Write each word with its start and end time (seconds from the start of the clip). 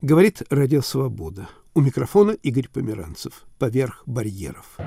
Говорит 0.00 0.42
Радио 0.48 0.80
Свобода. 0.80 1.48
У 1.74 1.80
микрофона 1.80 2.30
Игорь 2.30 2.68
Померанцев. 2.72 3.46
Поверх 3.58 4.04
барьеров. 4.06 4.78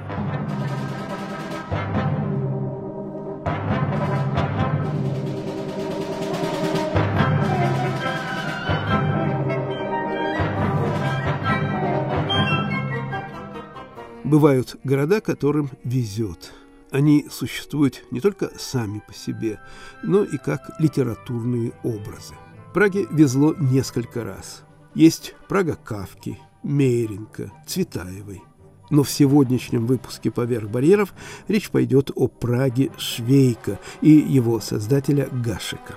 Бывают 14.23 14.77
города, 14.85 15.19
которым 15.19 15.71
везет. 15.83 16.53
Они 16.89 17.27
существуют 17.29 18.05
не 18.11 18.21
только 18.21 18.49
сами 18.57 19.03
по 19.05 19.13
себе, 19.13 19.59
но 20.03 20.23
и 20.23 20.37
как 20.37 20.71
литературные 20.79 21.73
образы. 21.83 22.35
Праге 22.73 23.07
везло 23.11 23.53
несколько 23.59 24.23
раз. 24.23 24.63
Есть 24.93 25.35
Прага 25.47 25.75
Кавки, 25.75 26.37
Мейренко, 26.63 27.51
Цветаевой. 27.65 28.41
Но 28.89 29.03
в 29.03 29.09
сегодняшнем 29.09 29.85
выпуске 29.85 30.31
«Поверх 30.31 30.69
барьеров» 30.69 31.13
речь 31.47 31.69
пойдет 31.69 32.11
о 32.13 32.27
Праге 32.27 32.91
Швейка 32.97 33.79
и 34.01 34.09
его 34.09 34.59
создателя 34.59 35.29
Гашика. 35.31 35.95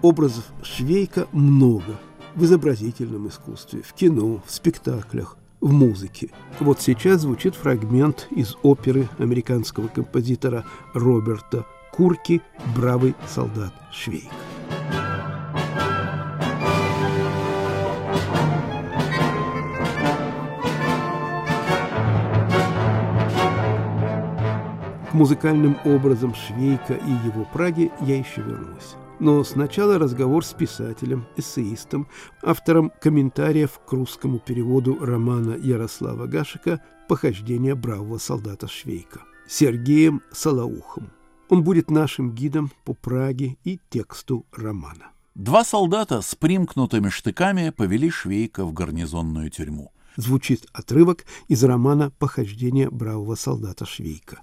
Образов 0.00 0.44
Швейка 0.62 1.26
много 1.32 1.98
в 2.36 2.44
изобразительном 2.44 3.26
искусстве, 3.28 3.82
в 3.82 3.92
кино, 3.94 4.42
в 4.46 4.52
спектаклях, 4.52 5.36
в 5.60 5.72
музыке. 5.72 6.30
Вот 6.60 6.80
сейчас 6.80 7.22
звучит 7.22 7.56
фрагмент 7.56 8.28
из 8.30 8.56
оперы 8.62 9.08
американского 9.18 9.88
композитора 9.88 10.64
Роберта 10.94 11.66
Курки 11.92 12.42
«Бравый 12.76 13.16
солдат 13.26 13.72
Швейк». 13.90 14.30
Музыкальным 25.16 25.78
образом 25.84 26.34
Швейка 26.34 26.94
и 26.94 27.10
его 27.26 27.48
Праги 27.52 27.90
я 28.02 28.18
еще 28.18 28.42
вернусь. 28.42 28.96
Но 29.18 29.42
сначала 29.44 29.98
разговор 29.98 30.44
с 30.44 30.52
писателем, 30.52 31.26
эссеистом, 31.36 32.06
автором 32.42 32.92
комментариев 33.00 33.80
к 33.86 33.92
русскому 33.92 34.38
переводу 34.38 34.98
романа 35.00 35.56
Ярослава 35.58 36.26
Гашика 36.26 36.82
«Похождение 37.08 37.74
бравого 37.74 38.18
солдата 38.18 38.68
Швейка» 38.68 39.22
Сергеем 39.48 40.20
Солоухом. 40.32 41.10
Он 41.48 41.64
будет 41.64 41.90
нашим 41.90 42.32
гидом 42.32 42.70
по 42.84 42.92
Праге 42.92 43.56
и 43.64 43.80
тексту 43.88 44.44
романа. 44.52 45.12
Два 45.34 45.64
солдата 45.64 46.20
с 46.20 46.34
примкнутыми 46.34 47.08
штыками 47.08 47.70
повели 47.70 48.10
Швейка 48.10 48.64
в 48.66 48.72
гарнизонную 48.74 49.50
тюрьму. 49.50 49.92
Звучит 50.16 50.66
отрывок 50.72 51.24
из 51.48 51.62
романа 51.64 52.10
«Похождение 52.18 52.90
бравого 52.90 53.34
солдата 53.34 53.86
Швейка». 53.86 54.40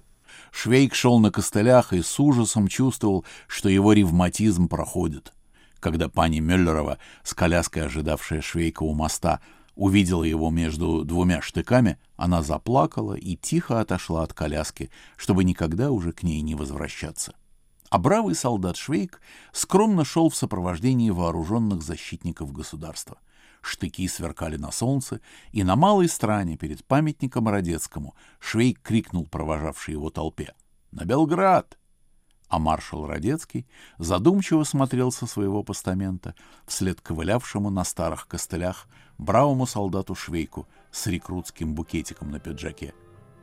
Швейк 0.56 0.94
шел 0.94 1.18
на 1.18 1.32
костылях 1.32 1.92
и 1.92 2.00
с 2.00 2.20
ужасом 2.20 2.68
чувствовал, 2.68 3.24
что 3.48 3.68
его 3.68 3.92
ревматизм 3.92 4.68
проходит. 4.68 5.32
Когда 5.80 6.08
пани 6.08 6.38
Мюллерова, 6.38 6.98
с 7.24 7.34
коляской 7.34 7.84
ожидавшая 7.84 8.40
Швейка 8.40 8.84
у 8.84 8.94
моста, 8.94 9.40
увидела 9.74 10.22
его 10.22 10.50
между 10.50 11.04
двумя 11.04 11.42
штыками, 11.42 11.98
она 12.16 12.40
заплакала 12.40 13.14
и 13.14 13.34
тихо 13.34 13.80
отошла 13.80 14.22
от 14.22 14.32
коляски, 14.32 14.90
чтобы 15.16 15.42
никогда 15.42 15.90
уже 15.90 16.12
к 16.12 16.22
ней 16.22 16.40
не 16.40 16.54
возвращаться. 16.54 17.34
А 17.90 17.98
бравый 17.98 18.36
солдат 18.36 18.76
Швейк 18.76 19.20
скромно 19.52 20.04
шел 20.04 20.30
в 20.30 20.36
сопровождении 20.36 21.10
вооруженных 21.10 21.82
защитников 21.82 22.52
государства— 22.52 23.18
штыки 23.64 24.06
сверкали 24.08 24.56
на 24.56 24.70
солнце, 24.70 25.20
и 25.52 25.64
на 25.64 25.76
малой 25.76 26.08
стране 26.08 26.56
перед 26.56 26.84
памятником 26.84 27.48
Родецкому 27.48 28.14
Швейк 28.38 28.80
крикнул 28.82 29.26
провожавшей 29.26 29.92
его 29.92 30.10
толпе 30.10 30.54
«На 30.90 31.04
Белград!» 31.04 31.78
А 32.48 32.58
маршал 32.58 33.06
Родецкий 33.06 33.66
задумчиво 33.98 34.64
смотрел 34.64 35.10
со 35.10 35.26
своего 35.26 35.62
постамента 35.62 36.34
вслед 36.66 37.00
ковылявшему 37.00 37.70
на 37.70 37.84
старых 37.84 38.28
костылях 38.28 38.86
бравому 39.18 39.66
солдату 39.66 40.14
Швейку 40.14 40.68
с 40.92 41.06
рекрутским 41.06 41.74
букетиком 41.74 42.30
на 42.30 42.38
пиджаке. 42.38 42.94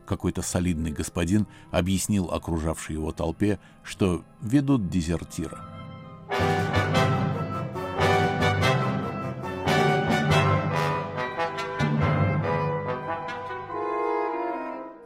Какой-то 0.06 0.42
солидный 0.42 0.92
господин 0.92 1.48
объяснил 1.72 2.32
окружавшей 2.32 2.96
его 2.96 3.12
толпе, 3.12 3.60
что 3.84 4.24
ведут 4.42 4.90
дезертира. 4.90 6.61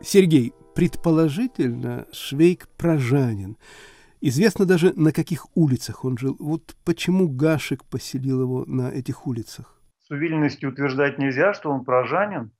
Сергей, 0.05 0.53
предположительно, 0.75 2.05
Швейк 2.11 2.67
прожанин. 2.77 3.57
Известно 4.21 4.67
даже, 4.67 4.93
на 4.93 5.11
каких 5.11 5.47
улицах 5.55 6.05
он 6.05 6.15
жил. 6.19 6.35
Вот 6.39 6.75
почему 6.85 7.27
Гашек 7.27 7.83
поселил 7.85 8.41
его 8.41 8.65
на 8.65 8.91
этих 8.91 9.25
улицах? 9.25 9.81
С 10.07 10.11
уверенностью 10.11 10.69
утверждать 10.69 11.17
нельзя, 11.17 11.55
что 11.55 11.71
он 11.71 11.83
прожанин. 11.83 12.51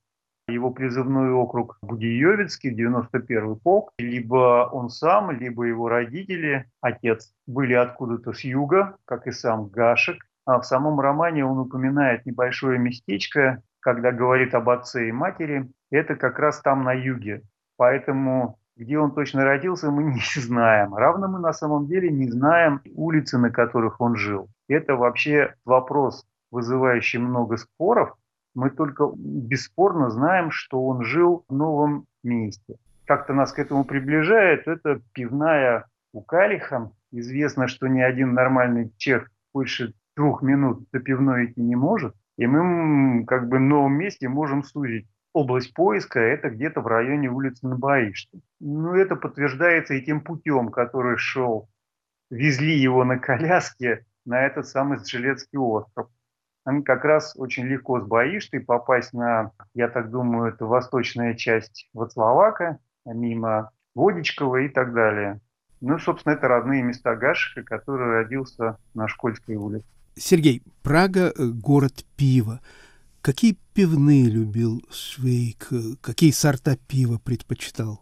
Его 0.48 0.72
призывной 0.72 1.30
округ 1.30 1.78
Будиевицкий, 1.82 2.74
91-й 2.74 3.60
полк. 3.60 3.92
Либо 3.98 4.68
он 4.72 4.90
сам, 4.90 5.30
либо 5.30 5.62
его 5.62 5.88
родители, 5.88 6.68
отец, 6.80 7.32
были 7.46 7.74
откуда-то 7.74 8.32
с 8.32 8.40
юга, 8.40 8.96
как 9.04 9.28
и 9.28 9.30
сам 9.30 9.68
Гашек. 9.68 10.26
А 10.46 10.58
в 10.58 10.66
самом 10.66 10.98
романе 10.98 11.44
он 11.44 11.58
упоминает 11.60 12.26
небольшое 12.26 12.80
местечко, 12.80 13.62
когда 13.78 14.10
говорит 14.10 14.52
об 14.56 14.68
отце 14.68 15.08
и 15.08 15.12
матери, 15.12 15.70
это 15.90 16.16
как 16.16 16.38
раз 16.38 16.60
там 16.60 16.84
на 16.84 16.92
юге. 16.92 17.42
Поэтому 17.76 18.58
где 18.76 18.98
он 18.98 19.12
точно 19.12 19.44
родился, 19.44 19.90
мы 19.90 20.04
не 20.14 20.40
знаем. 20.40 20.94
Равно 20.94 21.28
мы 21.28 21.38
на 21.38 21.52
самом 21.52 21.86
деле 21.86 22.10
не 22.10 22.30
знаем 22.30 22.80
улицы, 22.94 23.38
на 23.38 23.50
которых 23.50 24.00
он 24.00 24.16
жил. 24.16 24.48
Это 24.68 24.96
вообще 24.96 25.54
вопрос, 25.64 26.24
вызывающий 26.50 27.18
много 27.18 27.56
споров. 27.56 28.14
Мы 28.54 28.70
только 28.70 29.10
бесспорно 29.14 30.10
знаем, 30.10 30.50
что 30.50 30.82
он 30.82 31.04
жил 31.04 31.44
в 31.48 31.54
новом 31.54 32.06
месте. 32.22 32.76
Как-то 33.06 33.34
нас 33.34 33.52
к 33.52 33.58
этому 33.58 33.84
приближает, 33.84 34.66
это 34.66 35.00
пивная 35.12 35.86
у 36.12 36.22
Калиха. 36.22 36.90
Известно, 37.12 37.68
что 37.68 37.86
ни 37.86 38.00
один 38.00 38.34
нормальный 38.34 38.90
чех 38.96 39.30
больше 39.52 39.94
двух 40.16 40.42
минут 40.42 40.86
до 40.92 41.00
пивной 41.00 41.46
идти 41.46 41.60
не 41.60 41.76
может. 41.76 42.14
И 42.36 42.46
мы 42.46 43.24
как 43.26 43.48
бы 43.48 43.58
в 43.58 43.60
новом 43.60 43.94
месте 43.94 44.28
можем 44.28 44.62
сузить 44.64 45.06
область 45.36 45.74
поиска, 45.74 46.18
это 46.18 46.48
где-то 46.48 46.80
в 46.80 46.86
районе 46.86 47.28
улицы 47.28 47.66
Набаишты. 47.68 48.40
Ну, 48.58 48.94
это 48.94 49.16
подтверждается 49.16 49.92
и 49.92 50.00
тем 50.02 50.22
путем, 50.22 50.70
который 50.70 51.18
шел. 51.18 51.68
Везли 52.30 52.74
его 52.74 53.04
на 53.04 53.18
коляске 53.18 54.06
на 54.24 54.46
этот 54.46 54.66
самый 54.66 54.98
Жилецкий 55.04 55.58
остров. 55.58 56.08
Там 56.64 56.82
как 56.82 57.04
раз 57.04 57.34
очень 57.36 57.64
легко 57.66 58.00
с 58.00 58.06
Баиштой 58.06 58.60
попасть 58.60 59.12
на, 59.12 59.52
я 59.74 59.88
так 59.88 60.10
думаю, 60.10 60.52
это 60.52 60.64
восточная 60.64 61.34
часть 61.34 61.90
Вацлавака, 61.92 62.78
мимо 63.04 63.70
Водичкова 63.94 64.62
и 64.62 64.68
так 64.68 64.94
далее. 64.94 65.40
Ну, 65.82 65.98
собственно, 65.98 66.32
это 66.32 66.48
родные 66.48 66.82
места 66.82 67.14
Гашика, 67.14 67.62
который 67.62 68.08
родился 68.08 68.78
на 68.94 69.06
Школьской 69.06 69.56
улице. 69.56 69.84
Сергей, 70.16 70.62
Прага– 70.82 71.34
город 71.38 72.06
пива. 72.16 72.60
Какие 73.26 73.56
пивные 73.74 74.30
любил 74.30 74.82
Швейк? 74.88 75.70
Какие 76.00 76.30
сорта 76.30 76.76
пива 76.76 77.18
предпочитал? 77.18 78.00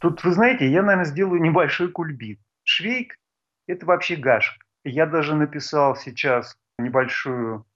Тут, 0.00 0.24
вы 0.24 0.32
знаете, 0.32 0.68
я, 0.68 0.82
наверное, 0.82 1.04
сделаю 1.04 1.40
небольшой 1.40 1.92
кульбит. 1.92 2.40
Швейк– 2.64 3.14
это 3.68 3.86
вообще 3.86 4.16
Гашик. 4.16 4.60
Я 4.82 5.06
даже 5.06 5.36
написал 5.36 5.94
сейчас 5.94 6.56
небольшую 6.76 7.66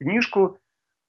книжку 0.00 0.58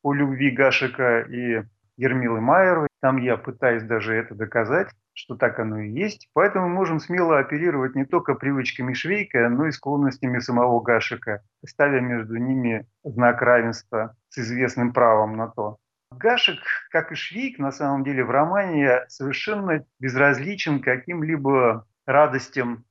о 0.04 0.14
любви 0.14 0.52
Гашика 0.52 1.22
и 1.22 1.64
Ермилы 1.98 2.40
Майеровой. 2.40 2.90
Там 3.02 3.18
я 3.18 3.36
пытаюсь 3.36 3.82
даже 3.82 4.14
это 4.14 4.36
доказать 4.36 4.90
что 5.16 5.36
так 5.36 5.60
оно 5.60 5.80
и 5.80 5.92
есть. 5.92 6.28
Поэтому 6.34 6.68
мы 6.68 6.74
можем 6.74 7.00
смело 7.00 7.38
оперировать 7.38 7.94
не 7.94 8.04
только 8.04 8.34
привычками 8.34 8.94
Швейка, 8.94 9.48
но 9.50 9.68
и 9.68 9.72
склонностями 9.72 10.40
самого 10.40 10.82
Гашика, 10.82 11.44
ставя 11.64 12.02
между 12.02 12.38
ними 12.38 12.88
знак 13.04 13.42
равенства 13.44 14.16
с 14.34 14.40
известным 14.40 14.94
правом 14.94 15.38
на 15.38 15.48
то. 15.48 15.78
Гашек, 16.12 16.60
как 16.92 17.12
и 17.12 17.16
Швейк, 17.16 17.60
на 17.60 17.72
самом 17.72 18.04
деле 18.04 18.24
в 18.24 18.32
романе 18.32 19.02
совершенно 19.08 19.86
безразличен 20.00 20.82
каким-либо 20.82 21.88
радостям 22.06 22.86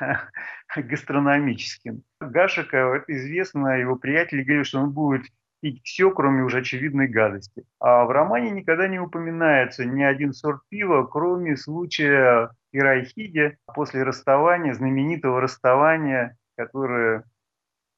гастрономическим. 0.76 2.02
Гашика, 2.20 2.76
это 2.76 3.04
известно, 3.16 3.78
его 3.78 3.96
приятели 3.96 4.42
говорили, 4.42 4.64
что 4.64 4.80
он 4.80 4.90
будет 4.90 5.22
пить 5.60 5.80
все, 5.84 6.10
кроме 6.10 6.42
уже 6.42 6.58
очевидной 6.58 7.06
гадости. 7.06 7.64
А 7.78 8.04
в 8.04 8.10
романе 8.10 8.50
никогда 8.50 8.88
не 8.88 8.98
упоминается 8.98 9.84
ни 9.84 10.02
один 10.02 10.32
сорт 10.32 10.62
пива, 10.68 11.04
кроме 11.04 11.56
случая 11.56 12.50
Ирайхиде 12.72 13.58
после 13.74 14.02
расставания, 14.02 14.74
знаменитого 14.74 15.40
расставания, 15.40 16.36
которое 16.56 17.24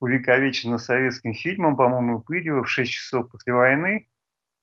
увековечено 0.02 0.78
советским 0.78 1.32
фильмом, 1.32 1.76
по-моему, 1.76 2.20
Пырьева 2.20 2.64
в 2.64 2.68
6 2.68 2.90
часов 2.90 3.30
после 3.30 3.54
войны, 3.54 4.08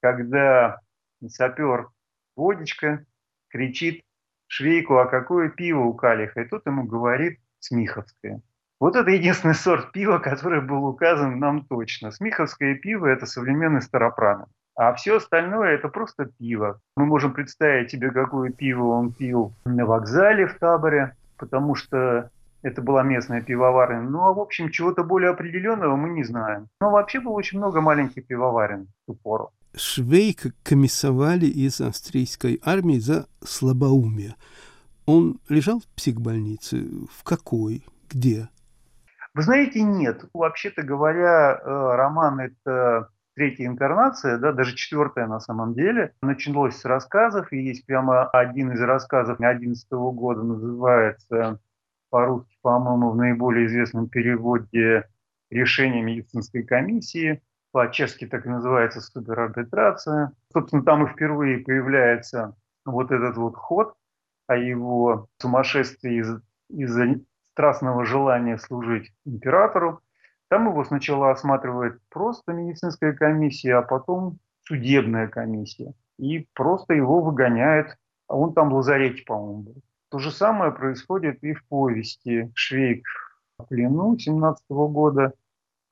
когда 0.02 0.82
сапер 1.26 1.88
Водечка 2.36 3.06
кричит 3.48 4.04
Швейку, 4.48 4.98
а 4.98 5.06
какое 5.06 5.50
пиво 5.50 5.80
у 5.82 5.94
Калиха? 5.94 6.42
И 6.42 6.46
тут 6.46 6.66
ему 6.66 6.84
говорит 6.84 7.40
Смиховское. 7.60 8.42
Вот 8.82 8.98
это 8.98 9.12
единственный 9.12 9.56
сорт 9.56 9.94
пива, 9.94 10.20
который 10.20 10.60
был 10.60 10.86
указан 10.86 11.40
нам 11.40 11.66
точно. 11.66 12.12
Смиховское 12.12 12.76
пиво– 12.76 13.06
это 13.08 13.26
современный 13.26 13.82
старопранов. 13.82 14.50
А 14.76 14.94
все 14.94 15.18
остальное– 15.18 15.70
это 15.76 15.88
просто 15.88 16.26
пиво. 16.26 16.82
Мы 16.98 17.06
можем 17.06 17.34
представить 17.34 17.92
себе, 17.92 18.12
какое 18.12 18.52
пиво 18.52 18.88
он 18.88 19.14
пил 19.14 19.54
на 19.64 19.86
вокзале 19.86 20.48
в 20.48 20.58
таборе, 20.60 21.16
потому 21.38 21.76
что 21.76 22.30
это 22.62 22.82
была 22.82 23.04
местная 23.04 23.42
пивоварня. 23.42 24.02
Ну, 24.02 24.26
а 24.26 24.34
в 24.34 24.40
общем, 24.40 24.70
чего-то 24.70 25.04
более 25.04 25.32
определенного 25.32 25.96
мы 25.96 26.10
не 26.10 26.24
знаем. 26.24 26.68
Но 26.82 26.92
вообще 26.92 27.20
было 27.20 27.34
очень 27.34 27.58
много 27.58 27.82
маленьких 27.82 28.26
пивоварен 28.28 28.88
в 28.88 29.06
ту 29.08 29.16
пору. 29.16 29.52
Швейка 29.76 30.52
комиссовали 30.64 31.46
из 31.46 31.80
австрийской 31.80 32.60
армии 32.64 33.00
за 33.00 33.28
слабоумие. 33.44 34.36
Он 35.06 35.40
лежал 35.48 35.80
в 35.80 35.88
психбольнице? 35.96 36.86
В 37.12 37.24
какой? 37.24 37.84
Где? 38.10 38.50
Вы 39.34 39.44
знаете, 39.44 39.82
нет. 39.82 40.26
Вообще-то 40.34 40.82
говоря, 40.82 41.54
э, 41.54 41.96
роман– 41.96 42.40
это 42.42 43.10
третья 43.36 43.68
инкарнация, 43.68 44.38
да, 44.38 44.52
даже 44.52 44.76
четвертая 44.76 45.28
на 45.28 45.40
самом 45.40 45.74
деле. 45.74 46.14
Началось 46.22 46.76
с 46.76 46.84
рассказов, 46.86 47.54
и 47.54 47.62
есть 47.62 47.86
прямо 47.86 48.26
один 48.26 48.72
из 48.74 48.82
рассказов 48.82 49.38
2011 49.38 49.88
года, 49.92 50.44
называется 50.44 51.60
по-русски, 52.10 52.58
по-моему, 52.62 53.12
в 53.12 53.16
наиболее 53.16 53.68
известном 53.68 54.10
переводе 54.10 55.08
«Решение 55.50 56.04
медицинской 56.04 56.64
комиссии». 56.64 57.42
По-чешски 57.72 58.26
так 58.26 58.46
и 58.46 58.50
называется 58.50 59.00
суперарбитрация. 59.00 60.32
Собственно, 60.52 60.84
там 60.84 61.06
и 61.06 61.10
впервые 61.10 61.60
появляется 61.60 62.56
вот 62.84 63.12
этот 63.12 63.38
вот 63.38 63.56
ход 63.56 63.94
о 64.48 64.56
его 64.56 65.28
сумасшествии 65.38 66.20
из- 66.20 66.42
из-за 66.70 67.20
страстного 67.52 68.06
желания 68.06 68.58
служить 68.58 69.12
императору. 69.26 70.02
Там 70.50 70.68
его 70.68 70.84
сначала 70.84 71.30
осматривает 71.30 72.00
просто 72.10 72.54
медицинская 72.54 73.14
комиссия, 73.14 73.76
а 73.76 73.82
потом 73.84 74.40
судебная 74.62 75.28
комиссия. 75.28 75.94
И 76.18 76.48
просто 76.54 76.96
его 76.96 77.22
выгоняет. 77.22 77.98
А 78.28 78.36
он 78.36 78.54
там 78.54 78.70
в 78.70 78.74
лазарете, 78.74 79.24
по-моему, 79.26 79.62
был. 79.62 79.76
То 80.10 80.18
же 80.18 80.32
самое 80.32 80.72
происходит 80.72 81.44
и 81.44 81.54
в 81.54 81.64
повести 81.68 82.52
«Швейк 82.56 83.06
в 83.60 83.66
плену» 83.66 84.18
17 84.18 84.64
года. 84.70 85.34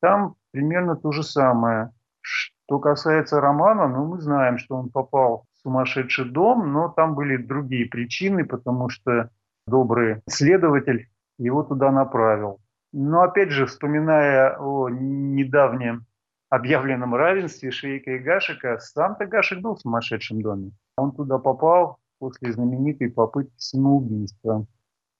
Там 0.02 0.36
примерно 0.52 0.96
то 0.96 1.12
же 1.12 1.24
самое. 1.24 1.92
Что 2.22 2.80
касается 2.80 3.40
романа, 3.40 3.88
ну, 3.88 4.06
мы 4.08 4.20
знаем, 4.20 4.58
что 4.58 4.76
он 4.76 4.90
попал 4.90 5.46
в 5.54 5.62
сумасшедший 5.62 6.26
дом, 6.26 6.74
но 6.74 6.90
там 6.90 7.14
были 7.14 7.38
другие 7.38 7.86
причины, 7.86 8.44
потому 8.44 8.90
что 8.90 9.30
добрый 9.68 10.22
следователь 10.28 11.10
его 11.38 11.64
туда 11.64 11.92
направил. 11.92 12.60
Но 12.92 13.22
опять 13.22 13.52
же, 13.52 13.68
вспоминая 13.68 14.58
о 14.58 14.90
недавнем 14.90 16.06
объявленном 16.50 17.14
равенстве 17.14 17.70
Швейка 17.70 18.12
и 18.12 18.20
Гашика, 18.20 18.80
сам-то 18.80 19.26
Гашик 19.28 19.60
был 19.60 19.76
в 19.76 19.82
сумасшедшем 19.82 20.42
доме. 20.42 20.72
Он 20.96 21.12
туда 21.12 21.38
попал 21.38 22.00
после 22.20 22.52
знаменитой 22.52 23.10
попытки 23.10 23.54
самоубийства 23.58 24.66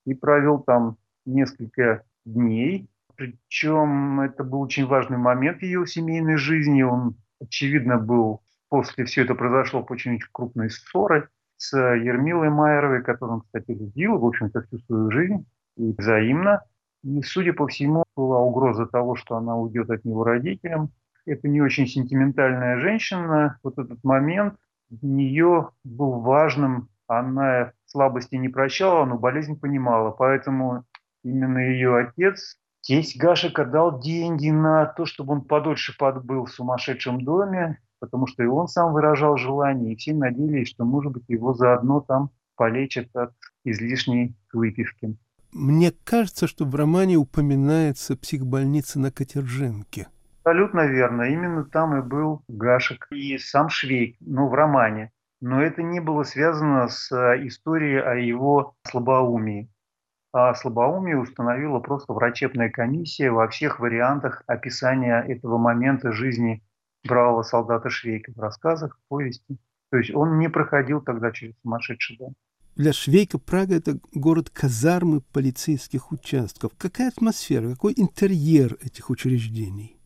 и 0.06 0.14
провел 0.14 0.60
там 0.60 0.98
несколько 1.26 2.04
дней. 2.26 2.90
Причем 3.16 4.22
это 4.22 4.44
был 4.44 4.62
очень 4.62 4.86
важный 4.86 5.18
момент 5.18 5.60
в 5.60 5.64
ее 5.64 5.86
семейной 5.88 6.38
жизни. 6.38 6.82
Он, 6.84 7.16
очевидно, 7.42 7.98
был 7.98 8.42
после 8.70 9.06
все 9.06 9.24
это 9.24 9.36
произошло 9.36 9.84
по 9.84 9.94
очень 9.94 10.20
крупной 10.32 10.70
ссоры 10.70 11.30
с 11.58 11.76
Ермилой 11.76 12.50
Майеровой, 12.50 13.04
которую 13.04 13.38
он, 13.38 13.42
кстати, 13.42 13.72
любил, 13.72 14.20
в 14.20 14.26
общем-то, 14.26 14.62
всю 14.62 14.80
свою 14.80 15.12
жизнь 15.12 15.46
и 15.78 15.94
взаимно. 15.98 16.64
И, 17.04 17.22
судя 17.24 17.54
по 17.54 17.68
всему, 17.68 18.04
была 18.16 18.40
угроза 18.40 18.86
того, 18.86 19.16
что 19.16 19.38
она 19.38 19.56
уйдет 19.56 19.90
от 19.90 20.06
него 20.06 20.24
родителям. 20.24 20.92
Это 21.26 21.48
не 21.48 21.62
очень 21.62 21.88
сентиментальная 21.88 22.80
женщина. 22.80 23.60
Вот 23.64 23.78
этот 23.78 24.04
момент 24.04 24.56
нее 24.90 25.70
был 25.84 26.20
важным. 26.22 26.90
Она 27.08 27.72
слабости 27.86 28.36
не 28.36 28.50
прощала, 28.50 29.06
но 29.06 29.18
болезнь 29.18 29.60
понимала. 29.60 30.12
Поэтому 30.12 30.84
именно 31.24 31.60
ее 31.60 31.98
отец, 31.98 32.58
тесть 32.82 33.18
Гашика, 33.18 33.66
дал 33.66 34.00
деньги 34.00 34.50
на 34.50 34.86
то, 34.86 35.06
чтобы 35.06 35.34
он 35.34 35.42
подольше 35.42 35.98
подбыл 35.98 36.46
в 36.46 36.52
сумасшедшем 36.52 37.24
доме, 37.24 37.80
потому 38.00 38.28
что 38.28 38.44
и 38.44 38.48
он 38.48 38.68
сам 38.68 38.94
выражал 38.94 39.38
желание, 39.38 39.94
и 39.94 39.96
все 39.96 40.14
надеялись, 40.14 40.70
что, 40.70 40.86
может 40.86 41.14
быть, 41.14 41.24
его 41.28 41.54
заодно 41.54 42.02
там 42.02 42.30
полечат 42.56 43.08
от 43.16 43.34
излишней 43.64 44.36
выпивки. 44.52 45.18
Мне 45.54 45.92
кажется, 46.04 46.48
что 46.48 46.66
в 46.66 46.76
романе 46.76 47.16
упоминается 47.16 48.18
психбольница 48.18 49.00
на 49.00 49.12
Катержинке. 49.12 50.08
Абсолютно 50.48 50.88
верно. 50.88 51.24
Именно 51.24 51.66
там 51.66 51.98
и 51.98 52.02
был 52.02 52.42
Гашек 52.48 53.08
и 53.12 53.38
сам 53.38 53.68
Швейк, 53.68 54.16
ну, 54.22 54.48
в 54.48 54.54
романе. 54.54 55.12
Но 55.42 55.62
это 55.62 55.84
не 55.84 56.00
было 56.00 56.24
связано 56.24 56.88
с 56.88 57.12
э, 57.12 57.46
историей 57.48 57.98
о 57.98 58.16
его 58.16 58.74
слабоумии. 58.90 59.70
А 60.32 60.54
слабоумие 60.54 61.20
установила 61.20 61.80
просто 61.80 62.14
врачебная 62.14 62.70
комиссия 62.70 63.30
во 63.30 63.50
всех 63.50 63.82
вариантах 63.82 64.44
описания 64.48 65.20
этого 65.20 65.58
момента 65.58 66.14
жизни 66.14 66.64
бравого 67.06 67.44
солдата 67.44 67.90
Швейка 67.90 68.32
в 68.34 68.40
рассказах, 68.40 68.98
в 68.98 69.10
повести. 69.10 69.58
То 69.92 69.98
есть 69.98 70.16
он 70.16 70.40
не 70.40 70.48
проходил 70.48 71.02
тогда 71.02 71.32
через 71.34 71.56
сумасшедший 71.62 72.16
дом. 72.20 72.36
Для 72.78 72.94
Швейка 72.94 73.38
Прага– 73.38 73.76
это 73.76 74.00
город 74.14 74.50
казармы 74.50 75.20
полицейских 75.34 76.14
участков. 76.14 76.72
Какая 76.78 77.10
атмосфера, 77.10 77.72
какой 77.72 77.92
интерьер 77.98 78.78
этих 78.82 79.10
учреждений? 79.10 79.97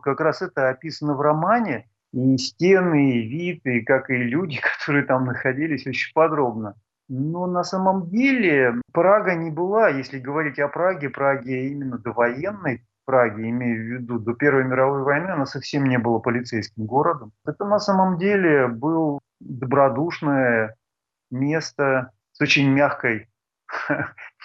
Как 0.00 0.20
раз 0.20 0.42
это 0.42 0.68
описано 0.68 1.14
в 1.14 1.20
романе. 1.20 1.88
И 2.12 2.36
стены, 2.38 3.12
и 3.12 3.22
вид, 3.22 3.64
и 3.64 3.82
как 3.82 4.10
и 4.10 4.16
люди, 4.16 4.60
которые 4.78 5.04
там 5.04 5.26
находились, 5.26 5.86
очень 5.86 6.12
подробно. 6.12 6.74
Но 7.08 7.46
на 7.46 7.64
самом 7.64 8.08
деле 8.08 8.80
Прага 8.92 9.34
не 9.34 9.50
была, 9.50 9.88
если 9.88 10.20
говорить 10.20 10.60
о 10.60 10.68
Праге, 10.68 11.10
Праге 11.10 11.68
именно 11.68 11.98
довоенной 11.98 12.86
Праге, 13.04 13.50
имею 13.50 13.82
в 13.82 14.00
виду 14.02 14.18
до 14.20 14.34
Первой 14.34 14.62
мировой 14.62 15.02
войны, 15.02 15.30
она 15.30 15.44
совсем 15.44 15.86
не 15.86 15.98
была 15.98 16.20
полицейским 16.20 16.86
городом. 16.86 17.32
Это 17.44 17.64
на 17.64 17.80
самом 17.80 18.18
деле 18.18 18.68
был 18.68 19.18
добродушное 19.40 20.76
место, 21.32 22.12
с 22.32 22.40
очень 22.40 22.70
мягкой, 22.70 23.28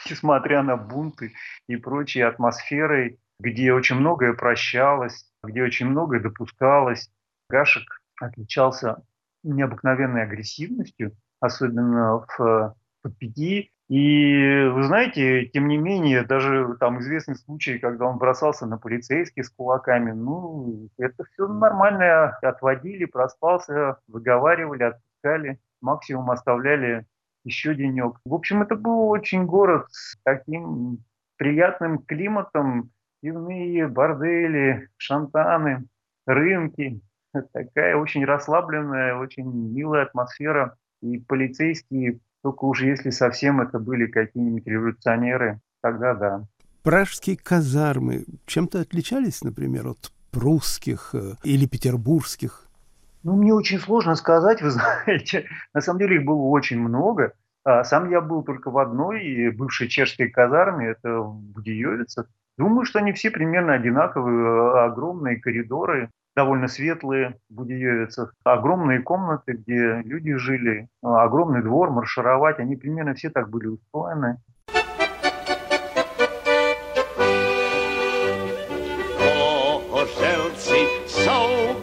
несмотря 0.10 0.64
на 0.64 0.78
бунты 0.78 1.34
и 1.68 1.76
прочие 1.76 2.26
атмосферой, 2.26 3.20
где 3.40 3.74
очень 3.74 3.98
многое 3.98 4.34
прощалось, 4.34 5.26
где 5.46 5.64
очень 5.64 5.88
многое 5.88 6.20
допускалось. 6.20 7.12
Гашек 7.50 7.84
отличался 8.20 9.04
необыкновенной 9.44 10.24
агрессивностью, 10.24 11.16
особенно 11.40 12.26
в 12.38 12.76
подпяти. 13.02 13.72
И 13.88 14.68
вы 14.74 14.84
знаете, 14.84 15.46
тем 15.46 15.68
не 15.68 15.78
менее, 15.78 16.24
даже 16.24 16.76
там 16.80 17.00
известный 17.02 17.36
случай, 17.36 17.78
когда 17.78 18.06
он 18.06 18.18
бросался 18.18 18.66
на 18.66 18.80
полицейских 18.80 19.46
с 19.46 19.50
кулаками, 19.52 20.12
ну, 20.12 20.90
это 20.98 21.24
все 21.26 21.48
нормально, 21.48 22.36
отводили, 22.42 23.06
проспался, 23.06 24.00
выговаривали, 24.08 24.84
отпускали, 24.84 25.60
максимум 25.82 26.32
оставляли 26.32 27.06
еще 27.44 27.76
денек. 27.76 28.18
В 28.26 28.34
общем, 28.34 28.64
это 28.64 28.76
был 28.76 29.08
очень 29.10 29.46
город 29.46 29.86
с 29.92 30.18
таким 30.24 31.04
приятным 31.38 32.00
климатом, 32.00 32.90
пивные 33.26 33.88
бордели, 33.88 34.88
шантаны, 34.98 35.88
рынки. 36.28 37.02
Такая 37.54 37.96
очень 37.96 38.24
расслабленная, 38.24 39.16
очень 39.16 39.46
милая 39.46 40.04
атмосфера. 40.04 40.78
И 41.02 41.18
полицейские, 41.18 42.20
только 42.44 42.66
уже 42.66 42.86
если 42.86 43.10
совсем 43.10 43.62
это 43.62 43.80
были 43.80 44.06
какие-нибудь 44.06 44.68
революционеры, 44.68 45.60
тогда 45.82 46.14
да. 46.14 46.44
Пражские 46.84 47.36
казармы 47.36 48.26
чем-то 48.46 48.82
отличались, 48.82 49.44
например, 49.44 49.88
от 49.88 50.12
прусских 50.30 51.16
э, 51.16 51.34
или 51.44 51.66
петербургских? 51.66 52.68
Ну, 53.24 53.38
мне 53.38 53.56
очень 53.56 53.80
сложно 53.80 54.14
сказать, 54.14 54.62
вы 54.62 54.70
знаете. 54.70 55.48
На 55.74 55.82
самом 55.82 55.98
деле 55.98 56.18
их 56.18 56.26
было 56.26 56.44
очень 56.44 56.80
много. 56.80 57.34
А 57.64 57.84
сам 57.84 58.12
я 58.12 58.22
был 58.22 58.44
только 58.44 58.70
в 58.70 58.78
одной 58.78 59.50
бывшей 59.50 59.88
чешской 59.88 60.30
казарме, 60.30 60.90
это 60.90 61.22
в 61.22 61.40
Будиевице. 61.40 62.28
Ну, 62.58 62.70
Думаю, 62.70 62.86
что 62.86 63.00
они 63.00 63.12
все 63.12 63.32
примерно 63.32 63.74
одинаковые, 63.74 64.48
а, 64.48 64.86
огромные 64.86 65.40
коридоры, 65.40 66.10
довольно 66.36 66.68
светлые 66.68 67.38
будиевицы, 67.50 68.30
огромные 68.44 69.02
комнаты, 69.02 69.54
где 69.54 70.02
люди 70.04 70.34
жили, 70.36 70.88
а, 71.04 71.24
огромный 71.24 71.62
двор, 71.62 71.92
маршировать, 71.92 72.60
они 72.60 72.76
примерно 72.76 73.14
все 73.14 73.30
так 73.30 73.50
были 73.50 73.68
устроены. 73.68 74.38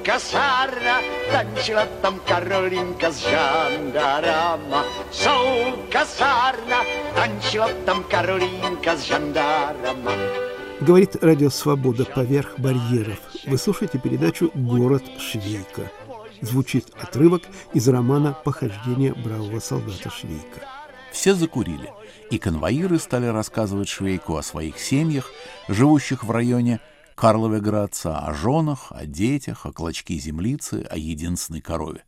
kasárna, 0.02 1.00
tančila 1.33 1.87
tam 2.02 2.21
Karolinka 2.26 3.11
s 3.11 3.19
žandárama. 3.23 4.85
Jsou 5.11 5.73
kasárna, 5.88 6.85
tančila 7.14 7.69
tam 7.87 8.05
Karolínka 8.05 8.97
s 8.97 9.02
žandárama. 9.09 10.41
Говорит 10.83 11.15
Радио 11.23 11.49
Свобода 11.49 12.05
поверх 12.05 12.59
барьеров. 12.59 13.21
Вы 13.47 13.57
слушаете 13.57 14.01
передачу 14.01 14.51
«Город 14.53 15.05
Швейка». 15.17 15.93
Звучит 16.41 16.91
отрывок 17.01 17.43
из 17.73 17.89
романа 17.89 18.37
«Похождение 18.45 19.15
бравого 19.15 19.61
солдата 19.61 20.11
Швейка». 20.11 20.67
Все 21.12 21.37
закурили, 21.37 21.89
и 22.33 22.39
конвоиры 22.39 22.99
стали 22.99 23.27
рассказывать 23.27 23.89
Швейку 23.89 24.37
о 24.37 24.43
своих 24.43 24.81
семьях, 24.81 25.31
живущих 25.69 26.25
в 26.25 26.33
районе 26.33 26.81
Карловеградца, 27.15 28.19
о 28.19 28.35
женах, 28.35 28.91
о 28.91 29.07
детях, 29.07 29.67
о 29.67 29.73
клочке 29.73 30.17
землицы, 30.17 30.85
о 30.91 30.99
единственной 30.99 31.61
корове. 31.61 32.03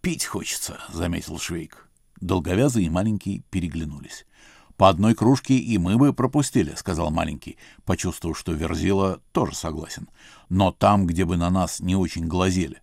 «Пить 0.00 0.24
хочется»,— 0.24 0.80
заметил 0.92 1.38
Швейк. 1.38 1.86
Долговязый 2.20 2.84
и 2.84 2.90
маленький 2.90 3.44
переглянулись. 3.50 4.26
«По 4.76 4.90
одной 4.90 5.14
кружке 5.14 5.56
и 5.56 5.78
мы 5.78 5.96
бы 5.96 6.12
пропустили»,— 6.12 6.74
сказал 6.76 7.10
маленький, 7.10 7.56
почувствовав, 7.84 8.38
что 8.38 8.52
Верзила 8.52 9.20
тоже 9.32 9.54
согласен. 9.54 10.08
«Но 10.50 10.70
там, 10.70 11.06
где 11.06 11.24
бы 11.24 11.36
на 11.36 11.48
нас 11.48 11.80
не 11.80 11.96
очень 11.96 12.26
глазели». 12.26 12.82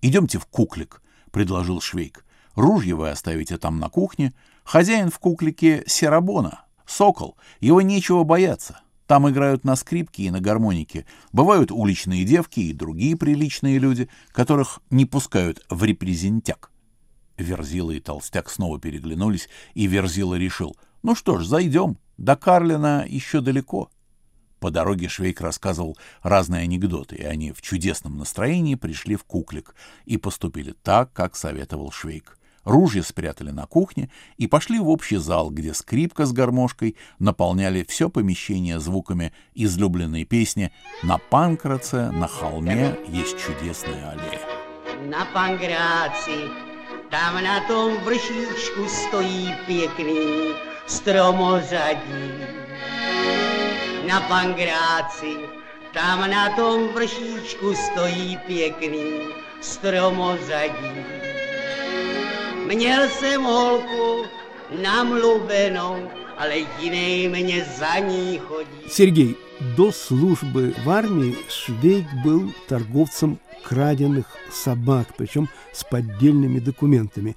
«Идемте 0.00 0.38
в 0.38 0.46
куклик»,— 0.46 1.02
предложил 1.32 1.80
Швейк. 1.80 2.24
«Ружье 2.54 2.94
вы 2.94 3.10
оставите 3.10 3.58
там 3.58 3.80
на 3.80 3.88
кухне. 3.88 4.32
Хозяин 4.62 5.10
в 5.10 5.18
куклике 5.18 5.82
Серабона, 5.88 6.64
сокол, 6.86 7.36
его 7.58 7.82
нечего 7.82 8.22
бояться. 8.22 8.80
Там 9.08 9.28
играют 9.28 9.64
на 9.64 9.74
скрипке 9.74 10.22
и 10.22 10.30
на 10.30 10.40
гармонике. 10.40 11.04
Бывают 11.32 11.72
уличные 11.72 12.24
девки 12.24 12.60
и 12.60 12.72
другие 12.72 13.16
приличные 13.16 13.78
люди, 13.78 14.08
которых 14.30 14.78
не 14.90 15.04
пускают 15.04 15.64
в 15.68 15.82
репрезентяк». 15.82 16.70
Верзила 17.36 17.90
и 17.90 17.98
Толстяк 17.98 18.48
снова 18.48 18.78
переглянулись, 18.78 19.48
и 19.74 19.88
Верзила 19.88 20.36
решил— 20.36 20.76
ну 21.04 21.14
что 21.14 21.38
ж, 21.38 21.44
зайдем. 21.46 21.98
До 22.16 22.34
Карлина 22.34 23.04
еще 23.06 23.40
далеко. 23.40 23.90
По 24.58 24.70
дороге 24.70 25.08
Швейк 25.08 25.42
рассказывал 25.42 25.98
разные 26.22 26.62
анекдоты, 26.62 27.16
и 27.16 27.22
они 27.22 27.52
в 27.52 27.60
чудесном 27.60 28.16
настроении 28.16 28.74
пришли 28.74 29.14
в 29.14 29.24
куклик 29.24 29.74
и 30.06 30.16
поступили 30.16 30.74
так, 30.82 31.12
как 31.12 31.36
советовал 31.36 31.92
Швейк. 31.92 32.38
Ружья 32.64 33.02
спрятали 33.02 33.50
на 33.50 33.66
кухне 33.66 34.10
и 34.38 34.46
пошли 34.46 34.78
в 34.78 34.88
общий 34.88 35.18
зал, 35.18 35.50
где 35.50 35.74
скрипка 35.74 36.24
с 36.24 36.32
гармошкой 36.32 36.96
наполняли 37.18 37.84
все 37.86 38.08
помещение 38.08 38.80
звуками 38.80 39.34
излюбленной 39.52 40.24
песни 40.24 40.72
«На 41.02 41.18
Панкраце, 41.18 42.10
на 42.10 42.26
холме 42.26 42.96
есть 43.06 43.36
чудесная 43.38 44.12
аллея». 44.12 44.40
На 45.06 45.26
Панкрации, 45.26 46.48
там 47.10 47.34
на 47.34 47.60
том 47.68 48.02
врщичку 48.02 48.88
стоит 48.88 49.66
пекли, 49.66 50.54
стромозаді. 50.87 51.99
На 54.07 54.21
панграці, 54.29 55.37
там 55.93 56.19
на 56.29 56.49
том 56.49 56.87
врщичку 56.87 57.73
стоїть 57.75 58.47
пекний 58.47 59.35
стромозаді. 59.61 60.91
Měl 62.67 63.09
jsem 63.09 63.43
holku 63.43 64.25
namluvenou, 64.81 65.95
ale 66.37 66.55
jiný 66.81 67.29
mě 67.29 67.65
za 67.79 67.99
ní 67.99 68.39
chodí. 68.47 68.89
Сергей, 68.89 69.35
до 69.77 69.91
службы 69.91 70.73
в 70.85 70.89
армии 70.89 71.35
Швейк 71.49 72.05
был 72.23 72.53
торговцем 72.67 73.39
краденных 73.63 74.25
собак, 74.51 75.07
причем 75.17 75.49
с 75.73 75.83
поддельными 75.83 76.59
документами. 76.59 77.35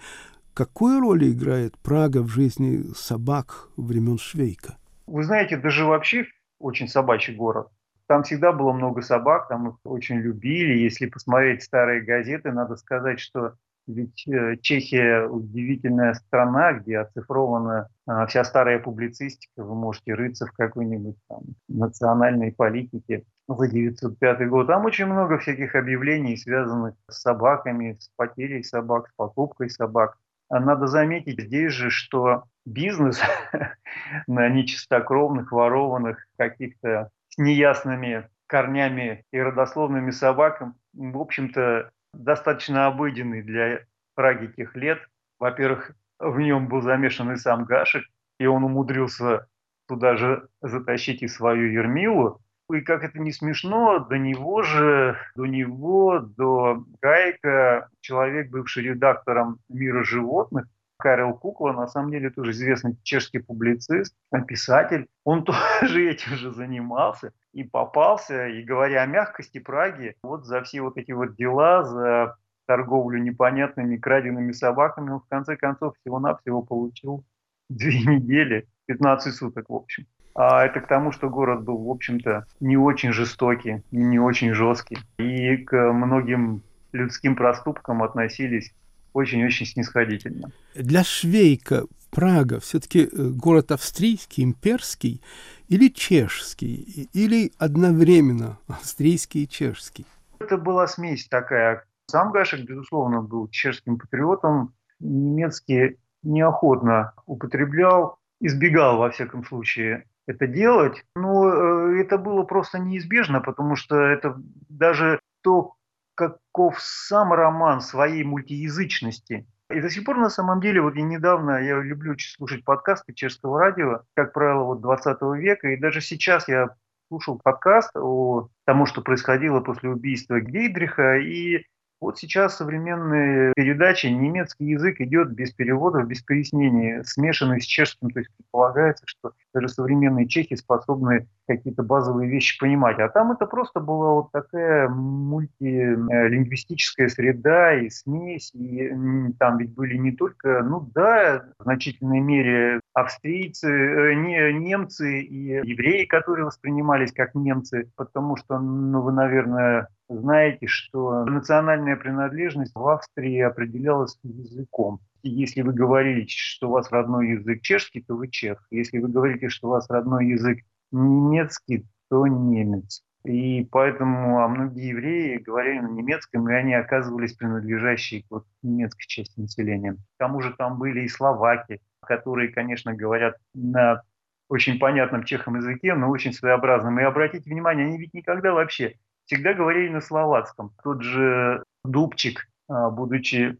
Какую 0.58 1.02
роль 1.02 1.32
играет 1.32 1.78
Прага 1.78 2.24
в 2.24 2.30
жизни 2.30 2.92
собак 2.96 3.70
времен 3.78 4.18
Швейка? 4.18 4.78
Вы 5.06 5.24
знаете, 5.24 5.56
даже 5.56 5.86
вообще 5.86 6.26
очень 6.58 6.88
собачий 6.88 7.36
город. 7.36 7.68
Там 8.08 8.24
всегда 8.24 8.52
было 8.52 8.74
много 8.74 9.04
собак, 9.04 9.50
там 9.50 9.70
их 9.70 9.76
очень 9.84 10.16
любили. 10.16 10.80
Если 10.80 11.06
посмотреть 11.06 11.62
старые 11.62 12.02
газеты, 12.02 12.52
надо 12.52 12.76
сказать, 12.76 13.20
что 13.20 13.54
ведь 13.86 14.28
э, 14.28 14.58
Чехия 14.64 15.28
удивительная 15.28 16.16
страна, 16.16 16.74
где 16.74 16.98
оцифрована 16.98 17.90
а, 18.08 18.26
вся 18.26 18.44
старая 18.44 18.80
публицистика. 18.80 19.64
Вы 19.64 19.76
можете 19.76 20.16
рыться 20.16 20.48
в 20.48 20.54
какой-нибудь 20.54 21.18
там 21.30 21.42
национальной 21.68 22.52
политике 22.52 23.26
за 23.48 23.68
905 23.68 24.50
год. 24.50 24.66
Там 24.66 24.86
очень 24.86 25.06
много 25.06 25.38
всяких 25.38 25.76
объявлений, 25.76 26.36
связанных 26.36 26.96
с 27.08 27.22
собаками, 27.22 27.96
с 28.00 28.10
потерей 28.16 28.64
собак, 28.64 29.10
с 29.10 29.14
покупкой 29.16 29.70
собак. 29.70 30.18
Надо 30.50 30.88
заметить 30.88 31.42
здесь 31.42 31.74
же, 31.74 31.90
что 31.90 32.44
бизнес 32.66 33.22
на 34.28 34.50
нечистокровных, 34.50 35.52
ворованных, 35.52 36.26
каких-то 36.38 37.10
с 37.30 37.38
неясными 37.38 38.30
корнями 38.48 39.26
и 39.32 39.40
родословными 39.40 40.12
собакам, 40.12 40.76
в 40.94 41.18
общем-то, 41.18 41.92
достаточно 42.14 42.88
обыденный 42.88 43.42
для 43.42 43.82
Праги 44.16 44.48
тех 44.48 44.76
лет. 44.76 45.00
Во-первых, 45.38 45.92
в 46.18 46.40
нем 46.40 46.68
был 46.68 46.82
замешан 46.82 47.34
и 47.34 47.36
сам 47.36 47.66
Гашек, 47.66 48.04
и 48.40 48.48
он 48.48 48.64
умудрился 48.64 49.48
туда 49.88 50.18
же 50.18 50.48
затащить 50.60 51.22
и 51.22 51.28
свою 51.28 51.72
Ермилу, 51.72 52.42
и 52.74 52.82
как 52.82 53.04
это 53.04 53.20
не 53.20 53.32
смешно, 53.32 54.00
до 54.00 54.18
него 54.18 54.62
же, 54.62 55.18
до 55.36 55.46
него, 55.46 56.20
до 56.20 56.84
Гайка, 57.02 57.90
человек, 58.02 58.50
бывший 58.50 58.84
редактором 58.84 59.60
«Мира 59.70 60.04
животных», 60.04 60.68
Карел 61.00 61.36
Кукла, 61.36 61.74
на 61.74 61.88
самом 61.88 62.12
деле 62.12 62.30
тоже 62.30 62.52
известный 62.52 62.98
чешский 63.04 63.40
публицист, 63.40 64.16
писатель. 64.48 65.08
Он 65.24 65.44
тоже 65.80 66.10
этим 66.10 66.36
же 66.36 66.52
занимался 66.52 67.32
и 67.54 67.64
попался, 67.64 68.48
и 68.48 68.64
говоря 68.64 69.04
о 69.04 69.06
мягкости 69.06 69.60
Праги, 69.60 70.16
вот 70.24 70.46
за 70.46 70.64
все 70.64 70.82
вот 70.82 70.98
эти 70.98 71.12
вот 71.12 71.36
дела, 71.36 71.84
за 71.84 72.36
торговлю 72.66 73.20
непонятными 73.20 73.98
краденными 73.98 74.52
собаками, 74.52 75.12
он 75.12 75.20
в 75.20 75.28
конце 75.28 75.56
концов 75.56 75.96
всего-навсего 75.98 76.62
получил 76.64 77.24
две 77.70 78.00
недели, 78.00 78.68
15 78.88 79.34
суток 79.34 79.70
в 79.70 79.76
общем. 79.76 80.06
А 80.38 80.64
это 80.64 80.82
к 80.82 80.88
тому, 80.88 81.12
что 81.12 81.30
город 81.30 81.64
был, 81.64 81.80
в 81.80 81.90
общем-то, 81.90 82.46
не 82.60 82.78
очень 82.78 83.12
жестокий 83.12 83.82
не 83.90 84.20
очень 84.20 84.54
жесткий. 84.54 85.00
И 85.18 85.58
к 85.58 85.92
многим 85.92 86.62
людским 86.92 87.36
проступкам 87.36 88.04
относились 88.04 88.72
очень-очень 89.14 89.66
снисходительно. 89.66 90.52
Для 90.76 91.04
Швейка 91.04 91.86
Прага 92.12 92.60
все-таки 92.60 93.06
э, 93.06 93.30
город 93.30 93.72
австрийский, 93.72 94.44
имперский 94.44 95.24
или 95.70 95.88
чешский, 95.88 97.10
или 97.14 97.52
одновременно 97.58 98.60
австрийский 98.68 99.44
и 99.44 99.48
чешский? 99.48 100.06
Это 100.38 100.58
была 100.58 100.86
смесь 100.86 101.28
такая. 101.28 101.84
Сам 102.06 102.32
Гашек, 102.32 102.62
безусловно, 102.62 103.24
был 103.24 103.48
чешским 103.50 103.98
патриотом, 103.98 104.74
немецкий 105.00 105.98
неохотно 106.22 107.14
употреблял, 107.26 108.20
избегал, 108.40 108.98
во 108.98 109.10
всяком 109.10 109.44
случае, 109.44 110.06
это 110.28 110.46
делать, 110.46 111.06
но 111.16 111.50
э, 111.50 112.02
это 112.02 112.18
было 112.18 112.44
просто 112.44 112.80
неизбежно, 112.80 113.42
потому 113.42 113.76
что 113.76 113.96
это 113.96 114.36
даже 114.70 115.22
то, 115.42 115.74
каков 116.16 116.80
сам 116.80 117.34
роман 117.34 117.82
своей 117.82 118.24
мультиязычности. 118.24 119.48
И 119.70 119.82
до 119.82 119.90
сих 119.90 120.06
пор, 120.06 120.18
на 120.18 120.30
самом 120.30 120.62
деле, 120.62 120.82
вот 120.82 120.96
я 120.96 121.04
недавно, 121.04 121.62
я 121.62 121.80
люблю 121.82 122.16
слушать 122.18 122.64
подкасты 122.64 123.14
чешского 123.14 123.60
радио, 123.60 124.02
как 124.16 124.34
правило, 124.34 124.64
вот 124.64 124.82
20 124.82 125.18
века, 125.38 125.70
и 125.70 125.78
даже 125.78 126.02
сейчас 126.02 126.48
я 126.48 126.70
слушал 127.10 127.40
подкаст 127.42 127.96
о 127.96 128.50
тому, 128.66 128.86
что 128.86 129.02
происходило 129.02 129.60
после 129.60 129.90
убийства 129.90 130.40
Гейдриха, 130.40 131.18
и 131.18 131.66
вот 132.00 132.20
сейчас 132.20 132.58
современные 132.58 133.54
передачи, 133.56 134.06
немецкий 134.08 134.66
язык 134.66 135.02
идет 135.02 135.32
без 135.32 135.52
переводов, 135.52 136.08
без 136.08 136.22
пояснений, 136.22 137.04
смешанный 137.04 137.60
с 137.60 137.66
чешским. 137.66 138.12
То 138.12 138.20
есть 138.20 138.30
предполагается, 138.38 139.04
что 139.08 139.32
даже 139.54 139.70
современные 139.70 140.28
чехи 140.28 140.56
способны 140.56 141.28
какие-то 141.48 141.82
базовые 141.82 142.30
вещи 142.30 142.60
понимать. 142.60 143.00
А 143.00 143.10
там 143.10 143.32
это 143.32 143.48
просто 143.48 143.80
была 143.80 144.14
вот 144.14 144.32
такая 144.32 144.90
мультилингвистическая 144.90 147.10
среда 147.10 147.74
и 147.74 147.90
смесь. 147.90 148.52
И 148.54 148.94
там 149.40 149.58
ведь 149.58 149.74
были 149.74 149.98
не 149.98 150.12
только, 150.12 150.62
ну 150.64 150.88
да, 150.94 151.46
в 151.58 151.64
значительной 151.64 152.20
мере 152.20 152.80
австрийцы, 152.94 153.70
э, 153.70 154.14
не, 154.16 154.54
немцы 154.54 155.22
и 155.22 155.68
евреи, 155.68 156.06
которые 156.06 156.46
воспринимались 156.46 157.12
как 157.12 157.36
немцы, 157.36 157.92
потому 157.96 158.38
что, 158.38 158.58
ну 158.60 159.02
вы, 159.02 159.12
наверное, 159.12 159.90
знаете, 160.10 160.68
что 160.68 161.26
национальная 161.26 161.96
принадлежность 161.96 162.74
в 162.76 162.88
Австрии 162.88 163.40
определялась 163.40 164.18
языком. 164.24 165.00
Если 165.24 165.62
вы 165.62 165.74
говорите, 165.74 166.34
что 166.36 166.70
у 166.70 166.72
вас 166.72 166.92
родной 166.92 167.32
язык 167.32 167.62
чешский, 167.62 168.02
то 168.02 168.16
вы 168.16 168.30
чех. 168.30 168.66
Если 168.72 169.00
вы 169.00 169.10
говорите, 169.10 169.50
что 169.50 169.68
у 169.68 169.72
вас 169.72 169.90
родной 169.90 170.28
язык 170.28 170.60
немецкий, 170.92 171.86
то 172.10 172.26
немец. 172.28 173.04
И 173.26 173.68
поэтому 173.72 174.40
а 174.40 174.48
многие 174.48 174.90
евреи 174.90 175.38
говорили 175.38 175.80
на 175.80 175.90
немецком, 175.90 176.50
и 176.50 176.54
они 176.54 176.74
оказывались 176.74 177.34
принадлежащие 177.34 178.24
к 178.24 178.28
вот 178.30 178.46
немецкой 178.62 179.06
части 179.06 179.38
населения. 179.40 179.96
К 179.96 180.18
тому 180.18 180.42
же 180.42 180.54
там 180.58 180.78
были 180.78 181.02
и 181.02 181.10
словаки, 181.10 181.82
которые, 182.00 182.54
конечно, 182.54 182.96
говорят 182.96 183.36
на 183.54 184.02
очень 184.48 184.80
понятном 184.80 185.26
чехом 185.26 185.58
языке, 185.58 185.94
но 185.94 186.10
очень 186.10 186.32
своеобразном. 186.32 187.00
И 187.00 187.04
обратите 187.04 187.50
внимание, 187.50 187.86
они 187.86 187.98
ведь 187.98 188.14
никогда 188.14 188.54
вообще 188.54 188.96
всегда 189.28 189.54
говорили 189.54 189.90
на 189.90 190.02
словацком. 190.02 190.74
Тот 190.84 191.04
же 191.04 191.64
Дубчик, 191.84 192.48
а, 192.68 192.90
будучи 192.90 193.58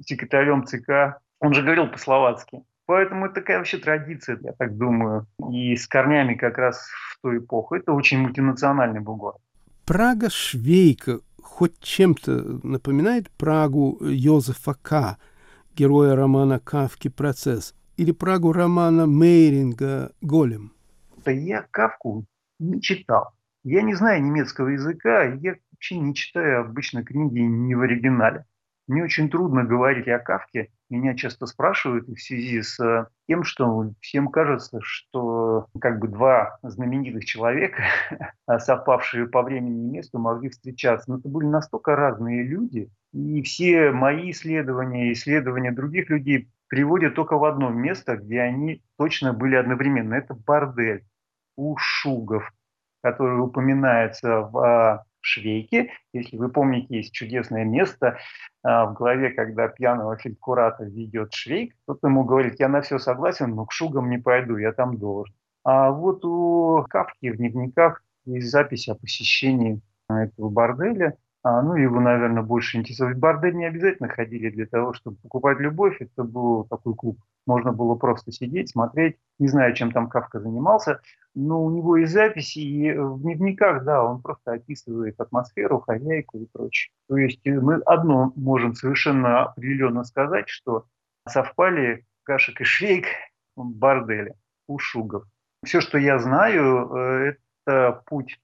секретарем 0.00 0.64
ЦК, 0.64 1.20
он 1.40 1.52
же 1.54 1.62
говорил 1.62 1.88
по-словацки. 1.88 2.62
Поэтому 2.86 3.26
это 3.26 3.36
такая 3.36 3.58
вообще 3.58 3.78
традиция, 3.78 4.38
я 4.42 4.52
так 4.52 4.76
думаю, 4.76 5.26
и 5.50 5.74
с 5.74 5.88
корнями 5.88 6.34
как 6.34 6.56
раз 6.56 6.86
в 6.86 7.20
ту 7.20 7.36
эпоху. 7.36 7.74
Это 7.74 7.92
очень 7.92 8.18
мультинациональный 8.18 9.00
был 9.00 9.16
город. 9.16 9.40
Прага-Швейка 9.86 11.20
хоть 11.42 11.78
чем-то 11.80 12.60
напоминает 12.62 13.30
Прагу 13.30 13.98
Йозефа 14.00 14.74
К., 14.74 15.18
героя 15.74 16.14
романа 16.14 16.60
«Кавки. 16.60 17.08
Процесс», 17.08 17.74
или 17.96 18.12
Прагу 18.12 18.52
романа 18.52 19.06
Мейринга 19.06 20.12
«Голем»? 20.20 20.72
Да 21.24 21.32
я 21.32 21.66
Кавку 21.70 22.24
не 22.58 22.80
читал. 22.80 23.35
Я 23.68 23.82
не 23.82 23.94
знаю 23.94 24.22
немецкого 24.22 24.68
языка, 24.68 25.24
я 25.24 25.56
вообще 25.72 25.98
не 25.98 26.14
читаю 26.14 26.60
обычно 26.60 27.02
книги 27.02 27.40
не 27.40 27.74
в 27.74 27.80
оригинале. 27.80 28.44
Мне 28.86 29.02
очень 29.02 29.28
трудно 29.28 29.64
говорить 29.64 30.06
о 30.06 30.20
Кавке. 30.20 30.70
Меня 30.88 31.16
часто 31.16 31.46
спрашивают 31.46 32.06
в 32.06 32.16
связи 32.16 32.62
с 32.62 32.78
э, 32.78 33.06
тем, 33.26 33.42
что 33.42 33.92
всем 34.00 34.28
кажется, 34.28 34.78
что 34.82 35.66
как 35.80 35.98
бы 35.98 36.06
два 36.06 36.60
знаменитых 36.62 37.24
человека, 37.24 37.82
совпавшие 38.58 39.26
по 39.26 39.42
времени 39.42 39.82
и 39.82 39.90
месту, 39.90 40.20
могли 40.20 40.48
встречаться. 40.50 41.10
Но 41.10 41.18
это 41.18 41.28
были 41.28 41.46
настолько 41.46 41.96
разные 41.96 42.44
люди. 42.44 42.88
И 43.12 43.42
все 43.42 43.90
мои 43.90 44.30
исследования, 44.30 45.12
исследования 45.12 45.72
других 45.72 46.08
людей 46.08 46.48
приводят 46.68 47.16
только 47.16 47.36
в 47.36 47.44
одно 47.44 47.70
место, 47.70 48.16
где 48.16 48.42
они 48.42 48.84
точно 48.96 49.32
были 49.32 49.56
одновременно. 49.56 50.14
Это 50.14 50.34
бордель 50.34 51.04
у 51.56 51.76
Шугов, 51.78 52.52
который 53.06 53.38
упоминается 53.40 54.40
в 54.40 54.58
а, 54.58 55.04
Швейке. 55.20 55.90
Если 56.12 56.36
вы 56.36 56.48
помните, 56.48 56.96
есть 56.96 57.12
чудесное 57.12 57.64
место 57.64 58.18
а, 58.64 58.86
в 58.86 58.94
голове, 58.94 59.30
когда 59.30 59.68
пьяного 59.68 60.16
фельдкурата 60.16 60.82
ведет 60.82 61.32
Швейк, 61.32 61.76
тот 61.86 62.02
ему 62.02 62.24
говорит, 62.24 62.58
я 62.58 62.68
на 62.68 62.80
все 62.80 62.98
согласен, 62.98 63.54
но 63.54 63.64
к 63.64 63.70
Шугам 63.70 64.10
не 64.10 64.18
пойду, 64.18 64.56
я 64.56 64.72
там 64.72 64.98
должен. 64.98 65.32
А 65.62 65.92
вот 65.92 66.24
у 66.24 66.84
Кавки 66.90 67.30
в 67.30 67.36
дневниках 67.36 68.02
есть 68.24 68.50
запись 68.50 68.88
о 68.88 68.96
посещении 68.96 69.80
этого 70.08 70.48
борделя– 70.48 71.16
а, 71.48 71.62
ну, 71.62 71.76
его, 71.76 72.00
наверное, 72.00 72.42
больше 72.42 72.76
интересует. 72.76 73.20
Бордель 73.20 73.54
не 73.54 73.66
обязательно 73.66 74.08
ходили 74.08 74.50
для 74.50 74.66
того, 74.66 74.92
чтобы 74.94 75.16
покупать 75.18 75.60
любовь. 75.60 75.96
Это 76.00 76.24
был 76.24 76.64
такой 76.64 76.96
клуб. 76.96 77.20
Можно 77.46 77.72
было 77.72 77.94
просто 77.94 78.32
сидеть, 78.32 78.70
смотреть. 78.70 79.16
Не 79.38 79.46
знаю, 79.46 79.72
чем 79.72 79.92
там 79.92 80.08
Кавка 80.08 80.40
занимался, 80.40 81.00
но 81.36 81.64
у 81.64 81.70
него 81.70 81.98
есть 81.98 82.12
записи, 82.12 82.58
и 82.58 82.92
в 82.98 83.20
дневниках, 83.20 83.84
да, 83.84 84.02
он 84.02 84.22
просто 84.22 84.54
описывает 84.54 85.20
атмосферу, 85.20 85.78
хозяйку 85.78 86.38
и 86.38 86.46
прочее. 86.46 86.92
То 87.08 87.16
есть 87.16 87.46
мы 87.46 87.76
одно 87.86 88.32
можем 88.34 88.74
совершенно 88.74 89.44
определенно 89.44 90.02
сказать, 90.02 90.48
что 90.48 90.86
совпали 91.28 92.04
Гашек 92.24 92.60
и 92.60 92.64
Швейк 92.64 93.06
в 93.54 93.70
борделе 93.70 94.34
у 94.66 94.78
Шугов. 94.78 95.22
Все, 95.64 95.80
что 95.80 95.96
я 95.96 96.18
знаю, 96.18 96.92
э, 96.92 97.34
это 97.66 98.02
путь 98.06 98.40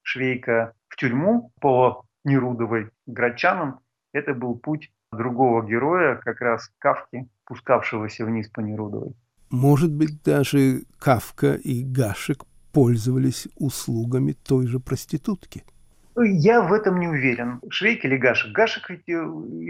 Швейка 0.00 0.72
в 0.88 0.96
тюрьму 0.96 1.52
по 1.60 2.07
Нерудовой 2.28 2.90
Грачанам, 3.06 3.80
это 4.12 4.34
был 4.34 4.56
путь 4.56 4.92
другого 5.12 5.66
героя, 5.66 6.16
как 6.16 6.40
раз 6.40 6.70
Кавки, 6.78 7.28
пускавшегося 7.44 8.24
вниз 8.24 8.48
по 8.48 8.60
Нерудовой. 8.60 9.14
Может 9.50 9.92
быть, 9.92 10.22
даже 10.22 10.82
Кавка 10.98 11.54
и 11.54 11.82
Гашек 11.82 12.44
пользовались 12.72 13.48
услугами 13.56 14.32
той 14.32 14.66
же 14.66 14.78
проститутки? 14.78 15.64
Ну, 16.14 16.22
я 16.22 16.60
в 16.62 16.72
этом 16.72 16.98
не 16.98 17.08
уверен. 17.08 17.60
Швейк 17.70 18.04
или 18.04 18.16
Гашек? 18.16 18.52
Гашек 18.52 18.90
ведь, 18.90 19.08
э, 19.08 19.12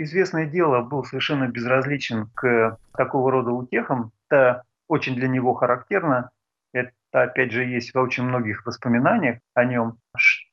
известное 0.02 0.46
дело, 0.46 0.80
был 0.80 1.04
совершенно 1.04 1.46
безразличен 1.46 2.30
к 2.34 2.78
такого 2.96 3.30
рода 3.30 3.50
утехам. 3.50 4.12
Это 4.28 4.64
очень 4.88 5.14
для 5.14 5.28
него 5.28 5.54
характерно. 5.54 6.30
Это, 6.72 6.90
опять 7.12 7.52
же, 7.52 7.64
есть 7.64 7.94
в 7.94 7.98
очень 7.98 8.24
многих 8.24 8.66
воспоминаниях 8.66 9.38
о 9.54 9.64
нем, 9.64 9.98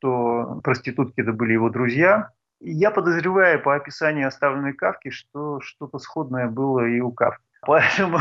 что 0.06 0.62
проститутки 0.64 1.22
это 1.22 1.34
были 1.34 1.54
его 1.54 1.70
друзья. 1.70 2.30
Я 2.62 2.92
подозреваю 2.92 3.62
по 3.62 3.76
описанию 3.76 4.28
оставленной 4.28 4.74
Кавки, 4.74 5.10
что 5.10 5.60
что-то 5.62 5.98
сходное 5.98 6.48
было 6.48 6.86
и 6.88 7.00
у 7.00 7.12
Кавки. 7.12 7.44
Поэтому, 7.66 8.20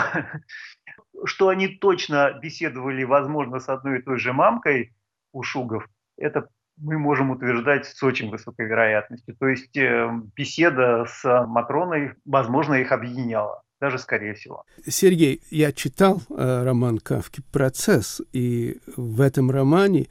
что 1.24 1.48
они 1.48 1.68
точно 1.68 2.32
беседовали, 2.42 3.04
возможно, 3.04 3.60
с 3.60 3.68
одной 3.68 3.98
и 3.98 4.02
той 4.02 4.18
же 4.18 4.32
мамкой 4.32 4.94
у 5.32 5.42
Шугов, 5.42 5.86
это 6.16 6.48
мы 6.78 6.98
можем 6.98 7.30
утверждать 7.30 7.86
с 7.86 8.02
очень 8.02 8.30
высокой 8.30 8.66
вероятностью. 8.66 9.36
То 9.36 9.46
есть 9.46 9.76
э, 9.76 10.10
беседа 10.34 11.04
с 11.06 11.46
Матроной, 11.46 12.14
возможно, 12.24 12.74
их 12.74 12.90
объединяла 12.90 13.62
даже 13.80 13.98
скорее 13.98 14.34
всего. 14.34 14.64
Сергей, 14.86 15.42
я 15.50 15.70
читал 15.72 16.22
э, 16.30 16.64
роман 16.64 16.98
Кавки 16.98 17.42
«Процесс», 17.52 18.22
и 18.32 18.78
в 18.96 19.20
этом 19.20 19.50
романе 19.50 20.06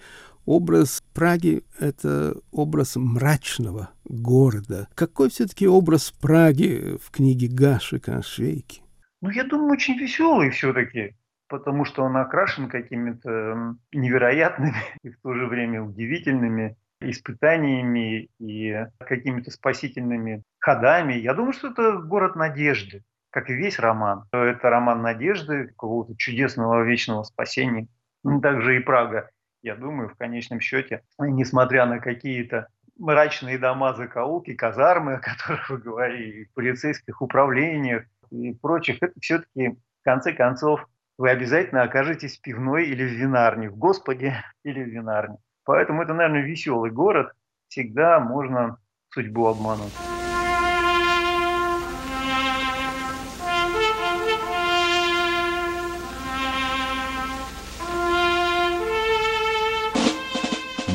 образ 0.45 1.03
Праги— 1.13 1.63
это 1.79 2.35
образ 2.51 2.95
мрачного 2.95 3.89
города. 4.05 4.87
Какой 4.95 5.29
все-таки 5.29 5.67
образ 5.67 6.11
Праги 6.11 6.97
в 7.01 7.11
книге 7.11 7.47
Гашика 7.49 8.17
о 8.17 8.23
Швейке? 8.23 8.81
Ну, 9.21 9.29
я 9.29 9.43
думаю, 9.43 9.71
очень 9.71 9.97
веселый 9.97 10.49
все-таки, 10.49 11.15
потому 11.47 11.85
что 11.85 12.03
он 12.03 12.17
окрашен 12.17 12.69
какими-то 12.69 13.75
невероятными 13.93 14.83
и 15.03 15.09
в 15.09 15.19
то 15.21 15.33
же 15.33 15.47
время 15.47 15.83
удивительными 15.83 16.75
испытаниями 16.99 18.29
и 18.39 18.85
какими-то 18.99 19.51
спасительными 19.51 20.43
ходами. 20.59 21.13
Я 21.13 21.33
думаю, 21.33 21.53
что 21.53 21.69
это 21.69 21.97
город 21.97 22.35
надежды 22.35 23.03
как 23.33 23.49
и 23.49 23.53
весь 23.53 23.79
роман. 23.79 24.25
Это 24.31 24.69
роман 24.69 25.01
надежды, 25.01 25.65
какого-то 25.69 26.15
чудесного 26.15 26.83
вечного 26.83 27.23
спасения. 27.23 27.87
Ну, 28.23 28.39
также 28.39 28.77
и 28.77 28.79
Прага, 28.79 29.31
я 29.63 29.75
думаю, 29.75 30.09
в 30.09 30.15
конечном 30.15 30.59
счете, 30.59 31.01
несмотря 31.17 31.85
на 31.85 31.99
какие-то 31.99 32.67
мрачные 32.99 33.57
дома, 33.57 33.93
закоулки, 33.93 34.53
казармы, 34.53 35.15
о 35.15 35.19
которых 35.19 35.69
вы 35.69 35.77
говорили, 35.77 36.49
полицейских 36.53 37.21
управлениях 37.21 38.05
и 38.29 38.53
прочих, 38.53 38.97
это 39.01 39.13
все-таки, 39.19 39.69
в 39.69 40.03
конце 40.03 40.33
концов, 40.33 40.85
вы 41.17 41.29
обязательно 41.29 41.83
окажетесь 41.83 42.37
в 42.37 42.41
пивной 42.41 42.87
или 42.87 43.03
в 43.03 43.13
винарне, 43.13 43.69
в 43.69 43.77
Господе 43.77 44.35
или 44.63 44.83
в 44.83 44.87
винарне. 44.87 45.37
Поэтому 45.63 46.03
это, 46.03 46.13
наверное, 46.13 46.41
веселый 46.41 46.91
город. 46.91 47.31
Всегда 47.69 48.19
можно 48.19 48.77
судьбу 49.09 49.47
обмануть. 49.47 50.12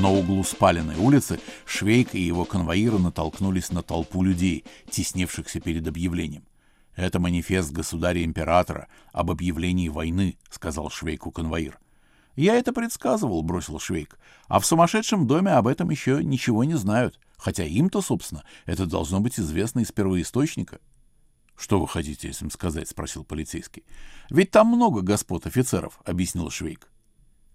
На 0.01 0.11
углу 0.13 0.45
спаленной 0.45 0.95
улицы 0.95 1.41
Швейк 1.67 2.15
и 2.15 2.21
его 2.21 2.45
конвоиры 2.45 2.99
натолкнулись 2.99 3.73
на 3.73 3.83
толпу 3.83 4.23
людей, 4.23 4.65
теснившихся 4.89 5.59
перед 5.59 5.89
объявлением. 5.89 6.45
«Это 6.95 7.19
манифест 7.19 7.73
государя-императора 7.73 8.87
об 9.13 9.33
объявлении 9.33 9.89
войны»,— 9.89 10.39
сказал 10.51 10.89
Швейку 10.89 11.33
конвоир. 11.33 11.81
«Я 12.37 12.55
это 12.55 12.73
предсказывал»,— 12.73 13.43
бросил 13.45 13.81
Швейк. 13.81 14.21
«А 14.47 14.61
в 14.61 14.67
сумасшедшем 14.67 15.27
доме 15.27 15.51
об 15.51 15.67
этом 15.67 15.91
еще 15.91 16.23
ничего 16.23 16.63
не 16.63 16.77
знают, 16.77 17.19
хотя 17.37 17.65
им-то, 17.65 18.01
собственно, 18.01 18.45
это 18.67 18.87
должно 18.87 19.19
быть 19.19 19.41
известно 19.41 19.81
из 19.81 19.91
первоисточника». 19.91 20.79
«Что 21.57 21.81
вы 21.81 21.89
хотите 21.89 22.29
этим 22.29 22.53
сказать?»— 22.53 22.89
спросил 22.91 23.25
полицейский. 23.25 23.83
«Ведь 24.31 24.53
там 24.53 24.69
много 24.69 25.01
господ 25.01 25.47
офицеров»,— 25.47 25.99
объяснил 26.05 26.51
Швейк. 26.51 26.89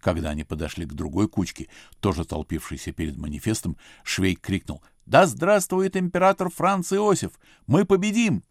Когда 0.03 0.31
они 0.31 0.43
подошли 0.43 0.85
к 0.85 0.93
другой 0.93 1.29
кучке, 1.29 1.69
тоже 2.01 2.25
толпившейся 2.25 2.91
перед 2.91 3.15
манифестом, 3.15 3.77
Швейк 4.03 4.41
крикнул 4.41 4.83
«Да 5.05 5.25
здравствует 5.25 5.95
император 5.95 6.49
Франц 6.49 6.91
Иосиф! 6.91 7.31
Мы 7.67 7.85
победим!» 7.85 8.43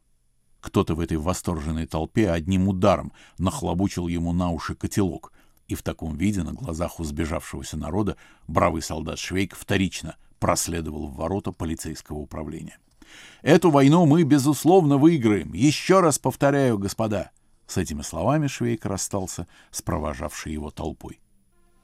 Кто-то 0.63 0.95
в 0.95 1.01
этой 1.01 1.19
восторженной 1.19 1.87
толпе 1.87 2.31
одним 2.31 2.69
ударом 2.69 3.13
нахлобучил 3.37 4.09
ему 4.09 4.33
на 4.33 4.51
уши 4.51 4.75
котелок, 4.75 5.31
и 5.69 5.75
в 5.75 5.83
таком 5.83 6.17
виде 6.17 6.43
на 6.43 6.55
глазах 6.55 6.99
у 7.01 7.05
сбежавшегося 7.05 7.77
народа 7.77 8.17
бравый 8.49 8.81
солдат 8.81 9.19
Швейк 9.19 9.55
вторично 9.55 10.17
проследовал 10.39 11.09
в 11.09 11.17
ворота 11.17 11.53
полицейского 11.53 12.17
управления. 12.17 12.79
«Эту 13.43 13.71
войну 13.71 14.07
мы, 14.07 14.23
безусловно, 14.23 14.97
выиграем! 14.97 15.53
Еще 15.53 16.01
раз 16.01 16.19
повторяю, 16.19 16.79
господа!» 16.79 17.31
С 17.67 17.77
этими 17.77 18.01
словами 18.01 18.47
Швейк 18.47 18.87
расстался 18.87 19.47
с 19.71 19.83
провожавшей 19.83 20.53
его 20.55 20.71
толпой. 20.71 21.22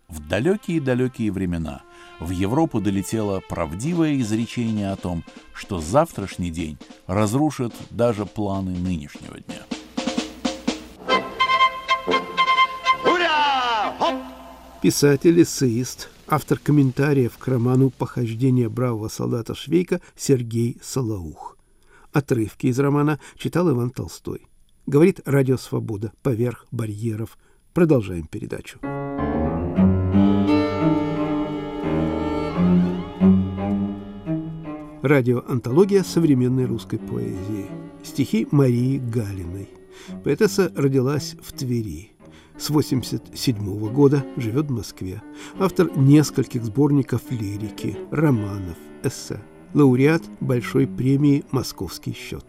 В 0.08 0.26
далекие-далекие 0.26 1.30
времена 1.30 1.82
в 2.18 2.30
Европу 2.30 2.80
долетело 2.80 3.42
правдивое 3.46 4.18
изречение 4.20 4.90
о 4.90 4.96
том, 4.96 5.22
что 5.52 5.80
завтрашний 5.80 6.50
день 6.50 6.78
разрушит 7.06 7.74
даже 7.90 8.24
планы 8.24 8.72
нынешнего 8.72 9.38
дня. 9.38 9.62
Писатель, 14.80 15.42
эссеист, 15.42 16.08
автор 16.26 16.58
комментариев 16.58 17.36
к 17.36 17.46
роману 17.46 17.90
«Похождение 17.90 18.70
бравого 18.70 19.08
солдата 19.08 19.54
Швейка» 19.54 20.00
Сергей 20.16 20.78
Солоух. 20.82 21.58
Отрывки 22.12 22.68
из 22.68 22.78
романа 22.78 23.20
читал 23.36 23.70
Иван 23.70 23.90
Толстой. 23.90 24.46
Говорит 24.86 25.20
Радио 25.26 25.58
Свобода 25.58 26.12
поверх 26.22 26.66
барьеров. 26.70 27.36
Продолжаем 27.74 28.26
передачу. 28.26 28.78
Радиоантология 35.08 36.02
современной 36.02 36.66
русской 36.66 36.98
поэзии. 36.98 37.64
Стихи 38.04 38.46
Марии 38.50 38.98
Галиной. 38.98 39.70
Поэтесса 40.22 40.70
родилась 40.76 41.34
в 41.40 41.54
Твери. 41.54 42.10
С 42.58 42.68
1987 42.68 43.90
года 43.90 44.22
живет 44.36 44.66
в 44.66 44.70
Москве. 44.70 45.22
Автор 45.58 45.90
нескольких 45.96 46.62
сборников 46.62 47.22
лирики, 47.30 47.96
романов, 48.10 48.76
эссе. 49.02 49.40
Лауреат 49.72 50.24
Большой 50.40 50.86
премии 50.86 51.42
«Московский 51.52 52.12
счет». 52.12 52.44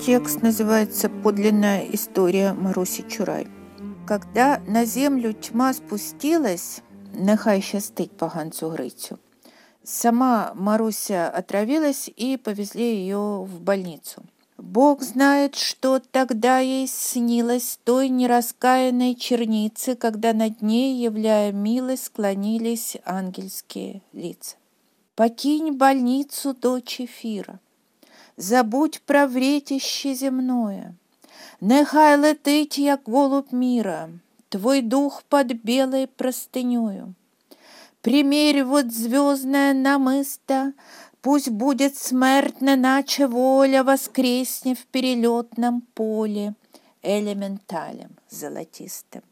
Текст 0.00 0.42
называется 0.42 1.10
«Подлинная 1.10 1.88
история 1.90 2.52
Маруси 2.52 3.04
Чурай». 3.08 3.48
Когда 4.08 4.62
на 4.66 4.86
землю 4.86 5.34
тьма 5.34 5.74
спустилась, 5.74 6.80
нехай 7.12 7.60
щастить 7.60 8.10
поганцу 8.12 8.70
Грицю, 8.70 9.18
сама 9.84 10.52
Маруся 10.54 11.28
отравилась 11.28 12.08
и 12.16 12.38
повезли 12.38 13.00
ее 13.00 13.44
в 13.44 13.60
больницу. 13.60 14.22
Бог 14.56 15.02
знает, 15.02 15.56
что 15.56 15.98
тогда 15.98 16.58
ей 16.58 16.88
снилось 16.88 17.78
той 17.84 18.08
нераскаянной 18.08 19.14
черницы, 19.14 19.94
когда 19.94 20.32
над 20.32 20.62
ней, 20.62 20.96
являя 20.96 21.52
милость, 21.52 22.06
склонились 22.06 22.96
ангельские 23.04 24.00
лица. 24.14 24.56
Покинь 25.16 25.72
больницу, 25.72 26.54
дочь 26.54 27.02
эфира, 27.02 27.60
забудь 28.38 29.02
про 29.02 29.26
вретище 29.26 30.14
земное— 30.14 30.96
Нехай 31.60 32.16
летить, 32.16 32.78
як 32.78 33.02
голубь 33.04 33.52
мира, 33.52 34.10
Твой 34.48 34.80
дух 34.80 35.24
под 35.28 35.52
белой 35.64 36.06
простынёю. 36.06 37.14
Примерь 38.00 38.62
вот 38.62 38.92
звездное 38.92 39.74
намысто, 39.74 40.72
Пусть 41.20 41.50
будет 41.50 41.96
смертно, 41.96 42.76
наче 42.76 43.26
воля 43.26 43.82
Воскресне 43.82 44.76
в 44.76 44.86
перелетном 44.86 45.82
поле 45.94 46.54
Элементалем 47.02 48.16
золотистым. 48.30 49.22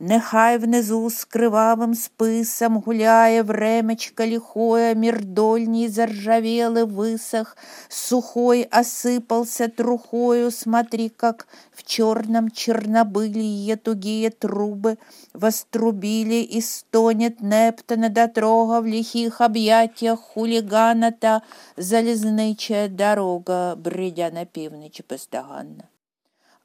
Нехай 0.00 0.58
внизу 0.58 1.10
з 1.10 1.24
кривавим 1.24 1.94
списом 1.94 2.76
гуляє 2.76 3.42
времечко 3.42 4.26
лихое, 4.26 4.94
мир 4.94 5.24
дольний 5.24 5.88
заржавел 5.88 6.86
высох, 6.86 7.56
сухой 7.88 8.68
осыпался 8.70 9.68
трухою, 9.68 10.50
смотри, 10.50 11.08
как 11.08 11.48
в 11.72 11.82
черном 11.82 12.50
чернобылье 12.50 13.76
тугие 13.76 14.30
трубы 14.30 14.98
вострубили 15.32 16.42
и 16.42 16.60
стонет 16.60 17.40
Нептона 17.40 18.10
дотрога 18.10 18.80
в 18.80 18.86
лихих 18.86 19.40
объятиях 19.40 20.20
хулигана 20.20 21.10
та 21.10 21.42
залезничая 21.76 22.88
дорога, 22.88 23.76
бредя 23.76 24.30
на 24.30 24.44
півночі 24.44 25.04
бездоганно. 25.08 25.84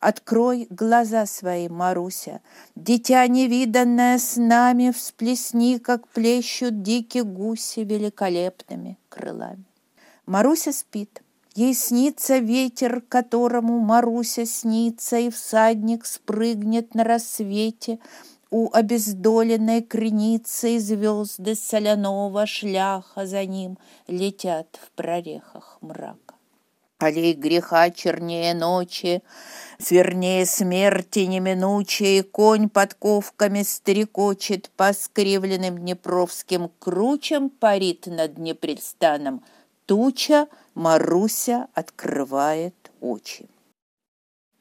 Открой 0.01 0.67
глаза 0.69 1.25
свои, 1.27 1.69
Маруся, 1.69 2.41
Дитя 2.75 3.27
невиданное 3.27 4.19
с 4.19 4.37
нами 4.37 4.91
Всплесни, 4.91 5.79
как 5.79 6.07
плещут 6.09 6.83
дикие 6.83 7.25
гуси 7.25 7.81
Великолепными 7.81 8.99
крылами. 9.09 9.65
Маруся 10.27 10.73
спит. 10.73 11.23
Ей 11.55 11.73
снится 11.73 12.37
ветер, 12.39 13.01
которому 13.01 13.79
Маруся 13.79 14.45
снится, 14.45 15.17
И 15.17 15.31
всадник 15.31 16.05
спрыгнет 16.05 16.95
на 16.95 17.03
рассвете 17.03 17.99
У 18.51 18.69
обездоленной 18.71 19.81
креницы 19.81 20.77
И 20.77 20.79
звезды 20.79 21.55
соляного 21.55 22.45
шляха 22.45 23.25
За 23.25 23.47
ним 23.47 23.79
летят 24.09 24.79
в 24.83 24.91
прорехах 24.91 25.79
мрак. 25.81 26.26
Аллей 26.99 27.35
греха 27.35 27.91
чернее 27.91 28.55
ночи, 28.55 29.23
Свернее 29.79 30.47
смерти 30.47 31.21
неминучей, 31.21 32.23
Конь 32.23 32.71
подковками 32.71 33.63
стрекочет 33.63 34.71
По 34.77 34.95
скривленным 34.95 35.79
днепровским 35.79 36.71
кручам 36.79 37.51
Парит 37.51 38.07
над 38.07 38.39
непредстаном. 38.39 39.45
Туча 39.85 40.49
Маруся 40.75 41.69
открывает 41.75 42.75
очи. 43.01 43.47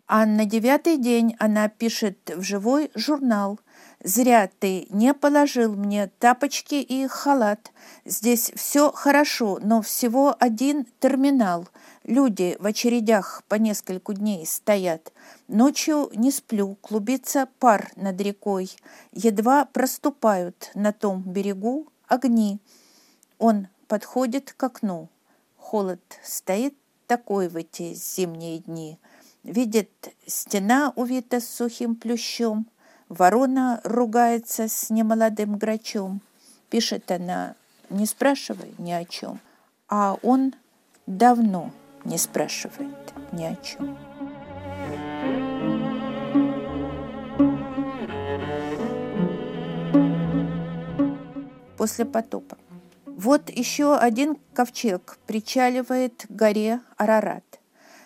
А 0.08 0.26
на 0.26 0.46
девятый 0.46 0.98
день 0.98 1.36
она 1.40 1.68
пишет 1.68 2.32
в 2.36 2.44
живой 2.44 2.92
журнал. 2.94 3.60
«Зря 4.04 4.50
ты 4.60 4.86
не 4.90 5.16
положил 5.16 5.74
мне 5.74 6.12
тапочки 6.20 6.76
и 6.76 7.08
халат. 7.08 7.72
Здесь 8.06 8.52
все 8.56 8.92
хорошо, 8.92 9.58
но 9.64 9.82
всего 9.82 10.36
один 10.40 10.86
терминал. 11.00 11.68
Люди 12.06 12.56
в 12.60 12.68
очередях 12.68 13.42
по 13.48 13.56
нескольку 13.56 14.14
дней 14.14 14.46
стоят. 14.46 15.12
Ночью 15.48 16.12
не 16.14 16.30
сплю, 16.30 16.78
клубится 16.82 17.50
пар 17.58 17.92
над 17.96 18.22
рекой. 18.22 18.70
Едва 19.12 19.66
проступают 19.66 20.70
на 20.76 20.94
том 20.94 21.24
берегу 21.24 21.88
огни. 22.08 22.60
Он 23.40 23.70
подходит 23.88 24.54
к 24.54 24.64
окну. 24.64 25.10
Холод 25.58 26.00
стоит 26.24 26.76
такой 27.08 27.48
в 27.48 27.56
эти 27.56 27.96
зимние 27.96 28.60
дни. 28.60 29.00
Видит, 29.42 30.14
стена 30.28 30.94
увита 30.96 31.42
сухим 31.42 31.96
плющом. 31.96 32.68
Ворона 33.10 33.82
ругается 33.84 34.68
с 34.68 34.92
немолодым 34.92 35.58
грачом. 35.58 36.22
Пишет 36.70 37.10
она, 37.10 37.56
не 37.90 38.06
спрашивай 38.06 38.76
ни 38.78 38.92
о 38.92 39.06
чем. 39.06 39.40
А 39.88 40.20
он 40.22 40.54
давно 41.08 41.72
не 42.06 42.18
спрашивает 42.18 43.14
ни 43.32 43.44
о 43.44 43.56
чем. 43.56 43.98
После 51.78 52.06
потопа. 52.06 52.58
Вот 53.06 53.50
еще 53.50 53.96
один 53.96 54.38
ковчег 54.54 55.18
причаливает 55.26 56.26
к 56.28 56.32
горе 56.32 56.82
Арарат. 56.98 57.44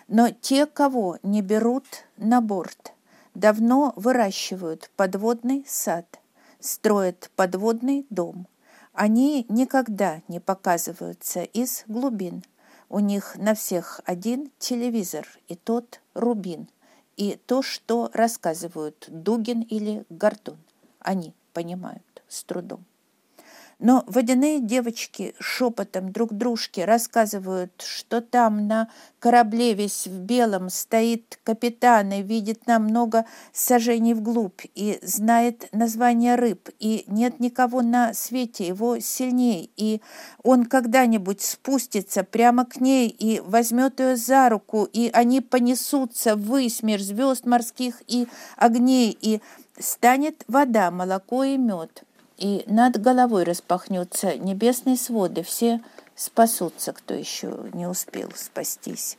Но 0.08 0.30
те, 0.30 0.66
кого 0.66 1.18
не 1.22 1.40
берут 1.40 1.86
на 2.16 2.40
борт, 2.40 2.94
давно 3.34 3.92
выращивают 3.96 4.90
подводный 4.96 5.64
сад, 5.68 6.20
строят 6.58 7.30
подводный 7.36 8.06
дом. 8.10 8.46
Они 8.92 9.46
никогда 9.48 10.20
не 10.26 10.40
показываются 10.40 11.42
из 11.42 11.84
глубин– 11.86 12.42
у 12.90 12.98
них 12.98 13.36
на 13.36 13.54
всех 13.54 14.00
один 14.04 14.50
телевизор, 14.58 15.26
и 15.48 15.54
тот 15.54 16.00
рубин, 16.12 16.68
и 17.16 17.38
то, 17.46 17.62
что 17.62 18.10
рассказывают 18.12 19.06
Дугин 19.08 19.62
или 19.62 20.04
Гордон. 20.10 20.58
Они 20.98 21.32
понимают 21.52 22.22
с 22.28 22.42
трудом. 22.44 22.84
Но 23.80 24.04
водяные 24.06 24.60
девочки 24.60 25.34
шепотом 25.40 26.12
друг 26.12 26.34
дружке 26.34 26.84
рассказывают, 26.84 27.72
что 27.80 28.20
там 28.20 28.68
на 28.68 28.90
корабле 29.18 29.72
весь 29.72 30.06
в 30.06 30.20
белом 30.20 30.68
стоит 30.68 31.40
капитан 31.44 32.12
и 32.12 32.22
видит 32.22 32.66
нам 32.66 32.84
много 32.84 33.24
сажений 33.54 34.12
вглубь 34.12 34.60
и 34.74 34.98
знает 35.00 35.66
название 35.72 36.34
рыб, 36.34 36.68
и 36.78 37.04
нет 37.06 37.40
никого 37.40 37.80
на 37.80 38.12
свете 38.12 38.66
его 38.66 39.00
сильней, 39.00 39.70
и 39.78 40.02
он 40.42 40.66
когда-нибудь 40.66 41.40
спустится 41.40 42.22
прямо 42.22 42.66
к 42.66 42.82
ней 42.82 43.08
и 43.08 43.40
возьмет 43.40 43.98
ее 43.98 44.16
за 44.16 44.50
руку, 44.50 44.86
и 44.92 45.08
они 45.10 45.40
понесутся 45.40 46.36
ввысь 46.36 46.82
мир 46.82 47.00
звезд 47.00 47.46
морских 47.46 48.02
и 48.06 48.28
огней, 48.58 49.16
и 49.18 49.40
станет 49.78 50.44
вода, 50.48 50.90
молоко 50.90 51.44
и 51.44 51.56
мед 51.56 52.04
и 52.40 52.64
над 52.66 53.00
головой 53.00 53.44
распахнется 53.44 54.36
небесные 54.36 54.96
своды, 54.96 55.42
все 55.42 55.80
спасутся, 56.16 56.92
кто 56.92 57.14
еще 57.14 57.70
не 57.72 57.86
успел 57.86 58.30
спастись. 58.34 59.18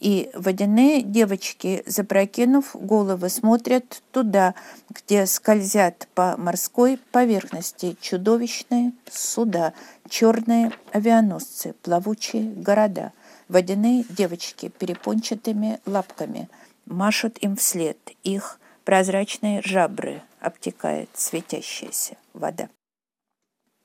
и 0.00 0.30
водяные 0.34 1.02
девочки, 1.02 1.82
запрокинув 1.86 2.74
головы, 2.74 3.28
смотрят 3.28 4.02
туда, 4.12 4.54
где 4.90 5.24
скользят 5.24 6.08
по 6.14 6.36
морской 6.36 6.98
поверхности 7.12 7.96
чудовищные 8.00 8.92
суда, 9.10 9.72
черные 10.08 10.72
авианосцы, 10.92 11.74
плавучие 11.82 12.42
города, 12.42 13.12
водяные 13.48 14.04
девочки 14.08 14.68
перепончатыми 14.68 15.80
лапками 15.86 16.48
машут 16.86 17.38
им 17.38 17.56
вслед, 17.56 17.98
их 18.24 18.58
прозрачные 18.84 19.62
жабры 19.64 20.22
обтекает 20.44 21.08
светящаяся 21.14 22.16
вода. 22.34 22.68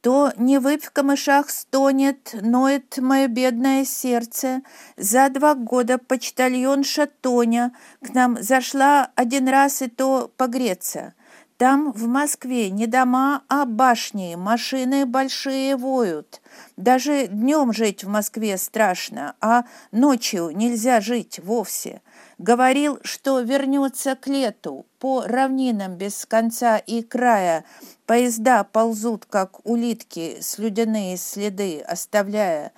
То 0.02 0.32
не 0.38 0.60
выпь 0.60 0.86
в 0.86 0.92
камышах 0.92 1.50
стонет, 1.50 2.34
ноет 2.42 2.98
мое 3.00 3.28
бедное 3.28 3.84
сердце. 3.84 4.62
За 4.96 5.30
два 5.30 5.56
года 5.56 5.98
почтальон 5.98 6.84
Шатоня 6.86 7.74
к 8.02 8.14
нам 8.14 8.42
зашла 8.42 9.12
один 9.16 9.50
раз 9.50 9.82
и 9.82 9.90
то 9.90 10.32
погреться. 10.38 11.14
Там, 11.58 11.92
в 11.92 12.08
Москве, 12.08 12.70
не 12.70 12.88
дома, 12.88 13.44
а 13.50 13.66
башни, 13.66 14.36
машины 14.36 15.06
большие 15.06 15.76
воют. 15.76 16.42
Даже 16.78 17.28
днем 17.28 17.74
жить 17.74 18.06
в 18.06 18.08
Москве 18.08 18.58
страшно, 18.58 19.36
а 19.42 19.66
ночью 19.92 20.52
нельзя 20.52 21.02
жить 21.02 21.42
вовсе. 21.44 22.02
Говорил, 22.40 23.00
что 23.04 23.42
вернется 23.42 24.16
к 24.16 24.26
лету, 24.28 24.86
по 24.98 25.24
равнинам 25.24 25.98
без 25.98 26.26
конца 26.26 26.78
и 26.78 27.04
края. 27.04 27.66
Поезда 28.06 28.64
ползут, 28.64 29.26
как 29.26 29.60
улитки, 29.68 30.38
слюдяные 30.40 31.18
следы 31.18 31.82
оставляя. 31.82 32.72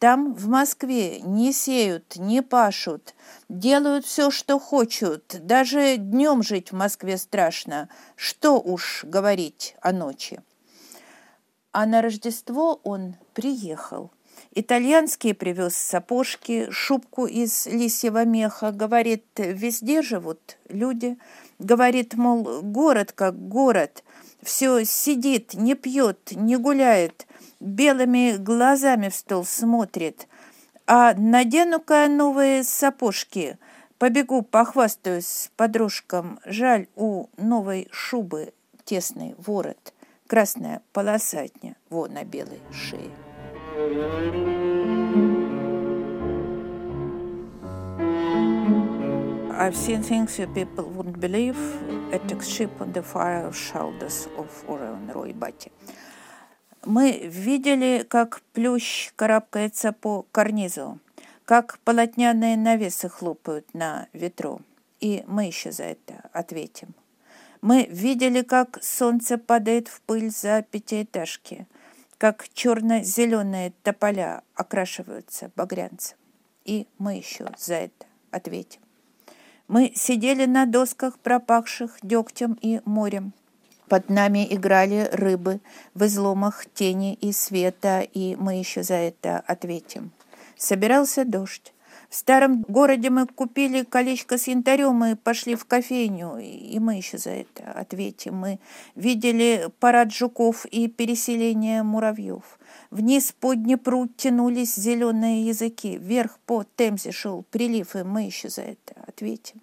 Там, 0.00 0.34
в 0.34 0.48
Москве, 0.48 1.22
не 1.22 1.54
сеют, 1.54 2.16
не 2.16 2.42
пашут, 2.42 3.14
делают 3.48 4.04
все, 4.04 4.30
что 4.30 4.58
хочут. 4.58 5.34
Даже 5.40 5.96
днем 5.96 6.42
жить 6.42 6.70
в 6.70 6.74
Москве 6.76 7.16
страшно. 7.16 7.88
Что 8.16 8.60
уж 8.60 9.02
говорить 9.04 9.76
о 9.80 9.92
ночи. 9.92 10.42
А 11.72 11.86
на 11.86 12.02
Рождество 12.02 12.80
он 12.84 13.16
приехал. 13.32 14.10
Итальянские 14.58 15.34
привез 15.34 15.76
сапожки, 15.76 16.70
шубку 16.70 17.26
из 17.26 17.66
лисьего 17.66 18.24
меха. 18.24 18.72
Говорит, 18.72 19.26
везде 19.36 20.00
живут 20.00 20.56
люди. 20.70 21.18
Говорит, 21.58 22.14
мол, 22.14 22.62
город 22.62 23.12
как 23.12 23.36
город. 23.48 24.02
Все 24.42 24.82
сидит, 24.86 25.52
не 25.52 25.74
пьет, 25.74 26.32
не 26.32 26.56
гуляет 26.56 27.26
белыми 27.60 28.36
глазами 28.38 29.10
в 29.10 29.14
стол 29.14 29.44
смотрит. 29.44 30.26
А 30.86 31.12
надену-ка 31.12 32.08
новые 32.08 32.64
сапожки, 32.64 33.58
побегу, 33.98 34.40
похвастаюсь 34.40 35.50
подружкам. 35.56 36.40
Жаль, 36.46 36.86
у 36.94 37.26
новой 37.36 37.88
шубы 37.90 38.54
тесный 38.86 39.34
ворот, 39.36 39.92
красная 40.26 40.80
полосатня, 40.94 41.76
во 41.90 42.06
на 42.08 42.24
белой 42.24 42.60
шее. 42.72 43.25
I've 49.66 49.74
seen 49.74 50.02
things 50.02 50.38
you 50.38 50.46
people 50.46 50.84
wouldn't 50.84 51.18
believe. 51.18 51.58
A 52.12 52.20
ship 52.40 52.70
on 52.80 52.92
the 52.92 53.02
fire 53.02 53.52
shoulders 53.52 54.28
of 54.38 54.48
Orion 54.68 55.10
Roy 55.12 55.32
Batty. 55.32 55.72
Мы 56.84 57.26
видели, 57.26 58.04
как 58.08 58.42
плющ 58.52 59.10
карабкается 59.16 59.92
по 59.92 60.24
карнизу, 60.30 61.00
как 61.44 61.80
полотняные 61.84 62.56
навесы 62.56 63.08
хлопают 63.08 63.74
на 63.74 64.06
ветру. 64.12 64.60
И 65.00 65.24
мы 65.26 65.46
еще 65.46 65.72
за 65.72 65.82
это 65.82 66.30
ответим. 66.32 66.94
Мы 67.60 67.88
видели, 67.90 68.42
как 68.42 68.78
солнце 68.82 69.36
падает 69.36 69.88
в 69.88 70.00
пыль 70.02 70.30
за 70.30 70.62
пятиэтажки, 70.62 71.66
как 72.18 72.48
черно-зеленые 72.52 73.72
тополя 73.82 74.42
окрашиваются 74.54 75.50
багрянцем. 75.56 76.16
И 76.64 76.86
мы 76.98 77.14
еще 77.16 77.48
за 77.58 77.74
это 77.74 78.06
ответим. 78.30 78.80
Мы 79.68 79.92
сидели 79.94 80.46
на 80.46 80.66
досках, 80.66 81.18
пропахших 81.18 81.98
дегтем 82.02 82.56
и 82.60 82.80
морем, 82.84 83.32
под 83.88 84.10
нами 84.10 84.46
играли 84.52 85.08
рыбы 85.12 85.60
в 85.94 86.04
изломах 86.06 86.66
тени 86.74 87.14
и 87.14 87.32
света, 87.32 88.00
и 88.00 88.34
мы 88.34 88.54
еще 88.58 88.82
за 88.82 88.94
это 88.94 89.38
ответим. 89.46 90.10
Собирался 90.56 91.24
дождь. 91.24 91.72
В 92.08 92.14
старом 92.14 92.62
городе 92.62 93.10
мы 93.10 93.26
купили 93.26 93.82
колечко 93.82 94.38
с 94.38 94.46
янтарем 94.46 95.04
и 95.04 95.14
пошли 95.14 95.54
в 95.54 95.64
кофейню, 95.64 96.38
и 96.38 96.78
мы 96.78 96.96
еще 96.96 97.18
за 97.18 97.30
это 97.30 97.72
ответим. 97.72 98.36
Мы 98.36 98.60
видели 98.94 99.68
парад 99.80 100.12
жуков 100.12 100.66
и 100.66 100.88
переселение 100.88 101.82
муравьев. 101.82 102.58
Вниз 102.90 103.32
по 103.32 103.54
Днепру 103.54 104.08
тянулись 104.16 104.76
зеленые 104.76 105.46
языки, 105.46 105.98
вверх 105.98 106.38
по 106.46 106.64
Темзе 106.76 107.12
шел 107.12 107.44
прилив, 107.50 107.96
и 107.96 108.02
мы 108.02 108.22
еще 108.22 108.48
за 108.48 108.62
это 108.62 108.94
ответим. 109.06 109.60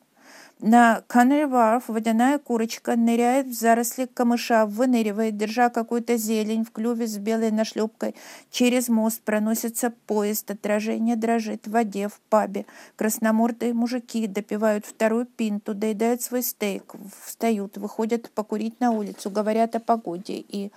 На 0.65 1.03
Каннери-Варф 1.07 1.89
водяная 1.89 2.39
курочка 2.39 2.95
ныряет 2.95 3.47
в 3.47 3.53
заросли 3.53 4.05
камыша, 4.05 4.65
выныривает, 4.65 5.35
держа 5.35 5.67
какую-то 5.67 6.15
зелень 6.15 6.63
в 6.63 6.71
клюве 6.71 7.05
с 7.05 7.17
белой 7.17 7.51
нашлепкой. 7.51 8.15
Через 8.49 8.87
мост 8.87 9.19
проносится 9.23 9.91
поезд, 10.07 10.49
отражение 10.51 11.17
дрожит 11.17 11.67
в 11.67 11.71
воде, 11.71 12.07
в 12.07 12.17
пабе. 12.29 12.65
Красномордые 12.95 13.73
мужики 13.73 14.25
допивают 14.25 14.85
вторую 14.85 15.25
пинту, 15.25 15.73
доедают 15.73 16.21
свой 16.21 16.41
стейк, 16.41 16.95
встают, 17.25 17.75
выходят 17.75 18.31
покурить 18.31 18.79
на 18.79 18.91
улицу, 18.91 19.29
говорят 19.29 19.75
о 19.75 19.81
погоде. 19.81 20.45
И 20.47 20.71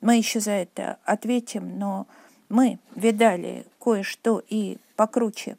мы 0.00 0.18
еще 0.18 0.38
за 0.38 0.52
это 0.52 0.98
ответим, 1.04 1.80
но 1.80 2.06
мы 2.48 2.78
видали 2.94 3.66
кое-что 3.80 4.40
и 4.48 4.78
покруче. 4.94 5.56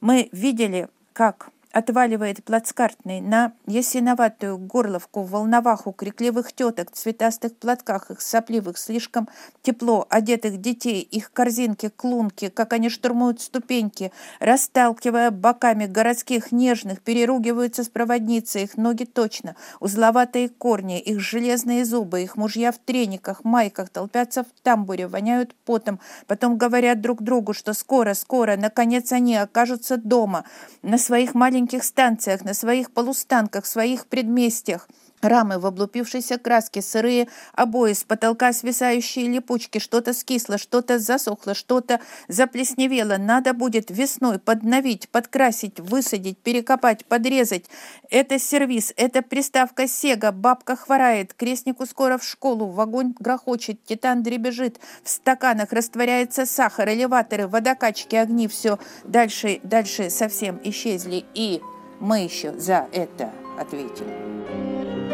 Мы 0.00 0.30
видели, 0.32 0.88
как 1.12 1.50
отваливает 1.76 2.42
плацкартный 2.42 3.20
на 3.20 3.52
ясиноватую 3.66 4.56
горловку 4.56 5.24
волноваху 5.24 5.92
крикливых 5.92 6.54
теток, 6.54 6.90
цветастых 6.90 7.54
платках, 7.54 8.10
их 8.10 8.22
сопливых, 8.22 8.78
слишком 8.78 9.28
тепло 9.60 10.06
одетых 10.08 10.58
детей, 10.58 11.02
их 11.02 11.30
корзинки, 11.34 11.90
клунки, 11.90 12.48
как 12.48 12.72
они 12.72 12.88
штурмуют 12.88 13.42
ступеньки, 13.42 14.10
расталкивая 14.40 15.30
боками 15.30 15.84
городских 15.84 16.50
нежных, 16.50 17.02
переругиваются 17.02 17.84
с 17.84 17.90
проводницей, 17.90 18.62
их 18.62 18.78
ноги 18.78 19.04
точно, 19.04 19.54
узловатые 19.78 20.48
корни, 20.48 20.98
их 20.98 21.20
железные 21.20 21.84
зубы, 21.84 22.22
их 22.22 22.38
мужья 22.38 22.72
в 22.72 22.78
трениках, 22.78 23.44
майках 23.44 23.90
толпятся 23.90 24.44
в 24.44 24.62
тамбуре, 24.62 25.08
воняют 25.08 25.54
потом, 25.66 26.00
потом 26.26 26.56
говорят 26.56 27.02
друг 27.02 27.20
другу, 27.20 27.52
что 27.52 27.74
скоро, 27.74 28.14
скоро, 28.14 28.56
наконец 28.56 29.12
они 29.12 29.36
окажутся 29.36 29.98
дома, 29.98 30.46
на 30.80 30.96
своих 30.96 31.34
маленьких 31.34 31.65
маленьких 31.66 31.84
станциях, 31.84 32.44
на 32.44 32.54
своих 32.54 32.92
полустанках, 32.92 33.64
в 33.64 33.68
своих 33.68 34.06
предместьях. 34.06 34.88
Рамы 35.22 35.58
в 35.58 35.66
облупившейся 35.66 36.38
краске, 36.38 36.82
сырые 36.82 37.28
обои, 37.54 37.94
с 37.94 38.04
потолка 38.04 38.52
свисающие 38.52 39.26
липучки, 39.28 39.78
что-то 39.78 40.12
скисло, 40.12 40.58
что-то 40.58 40.98
засохло, 40.98 41.54
что-то 41.54 42.00
заплесневело. 42.28 43.16
Надо 43.16 43.54
будет 43.54 43.90
весной 43.90 44.38
подновить, 44.38 45.08
подкрасить, 45.08 45.80
высадить, 45.80 46.38
перекопать, 46.38 47.06
подрезать. 47.06 47.64
Это 48.10 48.38
сервис, 48.38 48.92
это 48.96 49.22
приставка 49.22 49.88
Сега, 49.88 50.32
бабка 50.32 50.76
хворает, 50.76 51.32
крестнику 51.32 51.86
скоро 51.86 52.18
в 52.18 52.24
школу, 52.24 52.66
в 52.66 52.80
огонь 52.80 53.14
грохочет, 53.18 53.82
титан 53.84 54.22
дребежит, 54.22 54.78
в 55.02 55.08
стаканах 55.08 55.72
растворяется 55.72 56.44
сахар, 56.44 56.90
элеваторы, 56.90 57.46
водокачки, 57.48 58.16
огни, 58.16 58.48
все 58.48 58.78
дальше, 59.04 59.60
дальше 59.62 60.10
совсем 60.10 60.60
исчезли. 60.62 61.24
И 61.34 61.62
мы 62.00 62.20
еще 62.20 62.52
за 62.58 62.86
это 62.92 63.32
ответим. 63.58 65.05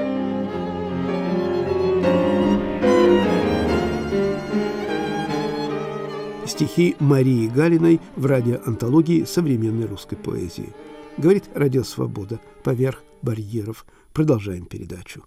Стихи 6.46 6.96
Марии 6.98 7.46
Галиной 7.48 8.00
в 8.16 8.26
радиоантологии 8.26 9.24
современной 9.24 9.86
русской 9.86 10.16
поэзии. 10.16 10.72
Говорит 11.16 11.44
Радио 11.54 11.84
Свобода. 11.84 12.40
Поверх 12.64 13.02
барьеров. 13.22 13.86
Продолжаем 14.12 14.66
передачу. 14.66 15.24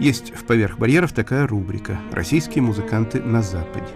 Есть 0.00 0.32
в 0.32 0.44
«Поверх 0.44 0.78
барьеров» 0.78 1.12
такая 1.12 1.44
рубрика 1.44 1.98
«Российские 2.12 2.62
музыканты 2.62 3.20
на 3.20 3.42
Западе». 3.42 3.88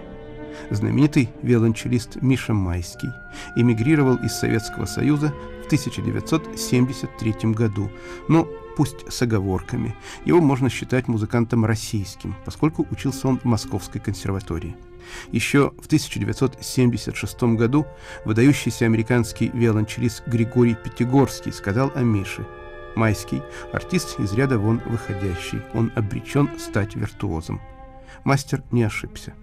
Знаменитый 0.69 1.29
виолончелист 1.41 2.21
Миша 2.21 2.53
Майский 2.53 3.07
эмигрировал 3.55 4.17
из 4.17 4.33
Советского 4.33 4.85
Союза 4.85 5.33
в 5.61 5.67
1973 5.67 7.53
году, 7.53 7.89
но 8.27 8.45
пусть 8.75 9.09
с 9.09 9.21
оговорками. 9.21 9.95
Его 10.25 10.41
можно 10.41 10.69
считать 10.69 11.07
музыкантом 11.07 11.63
российским, 11.63 12.35
поскольку 12.43 12.85
учился 12.91 13.29
он 13.29 13.39
в 13.39 13.45
Московской 13.45 14.01
консерватории. 14.01 14.75
Еще 15.31 15.71
в 15.81 15.85
1976 15.85 17.43
году 17.43 17.87
выдающийся 18.25 18.83
американский 18.83 19.51
виолончелист 19.53 20.27
Григорий 20.27 20.75
Пятигорский 20.75 21.53
сказал 21.53 21.93
о 21.95 22.01
Мише– 22.01 22.45
Майский– 22.95 23.41
артист 23.73 24.19
из 24.19 24.33
ряда 24.33 24.59
вон 24.59 24.81
выходящий. 24.85 25.61
Он 25.73 25.91
обречен 25.95 26.49
стать 26.57 26.95
виртуозом. 26.95 27.61
Мастер 28.23 28.63
не 28.71 28.83
ошибся. 28.83 29.33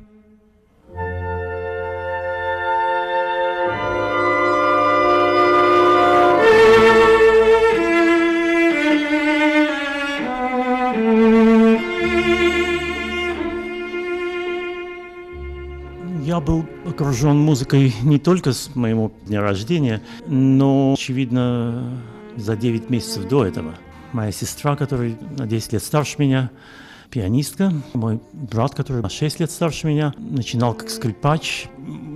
Я 16.22 16.40
был 16.40 16.64
окружен 16.86 17.38
музыкой 17.38 17.92
не 18.02 18.18
только 18.18 18.52
с 18.52 18.74
моего 18.76 19.10
дня 19.26 19.40
рождения, 19.40 20.00
но, 20.26 20.92
очевидно, 20.92 22.00
за 22.42 22.56
9 22.56 22.90
месяцев 22.90 23.28
до 23.28 23.44
этого. 23.44 23.74
Моя 24.12 24.32
сестра, 24.32 24.76
которая 24.76 25.16
на 25.38 25.46
10 25.46 25.74
лет 25.74 25.82
старше 25.82 26.16
меня, 26.18 26.50
пианистка. 27.10 27.72
Мой 27.94 28.20
брат, 28.32 28.74
который 28.74 29.02
на 29.02 29.08
6 29.08 29.40
лет 29.40 29.50
старше 29.50 29.86
меня, 29.86 30.14
начинал 30.18 30.74
как 30.74 30.90
скрипач. 30.90 31.66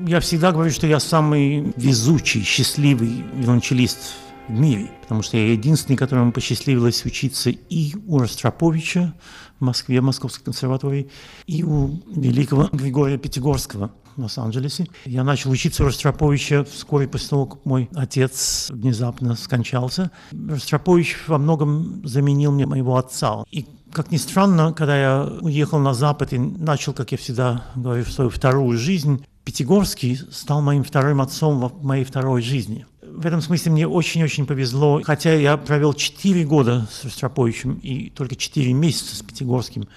Я 0.07 0.21
всегда 0.21 0.53
говорю, 0.53 0.71
что 0.71 0.87
я 0.87 1.01
самый 1.01 1.73
везучий, 1.77 2.43
счастливый 2.43 3.25
виолончелист 3.35 4.15
в 4.49 4.53
мире, 4.53 4.91
потому 5.03 5.23
что 5.23 5.37
я 5.37 5.53
единственный, 5.53 5.97
которому 5.97 6.33
посчастливилось 6.33 7.05
учиться 7.05 7.51
и 7.51 7.95
у 8.07 8.19
Ростроповича 8.19 9.15
в 9.59 9.65
Москве, 9.65 10.01
в 10.01 10.05
Московской 10.05 10.45
консерватории, 10.45 11.11
и 11.47 11.63
у 11.63 12.03
великого 12.09 12.69
Григория 12.73 13.19
Пятигорского– 13.19 13.93
в 14.17 14.23
Лос-Анджелесе. 14.23 14.87
Я 15.05 15.25
начал 15.25 15.51
учиться 15.51 15.83
у 15.83 15.87
Ростроповича 15.87 16.65
вскоре 16.65 17.09
после 17.09 17.29
того, 17.29 17.47
как 17.47 17.65
мой 17.65 17.89
отец 17.95 18.69
внезапно 18.71 19.35
скончался. 19.37 20.11
Ростропович 20.33 21.17
во 21.27 21.39
многом 21.39 22.07
заменил 22.07 22.53
мне 22.53 22.67
моего 22.67 22.97
отца. 22.97 23.45
И 23.51 23.67
как 23.93 24.11
ни 24.11 24.17
странно, 24.17 24.73
когда 24.73 25.01
я 25.01 25.25
уехал 25.41 25.79
на 25.79 25.95
Запад 25.95 26.33
и 26.33 26.39
начал, 26.39 26.93
как 26.93 27.13
я 27.13 27.19
всегда 27.19 27.65
говорю, 27.75 28.05
свою 28.05 28.31
вторую 28.31 28.79
жизнь, 28.79 29.25
Пятигорский 29.45 30.17
стал 30.17 30.63
моим 30.63 30.85
вторым 30.85 31.21
отцом 31.21 31.69
в 31.69 31.85
моей 31.85 32.05
второй 32.05 32.41
жизни. 32.41 32.87
В 33.15 33.27
этом 33.27 33.41
смысле 33.41 33.73
мне 33.73 33.87
очень-очень 33.87 34.45
повезло, 34.45 35.01
хотя 35.05 35.33
я 35.35 35.57
провел 35.57 35.95
4 35.95 36.45
года 36.45 36.89
с 36.91 37.05
Ростроповичем 37.05 37.75
и 37.75 38.11
только 38.11 38.37
4 38.37 38.73
месяца 38.73 39.17
с 39.17 39.23
Пятигорским 39.23 39.89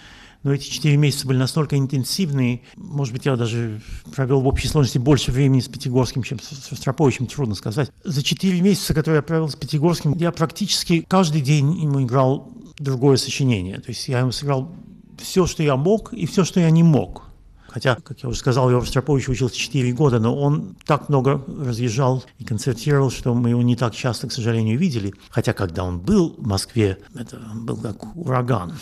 но 0.43 0.53
эти 0.53 0.69
четыре 0.69 0.95
месяца 0.95 1.27
были 1.27 1.37
настолько 1.37 1.77
интенсивные, 1.77 2.61
может 2.77 3.13
быть, 3.13 3.25
я 3.25 3.35
даже 3.35 3.81
провел 4.15 4.39
в 4.39 4.47
общей 4.47 4.69
сложности 4.69 4.97
больше 4.97 5.31
времени 5.31 5.59
с 5.59 5.67
Пятигорским, 5.67 6.23
чем 6.23 6.39
с 6.39 6.71
Ростроповичем, 6.71 7.27
трудно 7.27 7.55
сказать. 7.55 7.91
За 8.03 8.23
четыре 8.23 8.61
месяца, 8.61 8.93
которые 8.93 9.17
я 9.17 9.21
провел 9.23 9.49
с 9.49 9.55
Пятигорским, 9.55 10.13
я 10.13 10.31
практически 10.31 11.05
каждый 11.07 11.41
день 11.41 11.81
ему 11.81 12.01
играл 12.03 12.51
другое 12.79 13.17
сочинение. 13.17 13.79
То 13.79 13.89
есть 13.89 14.07
я 14.07 14.19
ему 14.19 14.31
сыграл 14.31 14.73
все, 15.17 15.47
что 15.47 15.63
я 15.63 15.75
мог, 15.75 16.13
и 16.13 16.25
все, 16.25 16.45
что 16.45 16.59
я 16.59 16.69
не 16.69 16.83
мог. 16.83 17.26
Хотя, 17.67 17.95
как 17.95 18.19
я 18.23 18.29
уже 18.29 18.39
сказал, 18.39 18.69
я 18.71 18.77
в 18.77 18.81
Ростроповиче 18.81 19.31
учился 19.31 19.55
4 19.55 19.91
года, 19.93 20.19
но 20.19 20.35
он 20.35 20.75
так 20.85 21.09
много 21.09 21.43
разъезжал 21.47 22.23
и 22.39 22.43
концертировал, 22.43 23.11
что 23.11 23.33
мы 23.33 23.49
его 23.49 23.61
не 23.61 23.75
так 23.75 23.95
часто, 23.95 24.27
к 24.27 24.31
сожалению, 24.31 24.77
видели. 24.77 25.13
Хотя, 25.29 25.53
когда 25.53 25.83
он 25.83 25.99
был 25.99 26.35
в 26.37 26.47
Москве, 26.47 26.97
это 27.15 27.37
был 27.55 27.77
как 27.77 28.15
ураган. 28.15 28.73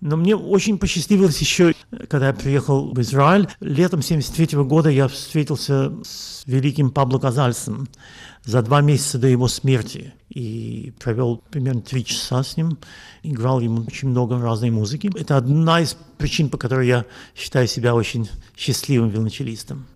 Но 0.00 0.16
мне 0.16 0.36
очень 0.36 0.78
посчастливилось 0.78 1.38
еще, 1.38 1.74
когда 2.08 2.28
я 2.28 2.32
приехал 2.32 2.92
в 2.92 3.00
Израиль. 3.00 3.48
Летом 3.60 4.02
73 4.02 4.62
года 4.64 4.90
я 4.90 5.08
встретился 5.08 5.92
с 6.04 6.42
великим 6.46 6.90
Пабло 6.90 7.18
Казальсом 7.18 7.88
за 8.46 8.62
два 8.62 8.80
месяца 8.80 9.18
до 9.18 9.26
его 9.26 9.48
смерти 9.48 10.14
и 10.30 10.94
провел 11.00 11.42
примерно 11.50 11.82
три 11.82 12.04
часа 12.04 12.42
с 12.42 12.56
ним, 12.56 12.78
играл 13.24 13.60
ему 13.60 13.84
очень 13.84 14.08
много 14.08 14.40
разной 14.40 14.70
музыки. 14.70 15.10
Это 15.18 15.36
одна 15.36 15.80
из 15.80 15.96
причин, 16.16 16.48
по 16.48 16.56
которой 16.56 16.86
я 16.86 17.04
считаю 17.34 17.66
себя 17.66 17.94
очень 17.94 18.30
счастливым 18.56 19.10
виолончелистом. 19.10 19.86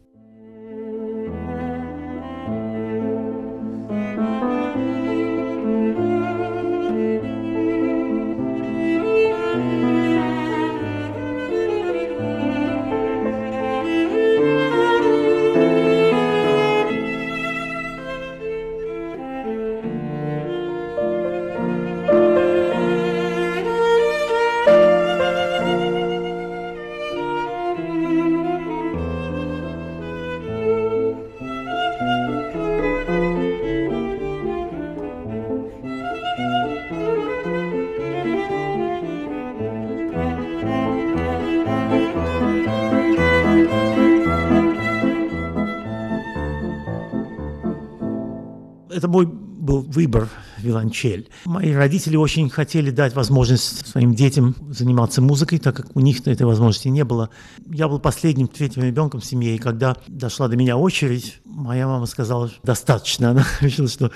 Это 49.00 49.08
мой 49.08 49.24
был 49.24 49.80
выбор 49.80 50.28
виолончель. 50.58 51.30
Мои 51.46 51.72
родители 51.72 52.16
очень 52.16 52.50
хотели 52.50 52.90
дать 52.90 53.14
возможность 53.14 53.86
своим 53.86 54.14
детям 54.14 54.54
заниматься 54.68 55.22
музыкой, 55.22 55.58
так 55.58 55.74
как 55.74 55.96
у 55.96 56.00
них 56.00 56.26
этой 56.26 56.42
возможности 56.42 56.88
не 56.88 57.02
было. 57.02 57.30
Я 57.66 57.88
был 57.88 57.98
последним, 57.98 58.46
третьим 58.46 58.82
ребенком 58.82 59.20
в 59.20 59.24
семье, 59.24 59.54
и 59.54 59.58
когда 59.58 59.96
дошла 60.06 60.48
до 60.48 60.56
меня 60.56 60.76
очередь, 60.76 61.40
моя 61.46 61.86
мама 61.86 62.04
сказала, 62.04 62.50
достаточно. 62.62 63.30
Она 63.30 63.46
решила, 63.62 63.88
что 63.88 64.10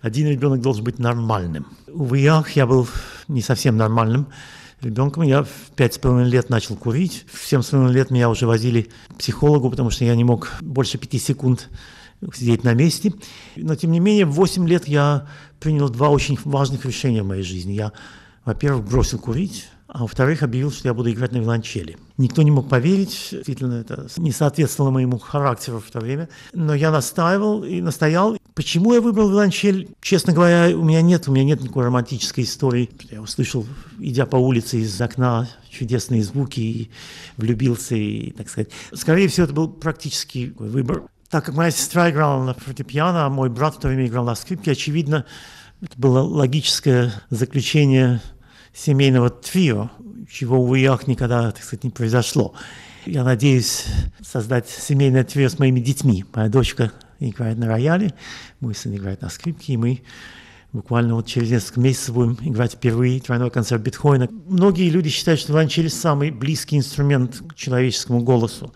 один 0.00 0.28
ребенок 0.28 0.60
должен 0.60 0.84
быть 0.84 1.00
нормальным. 1.00 1.66
Увы, 1.92 2.18
я 2.18 2.66
был 2.66 2.86
не 3.26 3.42
совсем 3.42 3.76
нормальным 3.76 4.28
ребенком. 4.80 5.24
Я 5.24 5.42
в 5.42 5.48
пять 5.74 5.94
с 5.94 5.98
половиной 5.98 6.30
лет 6.30 6.50
начал 6.50 6.76
курить. 6.76 7.26
В 7.32 7.44
семь 7.44 7.62
с 7.62 7.66
половиной 7.66 7.94
лет 7.94 8.12
меня 8.12 8.30
уже 8.30 8.46
возили 8.46 8.90
к 9.08 9.14
психологу, 9.18 9.70
потому 9.70 9.90
что 9.90 10.04
я 10.04 10.14
не 10.14 10.22
мог 10.22 10.52
больше 10.60 10.98
пяти 10.98 11.18
секунд 11.18 11.68
сидеть 12.34 12.64
на 12.64 12.74
месте. 12.74 13.12
Но, 13.56 13.74
тем 13.74 13.92
не 13.92 14.00
менее, 14.00 14.26
в 14.26 14.32
8 14.32 14.68
лет 14.68 14.88
я 14.88 15.26
принял 15.58 15.88
два 15.88 16.10
очень 16.10 16.38
важных 16.44 16.84
решения 16.84 17.22
в 17.22 17.26
моей 17.26 17.42
жизни. 17.42 17.72
Я, 17.72 17.92
во-первых, 18.44 18.84
бросил 18.88 19.18
курить, 19.18 19.68
а 19.92 20.02
во-вторых, 20.02 20.42
объявил, 20.42 20.70
что 20.70 20.86
я 20.86 20.94
буду 20.94 21.10
играть 21.10 21.32
на 21.32 21.38
виолончели. 21.38 21.98
Никто 22.16 22.42
не 22.42 22.52
мог 22.52 22.68
поверить, 22.68 23.28
действительно, 23.32 23.74
это 23.74 24.06
не 24.18 24.30
соответствовало 24.30 24.92
моему 24.92 25.18
характеру 25.18 25.80
в 25.80 25.90
то 25.90 25.98
время, 25.98 26.28
но 26.52 26.74
я 26.74 26.92
настаивал 26.92 27.64
и 27.64 27.80
настоял. 27.80 28.36
Почему 28.54 28.94
я 28.94 29.00
выбрал 29.00 29.30
виолончель? 29.30 29.88
Честно 30.00 30.32
говоря, 30.32 30.76
у 30.76 30.84
меня 30.84 31.02
нет, 31.02 31.26
у 31.26 31.32
меня 31.32 31.44
нет 31.44 31.60
никакой 31.60 31.86
романтической 31.86 32.44
истории. 32.44 32.88
Я 33.10 33.20
услышал, 33.20 33.66
идя 33.98 34.26
по 34.26 34.36
улице 34.36 34.78
из 34.78 35.00
окна, 35.00 35.48
чудесные 35.68 36.22
звуки 36.22 36.60
и 36.60 36.90
влюбился, 37.36 37.96
и, 37.96 38.30
так 38.30 38.48
сказать. 38.48 38.70
Скорее 38.92 39.26
всего, 39.26 39.44
это 39.44 39.54
был 39.54 39.68
практический 39.68 40.54
выбор. 40.56 41.02
Так 41.30 41.44
как 41.44 41.54
моя 41.54 41.70
сестра 41.70 42.10
играла 42.10 42.42
на 42.42 42.54
фортепиано, 42.54 43.26
а 43.26 43.30
мой 43.30 43.50
брат 43.50 43.76
в 43.76 43.80
то 43.80 43.86
время 43.86 44.06
играл 44.06 44.24
на 44.24 44.34
скрипке, 44.34 44.72
очевидно, 44.72 45.24
это 45.80 45.92
было 45.96 46.22
логическое 46.22 47.12
заключение 47.30 48.20
семейного 48.74 49.30
трио, 49.30 49.90
чего, 50.28 50.58
увы, 50.58 50.84
ах, 50.86 51.06
никогда, 51.06 51.52
так 51.52 51.62
сказать, 51.62 51.84
не 51.84 51.90
произошло. 51.90 52.54
Я 53.06 53.22
надеюсь 53.22 53.84
создать 54.20 54.68
семейное 54.68 55.22
трио 55.22 55.48
с 55.48 55.60
моими 55.60 55.78
детьми. 55.78 56.24
Моя 56.34 56.48
дочка 56.48 56.90
играет 57.20 57.58
на 57.58 57.68
рояле, 57.68 58.12
мой 58.58 58.74
сын 58.74 58.92
играет 58.96 59.22
на 59.22 59.28
скрипке, 59.28 59.74
и 59.74 59.76
мы 59.76 60.02
буквально 60.72 61.14
вот 61.14 61.28
через 61.28 61.50
несколько 61.50 61.78
месяцев 61.78 62.14
будем 62.14 62.38
играть 62.40 62.72
впервые 62.72 63.20
тройной 63.20 63.50
концерт 63.50 63.80
Бетховена. 63.82 64.28
Многие 64.46 64.90
люди 64.90 65.08
считают, 65.08 65.40
что 65.40 65.52
виолончель 65.52 65.90
самый 65.90 66.32
близкий 66.32 66.76
инструмент 66.76 67.40
к 67.48 67.54
человеческому 67.54 68.20
голосу. 68.20 68.74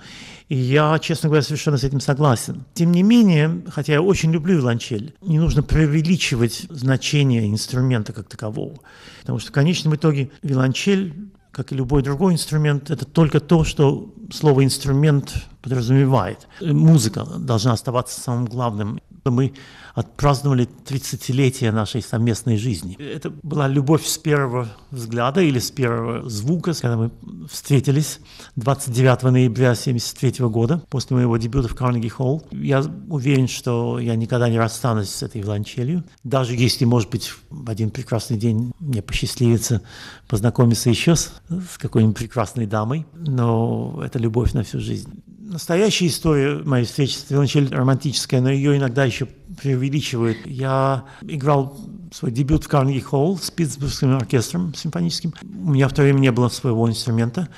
И 0.54 0.56
я, 0.56 1.00
честно 1.00 1.28
говоря, 1.28 1.42
совершенно 1.42 1.78
с 1.78 1.82
этим 1.82 1.98
согласен. 1.98 2.64
Тем 2.74 2.92
не 2.92 3.02
менее, 3.02 3.64
хотя 3.70 3.94
я 3.94 4.00
очень 4.00 4.30
люблю 4.30 4.58
виолончель, 4.58 5.12
не 5.20 5.40
нужно 5.40 5.64
преувеличивать 5.64 6.66
значение 6.70 7.50
инструмента 7.50 8.12
как 8.12 8.28
такового. 8.28 8.76
Потому 9.22 9.40
что 9.40 9.48
в 9.48 9.52
конечном 9.52 9.96
итоге 9.96 10.30
виолончель 10.44 11.12
как 11.50 11.72
и 11.72 11.74
любой 11.74 12.02
другой 12.02 12.34
инструмент, 12.34 12.90
это 12.90 13.04
только 13.04 13.40
то, 13.40 13.64
что 13.64 14.12
слово 14.32 14.64
«инструмент» 14.64 15.34
подразумевает. 15.62 16.48
Музыка 16.60 17.24
должна 17.24 17.72
оставаться 17.72 18.20
самым 18.20 18.46
главным. 18.46 19.00
Мы 19.24 19.54
отпраздновали 19.94 20.68
30-летие 20.86 21.70
нашей 21.70 22.02
совместной 22.02 22.56
жизни. 22.56 22.96
Это 23.00 23.30
была 23.42 23.68
любовь 23.68 24.04
с 24.04 24.18
первого 24.18 24.68
взгляда 24.90 25.40
или 25.40 25.58
с 25.58 25.70
первого 25.70 26.28
звука, 26.28 26.74
когда 26.74 26.96
мы 26.96 27.10
встретились 27.48 28.18
29 28.56 29.22
ноября 29.22 29.70
1973 29.70 30.46
года, 30.48 30.82
после 30.90 31.16
моего 31.16 31.36
дебюта 31.36 31.68
в 31.68 31.74
Карнеги 31.74 32.08
Холл. 32.08 32.42
Я 32.50 32.84
уверен, 33.08 33.48
что 33.48 33.98
я 33.98 34.16
никогда 34.16 34.48
не 34.48 34.58
расстанусь 34.58 35.10
с 35.10 35.22
этой 35.22 35.40
виолончелью. 35.40 36.04
Даже 36.22 36.54
если, 36.54 36.84
может 36.84 37.10
быть, 37.10 37.32
в 37.48 37.70
один 37.70 37.90
прекрасный 37.90 38.36
день 38.36 38.72
мне 38.80 39.00
посчастливится 39.00 39.80
познакомиться 40.28 40.90
еще 40.90 41.16
с, 41.16 41.32
с 41.48 41.78
какой-нибудь 41.78 42.16
прекрасной 42.16 42.66
дамой, 42.66 43.06
но 43.14 44.02
это 44.04 44.18
любовь 44.18 44.52
на 44.52 44.64
всю 44.64 44.80
жизнь. 44.80 45.22
Настоящая 45.46 46.06
история 46.06 46.62
моей 46.64 46.86
встречи 46.86 47.18
виолончелью 47.28 47.70
романтическая, 47.70 48.40
но 48.40 48.50
ее 48.50 48.78
иногда 48.78 49.04
еще 49.04 49.26
преувеличивают. 49.60 50.38
Я 50.46 51.04
играл 51.20 51.76
свой 52.12 52.32
дебют 52.32 52.64
в 52.64 52.68
Карнеги 52.68 53.00
Холл 53.00 53.36
с 53.36 53.50
Питтсбургским 53.50 54.16
оркестром 54.16 54.72
симфоническим. 54.72 55.34
У 55.42 55.72
меня 55.72 55.88
в 55.88 55.92
то 55.92 56.00
время 56.00 56.18
не 56.20 56.32
было 56.32 56.48
своего 56.48 56.88
инструмента. 56.88 57.50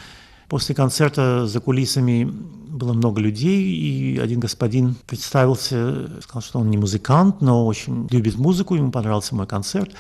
После 0.48 0.74
концерта 0.74 1.46
за 1.46 1.60
кулисами 1.60 2.24
было 2.24 2.92
много 2.92 3.20
людей, 3.20 3.62
и 3.62 4.18
один 4.18 4.40
господин 4.40 4.96
представился, 5.06 6.20
сказал, 6.22 6.42
что 6.42 6.58
он 6.58 6.70
не 6.70 6.78
музыкант, 6.78 7.40
но 7.40 7.64
очень 7.64 8.08
любит 8.10 8.34
музыку, 8.34 8.74
ему 8.74 8.90
понравился 8.90 9.36
мой 9.36 9.46
концерт, 9.46 9.92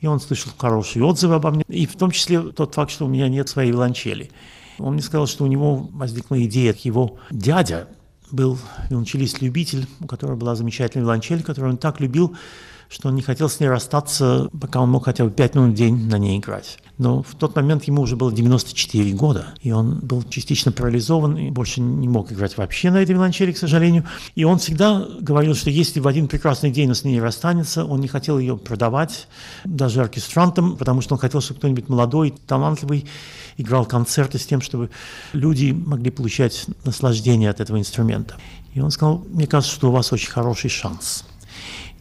и 0.00 0.06
он 0.06 0.20
слышал 0.20 0.52
хорошие 0.56 1.04
отзывы 1.04 1.34
обо 1.34 1.50
мне, 1.50 1.64
и 1.66 1.84
в 1.86 1.96
том 1.96 2.12
числе 2.12 2.40
тот 2.40 2.76
факт, 2.76 2.92
что 2.92 3.06
у 3.06 3.08
меня 3.08 3.28
нет 3.28 3.48
своей 3.48 3.72
виолончели. 3.72 4.30
Он 4.78 4.94
мне 4.94 5.02
сказал, 5.02 5.26
что 5.26 5.44
у 5.44 5.46
него 5.46 5.88
возникла 5.92 6.42
идея, 6.44 6.74
его 6.82 7.18
дядя 7.30 7.88
был 8.30 8.58
виолончелист-любитель, 8.90 9.86
у 10.00 10.06
которого 10.06 10.36
была 10.36 10.56
замечательная 10.56 11.04
виолончель, 11.04 11.42
которую 11.42 11.72
он 11.72 11.78
так 11.78 12.00
любил, 12.00 12.36
что 12.88 13.08
он 13.08 13.14
не 13.14 13.22
хотел 13.22 13.48
с 13.48 13.60
ней 13.60 13.68
расстаться, 13.68 14.48
пока 14.60 14.80
он 14.80 14.90
мог 14.90 15.04
хотя 15.04 15.24
бы 15.24 15.30
пять 15.30 15.54
минут 15.54 15.72
в 15.72 15.74
день 15.74 16.08
на 16.08 16.18
ней 16.18 16.38
играть. 16.38 16.78
Но 16.96 17.22
в 17.22 17.34
тот 17.34 17.56
момент 17.56 17.84
ему 17.84 18.02
уже 18.02 18.14
было 18.14 18.32
94 18.32 19.12
года, 19.14 19.48
и 19.60 19.72
он 19.72 19.98
был 19.98 20.22
частично 20.22 20.70
парализован 20.70 21.36
и 21.36 21.50
больше 21.50 21.80
не 21.80 22.08
мог 22.08 22.30
играть 22.30 22.56
вообще 22.56 22.90
на 22.90 22.98
этой 23.02 23.12
виолончели, 23.12 23.50
к 23.52 23.58
сожалению. 23.58 24.04
И 24.36 24.44
он 24.44 24.58
всегда 24.58 25.04
говорил, 25.20 25.54
что 25.56 25.70
если 25.70 25.98
в 25.98 26.06
один 26.06 26.28
прекрасный 26.28 26.70
день 26.70 26.90
он 26.90 26.94
с 26.94 27.02
ней 27.02 27.20
расстанется, 27.20 27.84
он 27.84 28.00
не 28.00 28.06
хотел 28.06 28.38
ее 28.38 28.56
продавать 28.56 29.26
даже 29.64 30.02
оркестрантам, 30.02 30.76
потому 30.76 31.00
что 31.00 31.14
он 31.14 31.20
хотел, 31.20 31.40
чтобы 31.40 31.58
кто-нибудь 31.58 31.88
молодой, 31.88 32.32
талантливый 32.46 33.06
играл 33.56 33.86
концерты 33.86 34.38
с 34.38 34.46
тем, 34.46 34.60
чтобы 34.60 34.90
люди 35.32 35.72
могли 35.72 36.10
получать 36.10 36.66
наслаждение 36.84 37.50
от 37.50 37.60
этого 37.60 37.78
инструмента. 37.78 38.36
И 38.72 38.80
он 38.80 38.90
сказал, 38.90 39.24
мне 39.30 39.46
кажется, 39.46 39.74
что 39.74 39.88
у 39.88 39.92
вас 39.92 40.12
очень 40.12 40.30
хороший 40.30 40.70
шанс. 40.70 41.24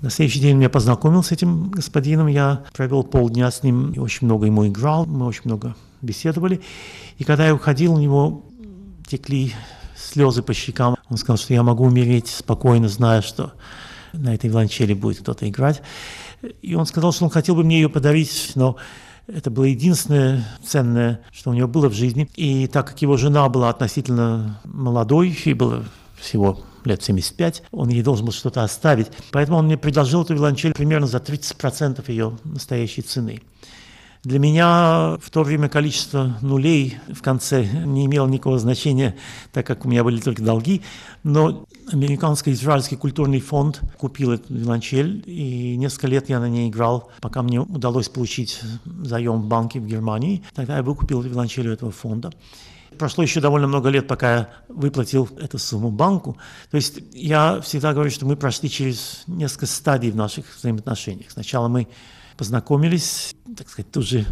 На 0.01 0.09
следующий 0.09 0.39
день 0.39 0.61
я 0.61 0.69
познакомился 0.69 1.29
с 1.29 1.31
этим 1.31 1.69
господином, 1.69 2.27
я 2.27 2.63
провел 2.73 3.03
полдня 3.03 3.49
с 3.49 3.63
ним 3.63 3.91
и 3.91 3.99
очень 3.99 4.27
много 4.27 4.45
ему 4.47 4.67
играл, 4.67 5.05
мы 5.05 5.25
очень 5.25 5.43
много 5.45 5.75
беседовали. 6.01 6.61
И 7.17 7.23
когда 7.23 7.47
я 7.47 7.55
уходил, 7.55 7.93
у 7.93 7.99
него 7.99 8.43
текли 9.07 9.53
слезы 9.95 10.43
по 10.43 10.53
щекам. 10.53 10.95
Он 11.09 11.17
сказал, 11.17 11.37
что 11.37 11.53
я 11.53 11.63
могу 11.63 11.85
умереть 11.85 12.27
спокойно, 12.27 12.87
зная, 12.87 13.21
что 13.21 13.53
на 14.11 14.35
этой 14.35 14.49
виолончели 14.49 14.93
будет 14.93 15.19
кто-то 15.19 15.47
играть. 15.47 15.81
И 16.61 16.75
он 16.75 16.85
сказал, 16.85 17.13
что 17.13 17.25
он 17.25 17.31
хотел 17.31 17.55
бы 17.55 17.63
мне 17.63 17.81
ее 17.81 17.89
подарить, 17.89 18.51
но 18.55 18.75
это 19.27 19.49
было 19.49 19.63
единственное 19.63 20.45
ценное, 20.65 21.21
что 21.31 21.49
у 21.49 21.53
него 21.53 21.67
было 21.67 21.89
в 21.89 21.93
жизни. 21.93 22.29
И 22.35 22.67
так 22.67 22.87
как 22.87 23.01
его 23.01 23.17
жена 23.17 23.47
была 23.49 23.69
относительно 23.69 24.59
молодой, 24.65 25.37
ей 25.45 25.53
было 25.53 25.85
всего 26.19 26.59
лет 26.87 27.03
75, 27.03 27.63
он 27.71 27.89
ей 27.89 28.01
должен 28.03 28.25
был 28.25 28.33
что-то 28.33 28.63
оставить. 28.63 29.07
Поэтому 29.31 29.57
он 29.57 29.65
мне 29.65 29.77
предложил 29.77 30.23
эту 30.23 30.33
виолончель 30.33 30.73
примерно 30.73 31.07
за 31.07 31.17
30% 31.17 32.03
ее 32.07 32.37
настоящей 32.43 33.01
цены. 33.01 33.41
Для 34.23 34.39
меня 34.39 35.17
в 35.21 35.29
то 35.31 35.43
время 35.43 35.67
количество 35.67 36.37
нулей 36.41 36.97
в 37.09 37.21
конце 37.21 37.65
не 37.85 38.05
имело 38.05 38.25
никакого 38.25 38.57
значения, 38.57 39.17
так 39.51 39.67
как 39.67 39.85
у 39.85 39.89
меня 39.89 40.01
были 40.05 40.21
только 40.21 40.41
долги. 40.41 40.81
Но 41.23 41.65
Американско-Израильский 41.91 42.95
культурный 42.95 43.41
фонд 43.41 43.81
купил 43.97 44.31
эту 44.31 44.53
виолончель, 44.53 45.23
и 45.25 45.75
несколько 45.75 46.07
лет 46.07 46.29
я 46.29 46.39
на 46.39 46.47
ней 46.47 46.69
играл, 46.69 47.11
пока 47.19 47.41
мне 47.41 47.59
удалось 47.59 48.07
получить 48.07 48.61
заем 48.85 49.41
в 49.41 49.45
банке 49.47 49.81
в 49.81 49.85
Германии. 49.85 50.41
Тогда 50.55 50.77
я 50.77 50.83
выкупил 50.83 51.19
виолончель 51.19 51.67
этого 51.67 51.91
фонда. 51.91 52.31
Прошло 52.97 53.23
еще 53.23 53.39
довольно 53.39 53.67
много 53.67 53.89
лет, 53.89 54.07
пока 54.07 54.35
я 54.35 54.49
выплатил 54.69 55.29
эту 55.39 55.57
сумму 55.57 55.91
банку. 55.91 56.37
То 56.71 56.77
есть 56.77 56.99
я 57.13 57.61
всегда 57.61 57.93
говорю, 57.93 58.09
что 58.09 58.25
мы 58.25 58.35
прошли 58.35 58.69
через 58.69 59.23
несколько 59.27 59.65
стадий 59.65 60.11
в 60.11 60.15
наших 60.15 60.45
взаимоотношениях. 60.55 61.31
Сначала 61.31 61.67
мы 61.67 61.87
познакомились, 62.37 63.35
так 63.57 63.69
сказать, 63.69 63.91
тут 63.91 64.05
же 64.05 64.25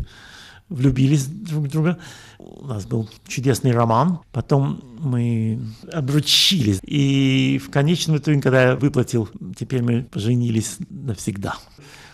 влюбились 0.69 1.25
друг 1.25 1.65
в 1.65 1.69
друга. 1.69 1.97
У 2.39 2.65
нас 2.65 2.85
был 2.85 3.09
чудесный 3.27 3.71
роман. 3.71 4.19
Потом 4.31 4.81
мы 4.99 5.59
обручились. 5.91 6.79
И 6.83 7.61
в 7.63 7.69
конечном 7.69 8.17
итоге, 8.17 8.41
когда 8.41 8.69
я 8.69 8.75
выплатил, 8.75 9.29
теперь 9.57 9.83
мы 9.83 10.03
поженились 10.03 10.77
навсегда. 10.89 11.55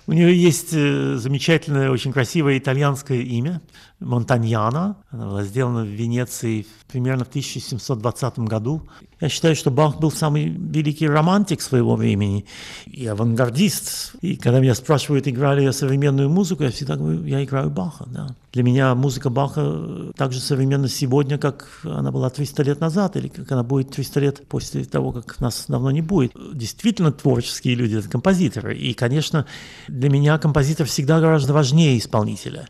У 0.07 0.13
нее 0.13 0.35
есть 0.35 0.69
э, 0.71 1.15
замечательное, 1.17 1.91
очень 1.91 2.13
красивое 2.13 2.57
итальянское 2.57 3.21
имя– 3.21 3.61
Монтаньяна. 3.99 4.97
Она 5.09 5.25
была 5.25 5.43
сделана 5.43 5.83
в 5.83 5.87
Венеции 5.87 6.67
примерно 6.87 7.25
в 7.25 7.29
1720 7.29 8.39
году. 8.39 8.83
Я 9.19 9.29
считаю, 9.29 9.55
что 9.55 9.71
Бах 9.71 9.99
был 9.99 10.11
самый 10.11 10.49
великий 10.49 11.07
романтик 11.07 11.61
своего 11.61 11.95
времени 11.95 12.45
и 12.85 13.07
авангардист. 13.07 14.15
И 14.21 14.35
когда 14.35 14.59
меня 14.59 14.75
спрашивают, 14.75 15.27
играли 15.27 15.63
я 15.63 15.73
современную 15.73 16.29
музыку, 16.29 16.63
я 16.63 16.69
всегда 16.69 16.95
говорю, 16.95 17.25
я 17.25 17.43
играю 17.43 17.71
Баха. 17.71 18.05
Да. 18.07 18.35
Для 18.53 18.63
меня 18.63 18.93
музыка 18.93 19.31
Баха 19.31 20.13
так 20.15 20.31
же 20.31 20.39
современна 20.39 20.87
сегодня, 20.87 21.39
как 21.39 21.67
она 21.83 22.11
была 22.11 22.29
300 22.29 22.63
лет 22.63 22.79
назад, 22.79 23.15
или 23.15 23.27
как 23.27 23.51
она 23.51 23.63
будет 23.63 23.89
300 23.89 24.19
лет 24.19 24.47
после 24.47 24.85
того, 24.85 25.11
как 25.11 25.39
нас 25.39 25.65
давно 25.67 25.89
не 25.89 26.01
будет. 26.01 26.33
Действительно 26.53 27.11
творческие 27.11 27.73
люди– 27.73 27.95
это 27.97 28.09
композиторы. 28.09 28.77
И, 28.77 28.93
конечно, 28.93 29.47
для 29.87 30.09
меня 30.09 30.37
композитор 30.37 30.85
всегда 30.85 31.19
гораздо 31.19 31.53
важнее 31.53 31.97
исполнителя. 31.97 32.67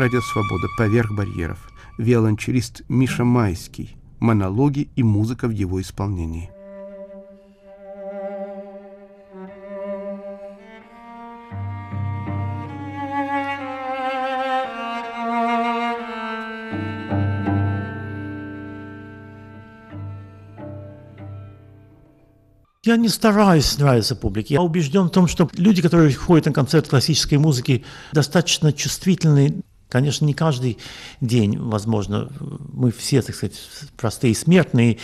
Радио 0.00 0.22
Свобода 0.22 0.66
«Поверх 0.78 1.12
барьеров». 1.12 1.58
Виолончелист 1.98 2.84
Миша 2.88 3.22
Майский. 3.22 3.98
Монологи 4.18 4.88
и 4.96 5.02
музыка 5.02 5.46
в 5.46 5.50
его 5.50 5.78
исполнении. 5.78 6.50
Я 22.82 22.96
не 22.96 23.08
стараюсь 23.10 23.76
нравиться 23.76 24.16
публике. 24.16 24.54
Я 24.54 24.62
убежден 24.62 25.08
в 25.08 25.10
том, 25.10 25.28
что 25.28 25.50
люди, 25.58 25.82
которые 25.82 26.14
ходят 26.14 26.46
на 26.46 26.52
концерт 26.54 26.88
классической 26.88 27.36
музыки, 27.36 27.84
достаточно 28.12 28.72
чувствительны. 28.72 29.62
Конечно, 29.90 30.24
не 30.24 30.34
каждый 30.34 30.78
день, 31.20 31.58
возможно, 31.58 32.30
мы 32.72 32.92
все, 32.92 33.20
так 33.22 33.34
сказать, 33.34 33.60
простые 33.96 34.34
смертные. 34.34 34.98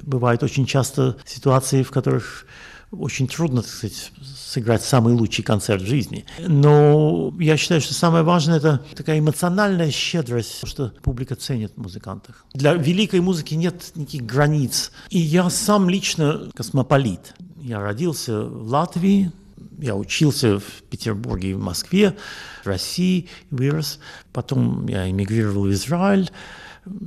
Бывают 0.00 0.42
очень 0.42 0.64
часто 0.64 1.16
ситуации, 1.26 1.82
в 1.82 1.90
которых 1.90 2.46
очень 2.90 3.28
трудно, 3.28 3.62
так 3.62 3.70
сказать, 3.70 4.12
сыграть 4.24 4.82
самый 4.82 5.12
лучший 5.12 5.42
концерт 5.42 5.82
в 5.82 5.86
жизни. 5.86 6.24
Но 6.38 7.34
я 7.38 7.56
считаю, 7.56 7.80
что 7.80 7.92
самое 7.92 8.24
важное– 8.24 8.56
это 8.58 8.82
такая 8.96 9.18
эмоциональная 9.18 9.90
щедрость, 9.90 10.66
что 10.66 10.92
публика 11.02 11.34
ценит 11.34 11.76
музыкантов. 11.76 12.46
Для 12.54 12.74
великой 12.74 13.20
музыки 13.20 13.54
нет 13.54 13.92
никаких 13.94 14.24
границ. 14.24 14.92
И 15.10 15.18
я 15.18 15.50
сам 15.50 15.90
лично 15.90 16.48
космополит. 16.54 17.34
Я 17.60 17.80
родился 17.80 18.40
в 18.40 18.68
Латвии, 18.68 19.32
я 19.78 19.94
учился 19.94 20.58
в 20.58 20.82
Петербурге 20.90 21.50
и 21.50 21.54
в 21.54 21.60
Москве, 21.60 22.16
в 22.64 22.66
России 22.66 23.28
вырос. 23.50 24.00
Потом 24.32 24.86
я 24.88 25.08
эмигрировал 25.08 25.64
в 25.64 25.72
Израиль. 25.72 26.30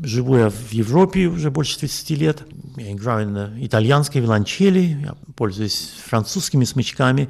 Живу 0.04 0.38
я 0.38 0.50
в 0.50 0.72
Европе 0.72 1.28
уже 1.28 1.50
больше 1.52 1.80
30 1.80 2.10
лет. 2.12 2.44
Я 2.78 2.92
играю 2.92 3.30
на 3.30 3.54
итальянской 3.66 4.22
виолончели, 4.22 5.00
я 5.04 5.16
пользуюсь 5.36 5.94
французскими 6.06 6.66
смычками, 6.66 7.30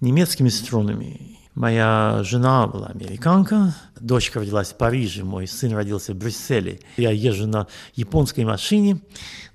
немецкими 0.00 0.48
струнами. 0.48 1.38
Моя 1.54 2.22
жена 2.24 2.66
была 2.66 2.88
американка, 2.88 3.76
дочка 4.00 4.40
родилась 4.40 4.70
в 4.70 4.76
Париже, 4.76 5.22
мой 5.22 5.46
сын 5.46 5.72
родился 5.72 6.12
в 6.12 6.16
Брюсселе. 6.16 6.80
Я 6.96 7.12
езжу 7.12 7.46
на 7.46 7.68
японской 7.94 8.44
машине, 8.44 9.00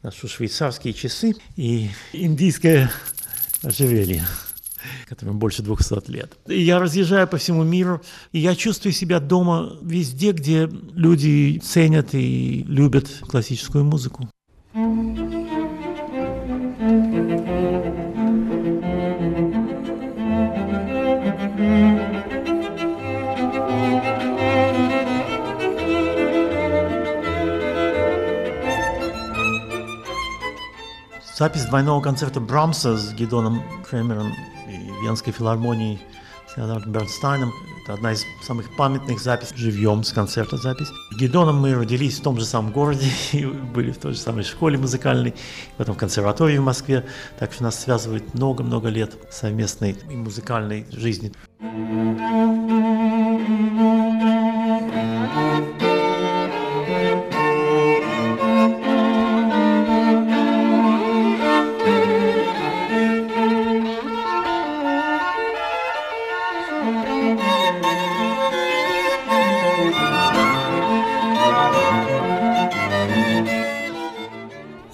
ношу 0.01 0.29
швейцарские 0.29 0.93
часы 0.93 1.35
и 1.57 1.89
индийское 2.13 2.89
ожерелье 3.63 4.25
которым 5.07 5.39
больше 5.39 5.63
200 5.63 6.09
лет. 6.11 6.37
Я 6.47 6.79
разъезжаю 6.79 7.27
по 7.27 7.37
всему 7.37 7.63
миру, 7.63 8.01
и 8.31 8.39
я 8.39 8.55
чувствую 8.55 8.93
себя 8.93 9.19
дома 9.19 9.77
везде, 9.81 10.31
где 10.31 10.69
люди 10.93 11.59
ценят 11.63 12.13
и 12.13 12.63
любят 12.67 13.09
классическую 13.27 13.83
музыку. 13.83 14.29
Запись 31.39 31.63
двойного 31.63 32.01
концерта 32.01 32.41
Брамса 32.41 32.97
с 32.97 33.13
Гидоном 33.13 33.63
Кремером 33.89 34.33
Венской 35.01 35.33
филармонией 35.33 35.99
с 36.51 36.57
Леонардом 36.57 36.91
Бернстайном. 36.91 37.53
Это 37.83 37.93
одна 37.93 38.11
из 38.11 38.25
самых 38.41 38.75
памятных 38.75 39.19
записей 39.19 39.55
живьем 39.57 40.03
с 40.03 40.11
концерта 40.11 40.57
запись. 40.57 40.89
Гидоном 41.17 41.57
мы 41.57 41.73
родились 41.73 42.19
в 42.19 42.23
том 42.23 42.39
же 42.39 42.45
самом 42.45 42.71
городе 42.71 43.07
и 43.31 43.45
были 43.45 43.91
в 43.91 43.97
той 43.97 44.13
же 44.13 44.19
самой 44.19 44.43
школе 44.43 44.77
музыкальной, 44.77 45.33
потом 45.77 45.95
в 45.95 45.97
консерватории 45.97 46.57
в 46.57 46.63
Москве. 46.63 47.05
Так 47.37 47.53
что 47.53 47.63
нас 47.63 47.79
связывает 47.79 48.33
много-много 48.33 48.89
лет 48.89 49.13
совместной 49.31 49.97
и 50.09 50.15
музыкальной 50.15 50.85
жизни. 50.91 51.31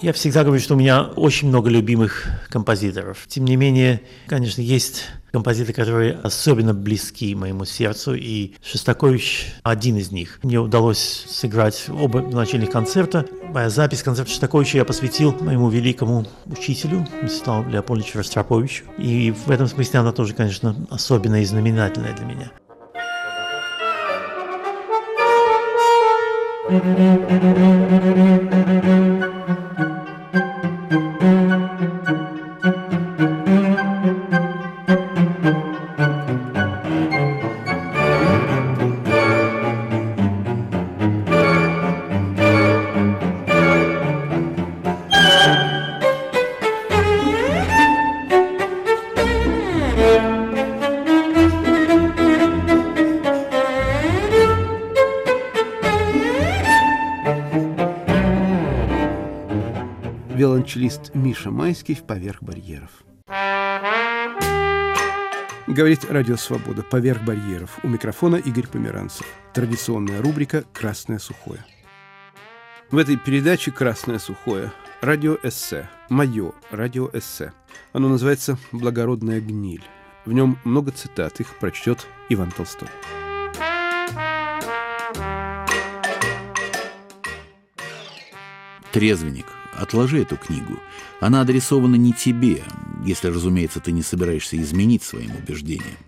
Я 0.06 0.12
всегда 0.12 0.44
говорю, 0.44 0.60
что 0.60 0.74
у 0.74 0.78
меня 0.78 1.02
очень 1.02 1.48
много 1.48 1.68
любимых 1.68 2.28
композиторов. 2.48 3.24
Тем 3.26 3.44
не 3.44 3.56
менее, 3.56 4.02
конечно, 4.28 4.60
есть 4.60 5.02
композиторы, 5.32 5.72
которые 5.72 6.12
особенно 6.22 6.74
близки 6.74 7.34
моему 7.34 7.64
сердцу, 7.64 8.14
и 8.14 8.52
Шостакович 8.62 9.48
один 9.64 9.96
из 9.96 10.12
них. 10.12 10.38
Мне 10.44 10.60
удалось 10.60 11.26
сыграть 11.28 11.86
оба 11.88 12.20
начальных 12.20 12.70
концерта. 12.70 13.26
Моя 13.52 13.68
запись 13.68 14.04
концерта 14.04 14.30
Шостаковича 14.30 14.78
я 14.78 14.84
посвятил 14.84 15.34
моему 15.40 15.68
великому 15.70 16.24
учителю, 16.44 17.04
Мстиславу 17.20 17.68
Леопольдовичу 17.68 18.18
Ростроповичу. 18.18 18.84
И 18.98 19.32
в 19.32 19.50
этом 19.50 19.66
смысле 19.66 19.98
она 19.98 20.12
тоже, 20.12 20.34
конечно, 20.34 20.86
особенная 20.88 21.42
и 21.42 21.44
знаменательная 21.44 22.14
для 22.14 22.26
меня. 22.26 22.52
Thank 26.68 26.84
you. 31.50 31.55
Виолончелист 60.76 61.14
Миша 61.14 61.50
Майский 61.50 61.94
в 61.94 62.04
«Поверх 62.04 62.42
барьеров». 62.42 62.90
Говорит 65.66 66.04
Радио 66.04 66.36
Свобода 66.36 66.82
«Поверх 66.82 67.22
барьеров». 67.24 67.78
У 67.82 67.88
микрофона 67.88 68.36
Игорь 68.36 68.68
Померанцев. 68.68 69.26
Традиционная 69.52 70.22
рубрика 70.22 70.64
«Красное 70.72 71.18
сухое». 71.18 71.64
В 72.90 72.98
этой 72.98 73.16
передаче 73.16 73.72
«Красное 73.72 74.18
сухое» 74.18 74.70
радиоэссе, 75.00 75.88
мое 76.08 76.52
радиоэссе. 76.70 77.52
Оно 77.92 78.08
называется 78.08 78.58
«Благородная 78.70 79.40
гниль». 79.40 79.84
В 80.24 80.32
нем 80.32 80.58
много 80.64 80.90
цитат, 80.92 81.40
их 81.40 81.58
прочтет 81.58 82.06
Иван 82.28 82.50
Толстой. 82.50 82.88
Трезвенник. 88.96 89.44
Отложи 89.74 90.22
эту 90.22 90.38
книгу. 90.38 90.80
Она 91.20 91.42
адресована 91.42 91.96
не 91.96 92.14
тебе, 92.14 92.64
если, 93.04 93.28
разумеется, 93.28 93.78
ты 93.78 93.92
не 93.92 94.00
собираешься 94.00 94.56
изменить 94.56 95.02
своим 95.02 95.32
убеждениям. 95.36 95.98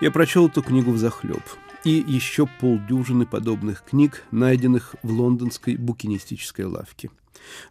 Я 0.00 0.12
прочел 0.12 0.46
эту 0.46 0.62
книгу 0.62 0.92
в 0.92 0.98
захлеб 0.98 1.42
и 1.82 1.90
еще 2.06 2.46
полдюжины 2.60 3.26
подобных 3.26 3.82
книг, 3.82 4.22
найденных 4.30 4.94
в 5.02 5.10
лондонской 5.10 5.74
букинистической 5.74 6.66
лавке. 6.66 7.10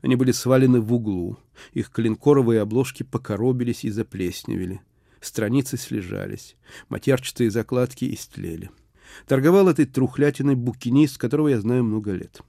Они 0.01 0.17
были 0.17 0.34
свалены 0.34 0.82
в 0.82 0.93
углу, 0.93 1.38
их 1.71 1.91
клинкоровые 1.91 2.59
обложки 2.59 3.03
покоробились 3.03 3.86
и 3.86 3.89
заплесневели– 3.89 4.82
страницы 5.26 5.78
слежались, 5.78 6.55
матерчатые 6.89 7.51
закладки 7.51 8.13
истлели. 8.13 8.71
Торговал 9.28 9.69
этой 9.69 9.86
трухлятиной 9.86 10.55
букинист, 10.55 11.17
которого 11.17 11.49
я 11.49 11.59
знаю 11.59 11.84
много 11.84 12.11
лет. 12.11 12.41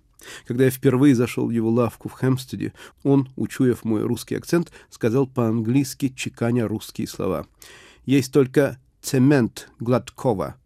Когда 0.47 0.65
я 0.65 0.71
впервые 0.71 1.15
зашел 1.15 1.47
в 1.47 1.51
его 1.51 1.71
лавку 1.71 2.09
в 2.09 2.13
Хэмстеде, 2.13 2.73
он, 3.03 3.29
учуяв 3.37 3.85
мой 3.85 4.03
русский 4.03 4.37
акцент, 4.37 4.73
сказал 4.91 5.27
по-английски, 5.27 6.09
чеканя 6.09 6.67
русские 6.67 7.07
слова. 7.07 7.47
«Есть 8.07 8.33
только 8.33 8.79
цемент 9.03 9.69
Гладкова». 9.81 10.57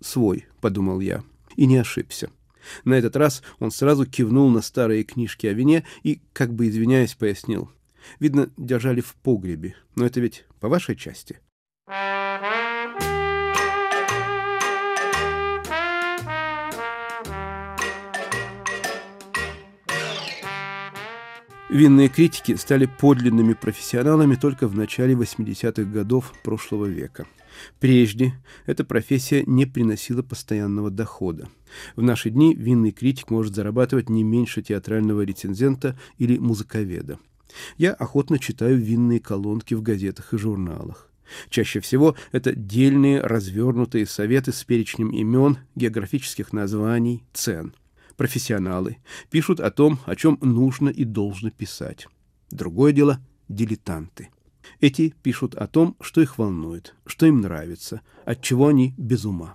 «Свой»,— 0.00 0.46
подумал 0.60 1.00
я, 1.00 1.22
и 1.56 1.66
не 1.66 1.76
ошибся. 1.76 2.30
На 2.84 2.94
этот 2.94 3.14
раз 3.16 3.42
он 3.60 3.70
сразу 3.70 4.06
кивнул 4.06 4.50
на 4.50 4.60
старые 4.60 5.04
книжки 5.04 5.46
о 5.46 5.52
вине 5.52 5.84
и, 6.02 6.20
как 6.32 6.52
бы 6.52 6.68
извиняясь, 6.68 7.14
пояснил. 7.14 7.70
Видно, 8.18 8.50
держали 8.56 9.00
в 9.00 9.14
погребе, 9.14 9.76
но 9.94 10.06
это 10.06 10.20
ведь 10.20 10.44
по 10.60 10.68
вашей 10.68 10.96
части. 10.96 11.40
Винные 21.68 22.08
критики 22.08 22.56
стали 22.56 22.86
подлинными 22.86 23.52
профессионалами 23.52 24.34
только 24.34 24.66
в 24.66 24.74
начале 24.74 25.14
80-х 25.14 25.84
годов 25.84 26.34
прошлого 26.42 26.86
века. 26.86 27.24
Прежде 27.78 28.34
эта 28.66 28.84
профессия 28.84 29.44
не 29.46 29.64
приносила 29.64 30.24
постоянного 30.24 30.90
дохода. 30.90 31.48
В 31.94 32.02
наши 32.02 32.30
дни 32.30 32.52
винный 32.56 32.90
критик 32.90 33.30
может 33.30 33.54
зарабатывать 33.54 34.08
не 34.08 34.24
меньше 34.24 34.60
театрального 34.60 35.20
рецензента 35.20 35.96
или 36.18 36.36
музыковеда. 36.36 37.20
Я 37.76 37.92
охотно 37.92 38.40
читаю 38.40 38.76
винные 38.76 39.20
колонки 39.20 39.74
в 39.74 39.82
газетах 39.82 40.34
и 40.34 40.36
журналах. 40.36 41.12
Чаще 41.50 41.80
всего 41.80 42.16
это 42.32 42.54
дельные 42.54 43.20
развернутые 43.20 44.06
советы 44.06 44.52
с 44.52 44.62
перечнем 44.64 45.10
имен, 45.10 45.58
географических 45.74 46.52
названий, 46.52 47.24
цен– 47.32 47.74
профессионалы, 48.16 48.98
пишут 49.30 49.60
о 49.60 49.70
том, 49.70 50.00
о 50.06 50.16
чем 50.16 50.38
нужно 50.40 50.88
и 50.88 51.04
должно 51.04 51.50
писать. 51.50 52.08
Другое 52.50 52.92
дело– 52.92 53.20
дилетанты. 53.48 54.30
Эти 54.80 55.14
пишут 55.22 55.54
о 55.54 55.66
том, 55.66 55.96
что 56.00 56.20
их 56.20 56.38
волнует, 56.38 56.94
что 57.06 57.26
им 57.26 57.40
нравится, 57.40 58.00
от 58.24 58.42
чего 58.42 58.68
они 58.68 58.94
без 58.96 59.24
ума. 59.24 59.54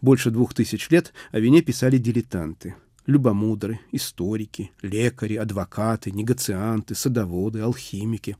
Больше 0.00 0.30
двух 0.30 0.54
тысяч 0.54 0.90
лет 0.90 1.12
о 1.30 1.38
вине 1.38 1.62
писали 1.62 1.98
дилетанты. 1.98 2.74
Любомудры, 3.06 3.80
историки, 3.92 4.72
лекари, 4.82 5.36
адвокаты, 5.36 6.10
негацианты, 6.10 6.94
садоводы, 6.94 7.60
алхимики. 7.60 8.36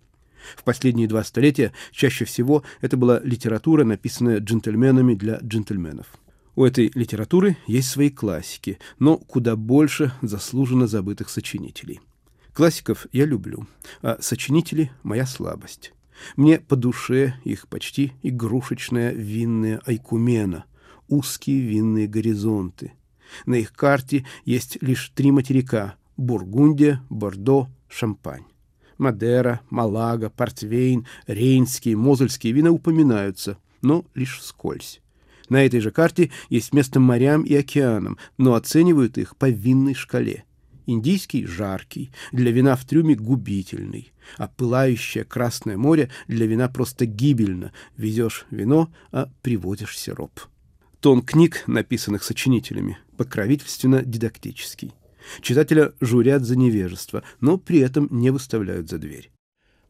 В 0.56 0.64
последние 0.64 1.08
два 1.08 1.24
столетия 1.24 1.72
чаще 1.92 2.24
всего 2.24 2.62
это 2.80 2.96
была 2.96 3.20
литература, 3.20 3.84
написанная 3.84 4.40
джентльменами 4.40 5.14
для 5.14 5.38
джентльменов. 5.42 6.06
У 6.54 6.64
этой 6.64 6.90
литературы 6.94 7.56
есть 7.66 7.88
свои 7.88 8.10
классики, 8.10 8.78
но 8.98 9.16
куда 9.16 9.54
больше 9.54 10.12
заслуженно 10.22 10.86
забытых 10.86 11.28
сочинителей. 11.28 12.00
Классиков 12.52 13.06
я 13.12 13.24
люблю, 13.24 13.68
а 14.02 14.18
сочинители– 14.20 14.90
моя 15.04 15.26
слабость. 15.26 15.92
Мне 16.34 16.58
по 16.58 16.74
душе 16.74 17.34
их 17.44 17.68
почти 17.68 18.12
игрушечная 18.22 19.12
винная 19.12 19.80
айкумена, 19.86 20.64
узкие 21.06 21.60
винные 21.60 22.08
горизонты. 22.08 22.92
На 23.46 23.54
их 23.54 23.72
карте 23.72 24.26
есть 24.44 24.78
лишь 24.80 25.12
три 25.14 25.30
материка– 25.30 25.94
Бургундия, 26.16 27.00
Бордо, 27.08 27.68
Шампань. 27.88 28.42
Мадера, 28.98 29.60
Малага, 29.70 30.28
Портвейн, 30.28 31.06
Рейнские, 31.26 31.96
Мозельские 31.96 32.52
вина 32.52 32.70
упоминаются, 32.70 33.56
но 33.80 34.04
лишь 34.14 34.38
вскользь. 34.38 35.00
На 35.48 35.64
этой 35.64 35.80
же 35.80 35.90
карте 35.90 36.30
есть 36.50 36.74
место 36.74 37.00
морям 37.00 37.42
и 37.42 37.54
океанам, 37.54 38.18
но 38.36 38.54
оценивают 38.54 39.16
их 39.16 39.36
по 39.36 39.48
винной 39.48 39.94
шкале. 39.94 40.44
Индийский– 40.86 41.44
жаркий, 41.46 42.10
для 42.32 42.50
вина 42.50 42.74
в 42.74 42.84
трюме– 42.84 43.14
губительный, 43.16 44.12
а 44.38 44.48
пылающее 44.48 45.24
Красное 45.24 45.76
море 45.76 46.10
для 46.28 46.46
вина 46.46 46.68
просто 46.68 47.04
гибельно. 47.04 47.72
Везешь 47.96 48.46
вино, 48.50 48.90
а 49.12 49.30
приводишь 49.42 49.98
сироп. 49.98 50.40
Тон 51.00 51.22
книг, 51.22 51.62
написанных 51.66 52.24
сочинителями, 52.24 52.98
покровительственно-дидактический. 53.18 54.92
Читателя 55.40 55.92
журят 56.00 56.44
за 56.44 56.56
невежество, 56.56 57.22
но 57.40 57.58
при 57.58 57.80
этом 57.80 58.08
не 58.10 58.30
выставляют 58.30 58.88
за 58.88 58.98
дверь. 58.98 59.30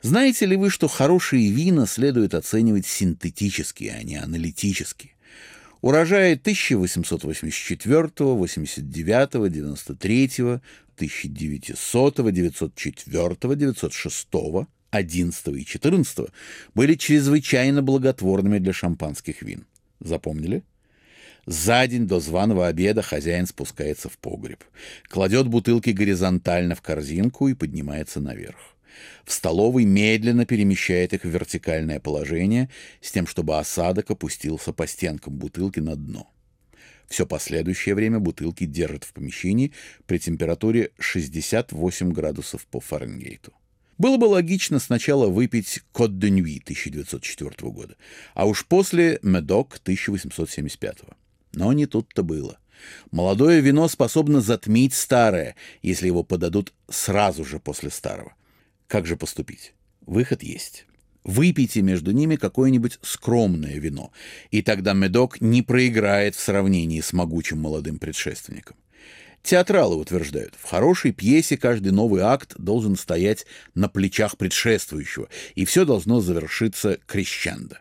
Знаете 0.01 0.47
ли 0.47 0.57
вы, 0.57 0.71
что 0.71 0.87
хорошие 0.87 1.51
вина 1.51 1.87
следует 1.87 2.35
оценивать 2.35 2.87
синтетически, 2.87 3.85
а 3.85 4.03
не 4.03 4.17
аналитически? 4.17 5.15
Урожаи 5.81 6.35
1884, 6.35 8.09
89, 8.19 9.53
93, 9.53 10.27
1900, 10.97 12.33
904, 12.33 13.57
906, 13.57 14.29
11 14.91 15.49
и 15.49 15.65
14 15.65 16.29
были 16.75 16.95
чрезвычайно 16.95 17.83
благотворными 17.83 18.59
для 18.59 18.73
шампанских 18.73 19.43
вин. 19.43 19.67
Запомнили? 20.01 20.63
За 21.47 21.87
день 21.87 22.07
до 22.07 22.21
званого 22.21 22.67
обеда 22.67 23.03
хозяин 23.03 23.47
спускается 23.47 24.09
в 24.09 24.19
погреб, 24.19 24.63
кладет 25.09 25.47
бутылки 25.47 25.91
горизонтально 25.91 26.75
в 26.75 26.83
корзинку 26.83 27.49
и 27.49 27.55
поднимается 27.55 28.21
наверх. 28.21 28.77
В 29.25 29.33
столовой 29.33 29.85
медленно 29.85 30.45
перемещает 30.47 31.13
их 31.13 31.25
в 31.25 31.29
вертикальное 31.29 32.01
положение 32.01 32.69
с 33.01 33.13
тем, 33.13 33.27
чтобы 33.27 33.59
осадок 33.59 34.11
опустился 34.11 34.73
по 34.73 34.87
стенкам 34.87 35.35
бутылки 35.35 35.81
на 35.81 35.97
дно. 35.97 36.31
Все 37.09 37.27
последующее 37.27 37.95
время 37.95 38.19
бутылки 38.19 38.65
держат 38.65 39.05
в 39.05 39.13
помещении 39.13 39.73
при 40.07 40.19
температуре 40.19 40.91
68 40.99 42.13
градусов 42.13 42.67
по 42.67 42.81
Фаренгейту. 42.81 43.55
Было 43.97 44.17
бы 44.17 44.27
логично 44.27 44.79
сначала 44.79 45.27
выпить 45.27 45.81
«Кот 45.91 46.19
де 46.19 46.31
Нюи» 46.31 46.61
1904 46.63 47.71
года, 47.73 47.97
а 48.35 48.47
уж 48.47 48.65
после 48.67 49.19
«Медок» 49.23 49.79
1875. 49.83 50.99
Но 51.59 51.73
не 51.73 51.87
тут-то 51.87 52.23
было. 52.23 52.61
Молодое 53.11 53.61
вино 53.61 53.89
способно 53.89 54.41
затмить 54.41 54.95
старое, 54.95 55.57
если 55.83 56.07
его 56.07 56.23
подадут 56.23 56.73
сразу 56.89 57.45
же 57.45 57.59
после 57.59 57.91
старого. 57.91 58.33
Как 58.87 59.07
же 59.07 59.17
поступить? 59.17 59.75
Выход 60.07 60.45
есть. 60.45 60.87
Выпейте 61.25 61.83
между 61.83 62.13
ними 62.13 62.37
какое-нибудь 62.37 63.01
скромное 63.03 63.75
вино, 63.81 64.13
и 64.53 64.63
тогда 64.63 64.93
медок 64.93 65.41
не 65.41 65.63
проиграет 65.63 66.37
в 66.37 66.41
сравнении 66.41 67.01
с 67.01 67.13
могучим 67.13 67.59
молодым 67.59 67.99
предшественником. 67.99 68.77
Театралы 69.43 69.97
утверждают, 69.97 70.55
в 70.57 70.63
хорошей 70.63 71.11
пьесе 71.11 71.57
каждый 71.57 71.91
новый 71.91 72.23
акт 72.23 72.55
должен 72.57 72.97
стоять 72.97 73.47
на 73.75 73.89
плечах 73.89 74.37
предшествующего, 74.37 75.29
и 75.57 75.65
все 75.65 75.85
должно 75.85 76.21
завершиться 76.21 77.01
крещендо. 77.07 77.79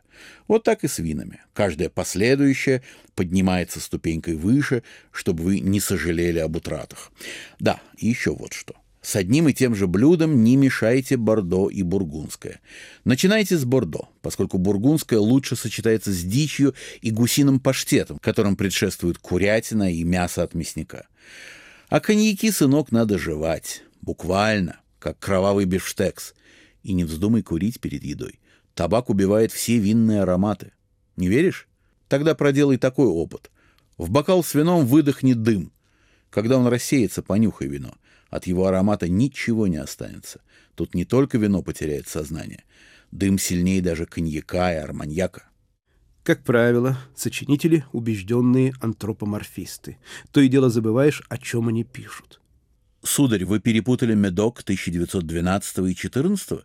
Вот 0.47 0.63
так 0.63 0.83
и 0.83 0.87
с 0.87 0.99
винами. 0.99 1.41
Каждая 1.53 1.89
последующая 1.89 2.83
поднимается 3.15 3.79
ступенькой 3.79 4.35
выше, 4.35 4.83
чтобы 5.11 5.43
вы 5.43 5.59
не 5.59 5.79
сожалели 5.79 6.39
об 6.39 6.55
утратах. 6.55 7.11
Да, 7.59 7.79
и 7.97 8.07
еще 8.07 8.35
вот 8.35 8.53
что– 8.53 8.75
с 9.07 9.15
одним 9.15 9.47
и 9.47 9.53
тем 9.53 9.73
же 9.73 9.87
блюдом 9.87 10.43
не 10.43 10.57
мешайте 10.57 11.15
бордо 11.15 11.69
и 11.69 11.81
бургундское. 11.81 12.59
Начинайте 13.05 13.55
с 13.57 13.63
бордо, 13.63 14.09
поскольку 14.21 14.57
бургундское 14.57 15.17
лучше 15.17 15.55
сочетается 15.55 16.11
с 16.11 16.21
дичью 16.23 16.75
и 16.99 17.11
гусиным 17.11 17.61
паштетом, 17.61 18.19
которым 18.19 18.57
предшествует 18.57 19.17
курятина 19.17 19.93
и 19.93 20.03
мясо 20.03 20.43
от 20.43 20.55
мясника. 20.55 21.05
А 21.87 22.01
коньяки, 22.01 22.51
сынок, 22.51 22.91
надо 22.91 23.17
жевать. 23.17 23.83
Буквально, 24.01 24.81
как 24.99 25.17
кровавый 25.19 25.63
бифштекс. 25.63 26.33
И 26.83 26.91
не 26.91 27.05
вздумай 27.05 27.43
курить 27.43 27.79
перед 27.79 28.03
едой. 28.03 28.41
Табак 28.77 29.09
убивает 29.09 29.51
все 29.51 29.77
винные 29.79 30.21
ароматы. 30.21 30.71
Не 31.17 31.27
веришь? 31.27 31.67
Тогда 32.07 32.35
проделай 32.35 32.77
такой 32.77 33.07
опыт. 33.07 33.51
В 33.97 34.09
бокал 34.09 34.43
с 34.43 34.53
вином 34.53 34.85
выдохни 34.85 35.33
дым. 35.33 35.73
Когда 36.29 36.57
он 36.57 36.67
рассеется, 36.67 37.21
понюхай 37.21 37.67
вино— 37.67 37.95
от 38.29 38.45
его 38.45 38.67
аромата 38.67 39.07
ничего 39.07 39.67
не 39.67 39.77
останется. 39.77 40.41
Тут 40.75 40.93
не 40.93 41.05
только 41.05 41.37
вино 41.37 41.61
потеряет 41.61 42.07
сознание. 42.07 42.63
Дым 43.11 43.39
сильнее 43.39 43.81
даже 43.81 44.05
коньяка 44.05 44.73
и 44.73 44.77
арманьяка. 44.77 45.49
Как 46.23 46.43
правило, 46.43 46.97
сочинители– 47.15 47.85
убежденные 47.93 48.73
антропоморфисты. 48.81 49.97
То 50.31 50.41
и 50.41 50.49
дело 50.49 50.69
забываешь, 50.69 51.23
о 51.29 51.37
чем 51.37 51.69
они 51.69 51.85
пишут. 51.85 52.41
Сударь, 53.01 53.45
вы 53.45 53.61
перепутали 53.61 54.13
медок 54.13 54.59
1912 54.61 55.77
и 55.89 55.95
14 55.95 56.59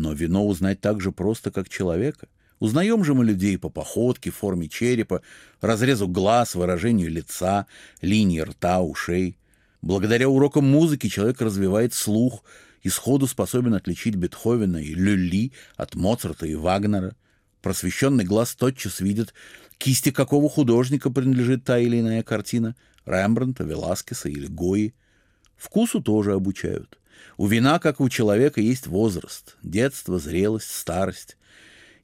но 0.00 0.12
вино 0.12 0.46
узнать 0.46 0.80
так 0.80 1.00
же 1.00 1.12
просто, 1.12 1.50
как 1.50 1.68
человека. 1.68 2.28
Узнаем 2.58 3.04
же 3.04 3.14
мы 3.14 3.24
людей 3.24 3.56
по 3.58 3.68
походке, 3.68 4.30
форме 4.30 4.68
черепа, 4.68 5.22
разрезу 5.60 6.08
глаз, 6.08 6.54
выражению 6.54 7.10
лица, 7.10 7.66
линии 8.00 8.40
рта, 8.40 8.80
ушей– 8.80 9.36
Благодаря 9.82 10.28
урокам 10.28 10.68
музыки 10.68 11.08
человек 11.08 11.40
развивает 11.40 11.94
слух 11.94 12.42
и 12.82 12.88
сходу 12.88 13.26
способен 13.26 13.74
отличить 13.74 14.16
Бетховена 14.16 14.80
и 14.80 14.94
Люли 14.94 15.52
от 15.76 15.94
Моцарта 15.94 16.46
и 16.46 16.54
Вагнера. 16.54 17.14
Просвещенный 17.62 18.24
глаз 18.24 18.54
тотчас 18.54 19.00
видит, 19.00 19.34
кисти 19.78 20.10
какого 20.10 20.48
художника 20.48 21.10
принадлежит 21.10 21.64
та 21.64 21.78
или 21.78 22.00
иная 22.00 22.22
картина– 22.22 22.76
Рембрандта, 23.06 23.64
Веласкеса 23.64 24.28
или 24.28 24.46
Гои. 24.46 24.94
Вкусу 25.56 26.02
тоже 26.02 26.34
обучают. 26.34 26.98
У 27.36 27.46
вина, 27.46 27.78
как 27.78 28.00
у 28.00 28.08
человека, 28.08 28.60
есть 28.60 28.86
возраст– 28.86 29.56
детство, 29.62 30.18
зрелость, 30.18 30.70
старость. 30.70 31.36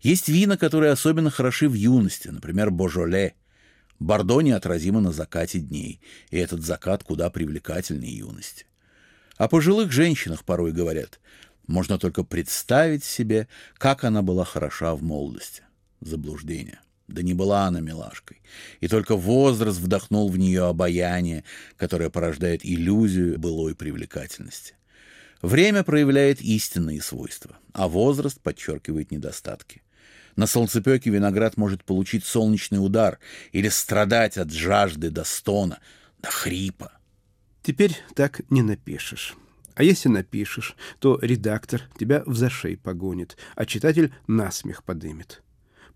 Есть 0.01 0.29
вина, 0.29 0.57
которые 0.57 0.93
особенно 0.93 1.31
хороши 1.31 1.69
в 1.69 1.75
юности, 1.75 2.29
например, 2.29 2.71
Божоле– 2.71 3.35
Бордо 4.01 4.41
неотразимо 4.41 5.01
на 5.01 5.13
закате 5.13 5.61
дней, 5.61 6.01
и 6.31 6.37
этот 6.37 6.63
закат 6.63 7.05
куда 7.05 7.31
привлекательнее 7.31 8.17
юности. 8.17 8.67
О 9.37 9.49
пожилых 9.49 9.93
женщинах 9.93 10.45
порой 10.45 10.73
говорят, 10.73 11.21
можно 11.67 11.99
только 11.99 12.25
представить 12.25 13.05
себе, 13.05 13.49
как 13.79 14.05
она 14.05 14.23
была 14.23 14.45
хороша 14.45 14.95
в 14.95 15.03
молодости. 15.03 15.63
Заблуждение. 16.01 16.81
Да 17.09 17.23
не 17.23 17.35
была 17.35 17.67
она 17.67 17.81
милашкой. 17.81 18.43
И 18.81 18.89
только 18.89 19.17
возраст 19.17 19.79
вдохнул 19.79 20.29
в 20.29 20.39
нее 20.39 20.65
обаяние, 20.67 21.45
которое 21.77 22.11
порождает 22.11 22.65
иллюзию 22.65 23.39
былой 23.39 23.75
привлекательности. 23.75 24.75
Время 25.45 25.85
проявляет 25.85 26.41
истинные 26.41 27.03
свойства, 27.03 27.59
а 27.75 27.87
возраст 27.87 28.41
подчеркивает 28.41 29.11
недостатки. 29.11 29.83
На 30.37 30.47
солнцепеке 30.47 31.11
виноград 31.11 31.59
может 31.59 31.85
получить 31.85 32.25
солнечный 32.25 32.79
удар 32.79 33.19
или 33.53 33.69
страдать 33.69 34.39
от 34.39 34.51
жажды 34.51 35.11
до 35.11 35.25
стона, 35.25 35.81
до 36.23 36.31
хрипа. 36.31 36.93
Теперь 37.63 37.95
так 38.15 38.41
не 38.49 38.63
напишешь. 38.63 39.35
А 39.75 39.83
если 39.83 40.09
напишешь, 40.09 40.77
то 40.99 41.19
редактор 41.21 41.83
тебя 41.99 42.23
в 42.25 42.35
зашей 42.35 42.79
погонит, 42.79 43.37
а 43.55 43.67
читатель 43.67 44.15
насмех 44.27 44.83
подымет. 44.83 45.43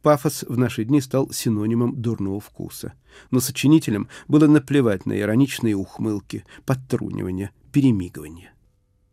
Пафос 0.03 0.43
в 0.47 0.59
наши 0.59 0.85
дни 0.85 1.01
стал 1.01 1.33
синонимом 1.33 2.03
дурного 2.03 2.39
вкуса. 2.39 2.93
Но 3.31 3.41
сочинителям 3.41 4.11
было 4.29 4.47
наплевать 4.47 5.07
на 5.07 5.19
ироничные 5.19 5.75
ухмылки, 5.75 6.45
подтрунивания, 6.67 7.51
перемигивания. 7.73 8.53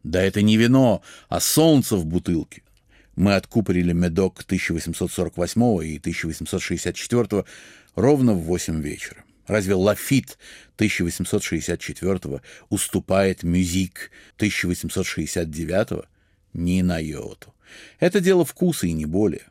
Да 0.06 0.22
это 0.22 0.44
не 0.44 0.56
вино, 0.56 1.02
а 1.30 1.40
солнце 1.40 1.96
в 1.96 2.06
бутылке. 2.06 2.62
Мы 3.16 3.34
откупорили 3.34 3.92
медок 3.92 4.44
1848 4.46 5.62
и 5.84 5.98
1864 5.98 7.46
ровно 7.96 8.34
в 8.34 8.44
8 8.44 8.82
вечера. 8.84 9.24
Разве 9.48 9.74
Лафит 9.74 10.38
1864 10.76 12.42
уступает 12.70 13.42
Мюзик 13.42 14.12
1869? 14.36 16.06
Ни 16.54 16.82
на 16.84 17.00
йоту. 17.00 17.56
Это 18.00 18.20
дело 18.20 18.46
вкуса 18.46 18.86
и 18.86 18.94
не 18.94 19.08
более. 19.08 19.48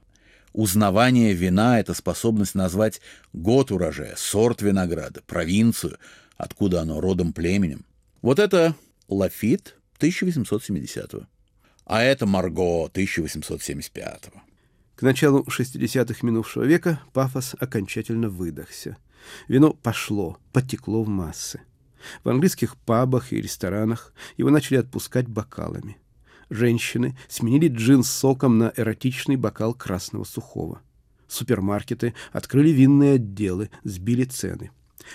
Узнавание 0.53 1.33
вина— 1.33 1.81
это 1.81 1.95
способность 1.95 2.55
назвать 2.55 3.01
год 3.33 3.73
урожая, 3.73 4.15
сорт 4.17 4.63
винограда, 4.63 5.21
провинцию, 5.27 5.99
откуда 6.37 6.83
оно 6.83 7.01
родом 7.01 7.33
племенем. 7.33 7.85
Вот 8.23 8.39
это 8.39 8.77
Лафит 9.09 9.75
1870 10.09 11.29
а 11.87 12.03
это 12.03 12.25
Марго 12.25 12.87
1875 12.87 14.31
К 14.97 15.03
началу 15.03 15.43
60-х 15.43 16.27
минувшего 16.27 16.65
века 16.65 17.01
пафос 17.13 17.55
окончательно 17.61 18.31
выдохся. 18.31 18.97
Вино 19.49 19.75
пошло, 19.75 20.39
потекло 20.53 21.03
в 21.03 21.09
массы. 21.09 21.61
В 22.23 22.31
английских 22.31 22.79
пабах 22.79 23.35
и 23.35 23.41
ресторанах 23.41 24.15
его 24.39 24.49
начали 24.49 24.79
отпускать 24.79 25.29
бокалами 25.29 25.99
женщины 26.51 27.17
сменили 27.29 27.69
джин 27.69 28.03
с 28.03 28.11
соком 28.11 28.59
на 28.59 28.73
эротичный 28.77 29.37
бокал 29.37 29.75
красного 29.75 30.25
сухого. 30.25 30.81
Супермаркеты 31.29 32.15
открыли 32.33 32.71
винные 32.71 33.15
отделы, 33.15 33.71
сбили 33.83 34.25
цены. 34.25 34.71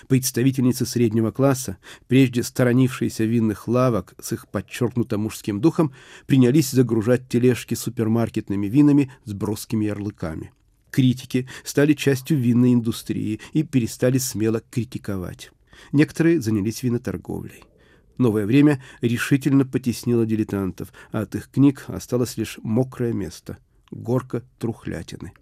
Представительницы 0.08 0.86
среднего 0.86 1.30
класса, 1.30 1.78
прежде 2.08 2.42
сторонившиеся 2.42 3.24
винных 3.24 3.68
лавок 3.68 4.14
с 4.20 4.32
их 4.32 4.48
подчеркнуто 4.48 5.18
мужским 5.18 5.60
духом, 5.60 5.92
принялись 6.26 6.70
загружать 6.70 7.28
тележки 7.28 7.74
супермаркетными 7.74 8.66
винами 8.66 9.12
с 9.24 9.32
броскими 9.32 9.86
ярлыками. 9.86 10.52
Критики 10.90 11.48
стали 11.64 11.94
частью 11.94 12.38
винной 12.38 12.74
индустрии 12.74 13.40
и 13.52 13.62
перестали 13.62 14.18
смело 14.18 14.62
критиковать. 14.70 15.50
Некоторые 15.92 16.40
занялись 16.40 16.82
виноторговлей. 16.82 17.64
Новое 18.18 18.44
время 18.44 18.82
решительно 19.00 19.64
потеснило 19.64 20.26
дилетантов, 20.26 20.92
а 21.10 21.20
от 21.20 21.34
их 21.36 21.50
книг 21.50 21.84
осталось 21.86 22.36
лишь 22.36 22.58
мокрое 22.62 23.12
место— 23.12 23.58
горка 23.90 24.42
трухлятины. 24.58 25.32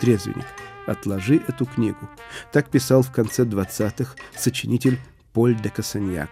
Трезвенник. 0.00 0.46
Отложи 0.86 1.42
эту 1.46 1.66
книгу. 1.66 2.08
Так 2.52 2.70
писал 2.70 3.02
в 3.02 3.12
конце 3.12 3.44
20-х 3.44 4.14
сочинитель 4.34 4.98
Поль 5.32 5.54
де 5.54 5.68
Кассаньяк. 5.68 6.30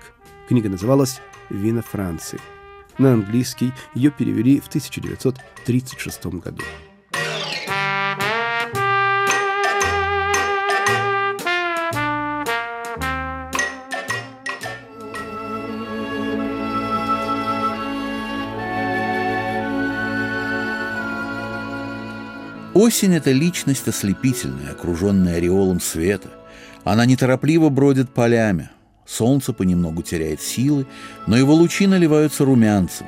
Книга 0.49 0.69
называлась 0.69 1.21
«Вина 1.51 1.83
Франции». 1.83 2.41
На 2.99 3.13
английский 3.13 3.73
ее 3.95 4.11
перевели 4.11 4.59
в 4.61 4.69
1936 4.69 6.27
году. 6.27 6.63
Осень— 22.77 23.15
это 23.17 23.33
личность 23.33 23.89
ослепительная, 23.89 24.73
окруженная 24.73 25.39
ореолом 25.39 25.81
света. 25.81 26.29
Она 26.85 27.07
неторопливо 27.07 27.71
бродит 27.71 28.13
полями, 28.13 28.69
Солнце 29.07 29.55
понемногу 29.55 30.03
теряет 30.03 30.43
силы, 30.43 30.87
но 31.27 31.39
его 31.39 31.55
лучи 31.55 31.87
наливаются 31.87 32.45
румянцем. 32.45 33.07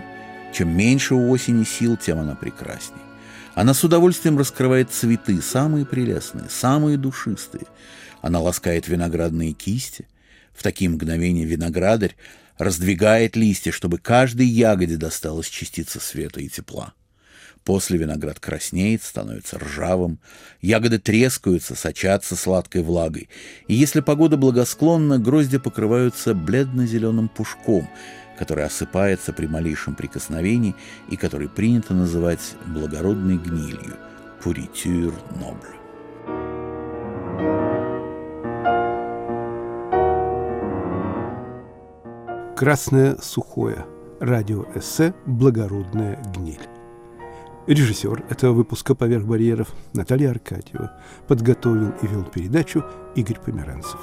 Чем 0.55 0.75
меньше 0.75 1.15
у 1.15 1.29
осени 1.29 1.65
сил, 1.65 1.99
тем 1.99 2.19
она 2.19 2.35
прекрасней. 2.35 3.03
Она 3.55 3.75
с 3.75 3.85
удовольствием 3.85 4.39
раскрывает 4.39 4.91
цветы, 4.91 5.43
самые 5.43 5.85
прелестные, 5.85 6.49
самые 6.49 6.97
душистые. 6.97 7.67
Она 8.23 8.41
ласкает 8.41 8.89
виноградные 8.89 9.53
кисти. 9.53 10.09
В 10.55 10.63
такие 10.63 10.89
мгновения 10.89 11.45
виноградарь 11.45 12.17
раздвигает 12.57 13.37
листья, 13.37 13.73
чтобы 13.73 13.99
каждой 13.99 14.47
ягоде 14.47 14.97
досталась 14.97 15.47
частица 15.47 16.01
света 16.01 16.41
и 16.41 16.49
тепла. 16.49 16.95
После 17.69 17.99
виноград 17.99 18.41
краснеет, 18.41 19.03
становится 19.03 19.59
ржавым, 19.59 20.21
ягоды 20.63 20.99
трескаются, 20.99 21.75
сочатся 21.75 22.35
сладкой 22.35 22.83
влагой, 22.83 23.29
и 23.67 23.75
если 23.75 24.01
погода 24.01 24.39
благосклонна, 24.39 25.19
грозди 25.19 25.59
покрываются 25.59 26.33
бледно-зеленым 26.33 27.29
пушком, 27.29 27.87
который 28.39 28.65
осыпается 28.65 29.35
при 29.35 29.47
малейшем 29.47 29.97
прикосновении 29.97 30.75
и 31.11 31.19
который 31.19 31.51
принято 31.51 31.93
называть 31.93 32.41
благородной 32.65 33.37
гнилью– 33.37 33.99
пуритюр 34.43 35.13
нобль. 35.39 35.69
Красное 42.57 43.19
сухое. 43.21 43.85
Радиоэссе 44.21 45.13
«Благородная 45.27 46.19
гниль». 46.35 46.78
Режиссер 47.69 48.25
этого 48.31 48.55
выпуска 48.55 48.95
«Поверх 48.95 49.27
барьеров» 49.27 49.69
Наталья 49.93 50.31
Аркадьева. 50.31 50.91
Подготовил 51.27 51.93
и 52.01 52.07
вел 52.07 52.25
передачу 52.25 52.83
Игорь 53.15 53.39
Померанцев. 53.45 54.01